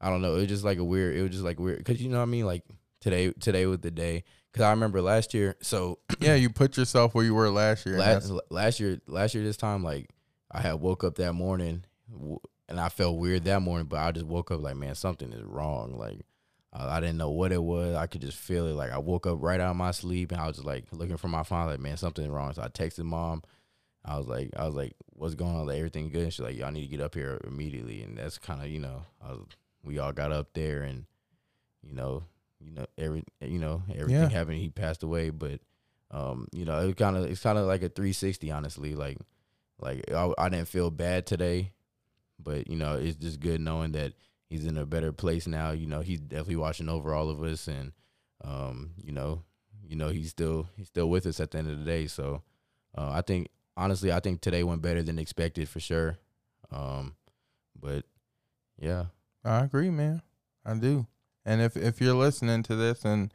I 0.00 0.08
don't 0.08 0.22
know. 0.22 0.34
It 0.36 0.40
was 0.40 0.48
just 0.48 0.64
like 0.64 0.78
a 0.78 0.84
weird. 0.84 1.16
It 1.16 1.22
was 1.22 1.30
just 1.30 1.44
like 1.44 1.58
weird 1.58 1.78
because 1.78 2.00
you 2.02 2.08
know 2.08 2.18
what 2.18 2.24
I 2.24 2.26
mean. 2.26 2.46
Like 2.46 2.64
today, 3.00 3.32
today 3.32 3.66
was 3.66 3.80
the 3.80 3.90
day. 3.90 4.24
Because 4.52 4.64
I 4.64 4.70
remember 4.70 5.00
last 5.00 5.32
year. 5.32 5.56
So 5.60 6.00
yeah 6.20 6.34
you 6.34 6.50
put 6.50 6.76
yourself 6.76 7.14
where 7.14 7.24
you 7.24 7.34
were 7.34 7.50
last 7.50 7.86
year 7.86 7.98
last 7.98 8.32
last 8.50 8.80
year, 8.80 9.00
last 9.06 9.34
year 9.34 9.44
this 9.44 9.56
time, 9.56 9.84
like 9.84 10.10
I 10.50 10.60
had 10.60 10.74
woke 10.74 11.04
up 11.04 11.16
that 11.16 11.34
morning 11.34 11.84
and 12.68 12.80
I 12.80 12.88
felt 12.88 13.18
weird 13.18 13.44
that 13.44 13.60
morning. 13.60 13.86
But 13.86 14.00
I 14.00 14.12
just 14.12 14.26
woke 14.26 14.50
up 14.50 14.60
like, 14.60 14.76
man, 14.76 14.94
something 14.94 15.32
is 15.32 15.42
wrong. 15.42 15.98
Like. 15.98 16.20
Uh, 16.72 16.86
I 16.88 17.00
didn't 17.00 17.16
know 17.16 17.30
what 17.30 17.50
it 17.50 17.60
was. 17.60 17.96
I 17.96 18.06
could 18.06 18.20
just 18.20 18.38
feel 18.38 18.68
it. 18.68 18.74
Like 18.74 18.92
I 18.92 18.98
woke 18.98 19.26
up 19.26 19.38
right 19.40 19.58
out 19.58 19.72
of 19.72 19.76
my 19.76 19.90
sleep, 19.90 20.30
and 20.30 20.40
I 20.40 20.46
was 20.46 20.54
just 20.54 20.66
like 20.66 20.84
looking 20.92 21.16
for 21.16 21.26
my 21.26 21.42
phone. 21.42 21.66
Like, 21.66 21.80
man, 21.80 21.96
something's 21.96 22.28
wrong. 22.28 22.54
So 22.54 22.62
I 22.62 22.68
texted 22.68 23.02
mom. 23.02 23.42
I 24.04 24.16
was 24.16 24.26
like, 24.26 24.50
I 24.56 24.66
was 24.66 24.74
like, 24.74 24.94
what's 25.08 25.34
going 25.34 25.54
on? 25.54 25.66
Like 25.66 25.78
everything 25.78 26.10
good? 26.10 26.22
And 26.22 26.32
she's 26.32 26.40
like, 26.40 26.56
y'all 26.56 26.70
need 26.70 26.82
to 26.82 26.96
get 26.96 27.00
up 27.00 27.14
here 27.14 27.40
immediately. 27.44 28.02
And 28.02 28.16
that's 28.16 28.38
kind 28.38 28.62
of, 28.62 28.68
you 28.68 28.78
know, 28.78 29.02
I 29.20 29.32
was, 29.32 29.46
we 29.82 29.98
all 29.98 30.12
got 30.12 30.32
up 30.32 30.52
there, 30.54 30.82
and 30.82 31.06
you 31.82 31.94
know, 31.94 32.24
you 32.60 32.72
know, 32.72 32.86
every, 32.98 33.24
you 33.40 33.58
know, 33.58 33.82
everything 33.94 34.22
Yeah. 34.22 34.28
happened. 34.28 34.58
He 34.58 34.68
passed 34.68 35.02
away, 35.02 35.30
but, 35.30 35.60
um, 36.10 36.46
you 36.52 36.66
know, 36.66 36.86
it 36.86 36.96
kind 36.98 37.16
of, 37.16 37.24
it's 37.24 37.40
kind 37.42 37.56
of 37.56 37.66
like 37.66 37.82
a 37.82 37.88
360, 37.88 38.50
honestly. 38.50 38.94
Like, 38.94 39.16
like 39.78 40.04
I, 40.12 40.30
I 40.36 40.48
didn't 40.50 40.68
feel 40.68 40.90
bad 40.90 41.24
today, 41.26 41.72
but 42.38 42.68
you 42.68 42.76
know, 42.76 42.96
it's 42.96 43.16
just 43.16 43.40
good 43.40 43.60
knowing 43.62 43.92
that 43.92 44.12
he's 44.46 44.66
in 44.66 44.76
a 44.76 44.84
better 44.84 45.10
place 45.12 45.46
now. 45.46 45.70
You 45.70 45.86
know, 45.86 46.00
he's 46.00 46.20
definitely 46.20 46.56
watching 46.56 46.88
over 46.90 47.14
all 47.14 47.30
of 47.30 47.42
us, 47.42 47.66
and 47.66 47.92
um, 48.44 48.90
you 49.02 49.12
know, 49.12 49.42
you 49.88 49.96
know, 49.96 50.08
he's 50.10 50.28
still 50.30 50.68
he's 50.76 50.88
still 50.88 51.08
with 51.08 51.24
us 51.24 51.40
at 51.40 51.50
the 51.52 51.58
end 51.58 51.70
of 51.70 51.78
the 51.78 51.84
day. 51.86 52.06
So, 52.08 52.42
uh, 52.96 53.10
I 53.10 53.22
think 53.22 53.48
honestly, 53.74 54.12
I 54.12 54.20
think 54.20 54.42
today 54.42 54.62
went 54.64 54.82
better 54.82 55.02
than 55.02 55.18
expected 55.18 55.66
for 55.68 55.80
sure. 55.80 56.18
Um, 56.70 57.14
but 57.80 58.04
yeah, 58.78 59.06
I 59.44 59.64
agree, 59.64 59.90
man. 59.90 60.22
I 60.64 60.74
do. 60.74 61.06
And 61.44 61.60
if 61.60 61.76
if 61.76 62.00
you're 62.00 62.14
listening 62.14 62.62
to 62.64 62.76
this 62.76 63.04
and 63.04 63.32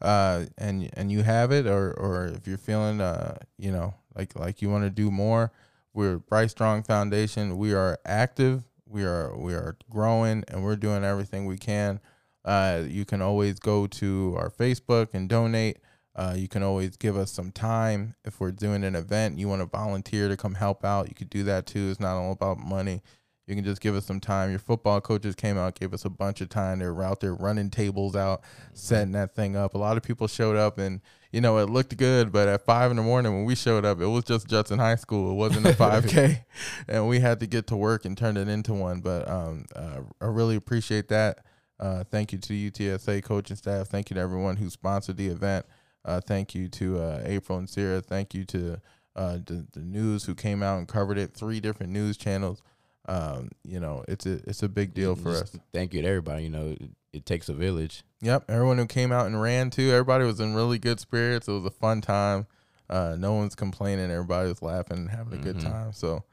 uh 0.00 0.44
and 0.56 0.88
and 0.92 1.10
you 1.10 1.22
have 1.22 1.50
it 1.50 1.66
or 1.66 1.92
or 1.92 2.26
if 2.26 2.46
you're 2.46 2.56
feeling 2.56 3.00
uh 3.00 3.36
you 3.58 3.72
know 3.72 3.94
like 4.14 4.38
like 4.38 4.62
you 4.62 4.70
want 4.70 4.84
to 4.84 4.90
do 4.90 5.10
more, 5.10 5.52
we're 5.92 6.18
Bright 6.18 6.50
Strong 6.50 6.84
Foundation. 6.84 7.58
We 7.58 7.74
are 7.74 7.98
active. 8.04 8.64
We 8.86 9.04
are 9.04 9.36
we 9.36 9.54
are 9.54 9.76
growing 9.90 10.44
and 10.48 10.62
we're 10.62 10.76
doing 10.76 11.04
everything 11.04 11.46
we 11.46 11.58
can. 11.58 12.00
Uh, 12.44 12.84
you 12.86 13.04
can 13.04 13.20
always 13.20 13.58
go 13.58 13.86
to 13.86 14.34
our 14.38 14.50
Facebook 14.50 15.08
and 15.12 15.28
donate. 15.28 15.78
Uh, 16.16 16.34
you 16.36 16.48
can 16.48 16.62
always 16.62 16.96
give 16.96 17.16
us 17.16 17.30
some 17.30 17.52
time 17.52 18.14
if 18.24 18.40
we're 18.40 18.50
doing 18.50 18.82
an 18.84 18.94
event. 18.96 19.38
You 19.38 19.48
want 19.48 19.60
to 19.60 19.66
volunteer 19.66 20.28
to 20.28 20.36
come 20.36 20.54
help 20.54 20.84
out. 20.84 21.08
You 21.08 21.14
could 21.14 21.30
do 21.30 21.42
that 21.44 21.66
too. 21.66 21.90
It's 21.90 22.00
not 22.00 22.16
all 22.16 22.32
about 22.32 22.58
money. 22.58 23.02
You 23.48 23.54
can 23.54 23.64
just 23.64 23.80
give 23.80 23.96
us 23.96 24.04
some 24.04 24.20
time. 24.20 24.50
Your 24.50 24.58
football 24.58 25.00
coaches 25.00 25.34
came 25.34 25.56
out, 25.56 25.80
gave 25.80 25.94
us 25.94 26.04
a 26.04 26.10
bunch 26.10 26.42
of 26.42 26.50
time. 26.50 26.80
They 26.80 26.86
were 26.86 27.02
out 27.02 27.20
there 27.20 27.34
running 27.34 27.70
tables 27.70 28.14
out, 28.14 28.42
setting 28.74 29.12
that 29.12 29.34
thing 29.34 29.56
up. 29.56 29.72
A 29.72 29.78
lot 29.78 29.96
of 29.96 30.02
people 30.02 30.28
showed 30.28 30.54
up, 30.54 30.76
and 30.76 31.00
you 31.32 31.40
know 31.40 31.56
it 31.56 31.70
looked 31.70 31.96
good. 31.96 32.30
But 32.30 32.46
at 32.48 32.66
five 32.66 32.90
in 32.90 32.98
the 32.98 33.02
morning 33.02 33.32
when 33.32 33.46
we 33.46 33.54
showed 33.54 33.86
up, 33.86 34.02
it 34.02 34.06
was 34.06 34.24
just 34.24 34.48
Judson 34.48 34.78
High 34.78 34.96
School. 34.96 35.30
It 35.30 35.36
wasn't 35.36 35.64
a 35.64 35.72
five 35.72 36.06
k, 36.06 36.44
and 36.88 37.08
we 37.08 37.20
had 37.20 37.40
to 37.40 37.46
get 37.46 37.66
to 37.68 37.76
work 37.76 38.04
and 38.04 38.18
turn 38.18 38.36
it 38.36 38.48
into 38.48 38.74
one. 38.74 39.00
But 39.00 39.26
um, 39.26 39.64
uh, 39.74 40.00
I 40.20 40.26
really 40.26 40.56
appreciate 40.56 41.08
that. 41.08 41.38
Uh, 41.80 42.04
thank 42.04 42.32
you 42.32 42.38
to 42.38 42.52
UTSA 42.52 43.24
coaching 43.24 43.56
staff. 43.56 43.88
Thank 43.88 44.10
you 44.10 44.14
to 44.14 44.20
everyone 44.20 44.56
who 44.56 44.68
sponsored 44.68 45.16
the 45.16 45.28
event. 45.28 45.64
Uh, 46.04 46.20
thank 46.20 46.54
you 46.54 46.68
to 46.68 46.98
uh, 46.98 47.22
April 47.24 47.56
and 47.56 47.70
Sarah. 47.70 48.02
Thank 48.02 48.34
you 48.34 48.44
to 48.44 48.78
uh, 49.16 49.38
the, 49.46 49.66
the 49.72 49.80
news 49.80 50.24
who 50.24 50.34
came 50.34 50.62
out 50.62 50.76
and 50.76 50.86
covered 50.86 51.16
it. 51.16 51.32
Three 51.32 51.60
different 51.60 51.92
news 51.92 52.18
channels 52.18 52.62
um, 53.08 53.48
you 53.64 53.80
know, 53.80 54.04
it's 54.06 54.26
a 54.26 54.34
it's 54.48 54.62
a 54.62 54.68
big 54.68 54.92
deal 54.92 55.16
for 55.16 55.30
us. 55.30 55.56
Thank 55.72 55.94
you 55.94 56.02
to 56.02 56.08
everybody. 56.08 56.44
You 56.44 56.50
know, 56.50 56.76
it, 56.78 56.90
it, 57.12 57.26
takes 57.26 57.48
a 57.48 57.54
village. 57.54 58.04
Yep, 58.20 58.44
everyone 58.50 58.76
who 58.76 58.86
came 58.86 59.12
out 59.12 59.26
and 59.26 59.40
ran 59.40 59.70
too. 59.70 59.90
Everybody 59.90 60.24
was 60.24 60.40
in 60.40 60.54
really 60.54 60.78
good 60.78 61.00
spirits. 61.00 61.48
It 61.48 61.52
was 61.52 61.64
a 61.64 61.70
fun 61.70 62.02
time. 62.02 62.46
Uh, 62.90 63.16
no 63.18 63.32
one's 63.32 63.54
complaining. 63.54 64.10
Everybody 64.10 64.50
was 64.50 64.60
laughing 64.60 64.98
and 64.98 65.10
having 65.10 65.32
a 65.32 65.36
mm-hmm. 65.36 65.44
good 65.44 65.60
time. 65.60 65.92
So, 65.94 66.24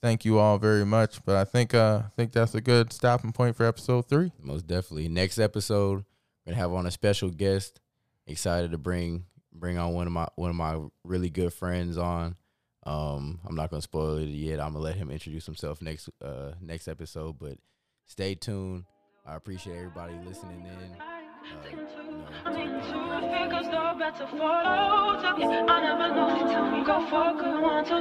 thank 0.00 0.24
you 0.24 0.38
all 0.38 0.58
very 0.58 0.86
much. 0.86 1.22
But 1.24 1.36
I 1.36 1.44
think 1.44 1.74
uh, 1.74 2.02
I 2.06 2.10
think 2.16 2.32
that's 2.32 2.54
a 2.54 2.62
good 2.62 2.94
stopping 2.94 3.32
point 3.32 3.54
for 3.54 3.66
episode 3.66 4.08
three. 4.08 4.32
Most 4.40 4.66
definitely. 4.66 5.08
Next 5.08 5.38
episode, 5.38 6.04
we're 6.46 6.52
gonna 6.52 6.56
have 6.56 6.72
on 6.72 6.86
a 6.86 6.90
special 6.90 7.28
guest. 7.28 7.80
Excited 8.26 8.70
to 8.70 8.78
bring 8.78 9.26
bring 9.52 9.76
on 9.76 9.92
one 9.92 10.06
of 10.06 10.12
my 10.14 10.28
one 10.36 10.48
of 10.48 10.56
my 10.56 10.80
really 11.04 11.28
good 11.28 11.52
friends 11.52 11.98
on. 11.98 12.36
Um, 12.84 13.40
I'm 13.46 13.54
not 13.54 13.70
gonna 13.70 13.82
spoil 13.82 14.18
it 14.18 14.28
yet. 14.28 14.60
I'm 14.60 14.72
gonna 14.72 14.84
let 14.84 14.96
him 14.96 15.10
introduce 15.10 15.46
himself 15.46 15.80
next 15.80 16.08
uh 16.20 16.52
next 16.60 16.88
episode, 16.88 17.38
but 17.38 17.58
stay 18.06 18.34
tuned. 18.34 18.84
I 19.24 19.36
appreciate 19.36 19.76
everybody 19.76 20.14
listening 20.26 20.66
in. 20.66 21.00
Uh, 21.00 21.22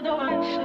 know, 0.01 0.61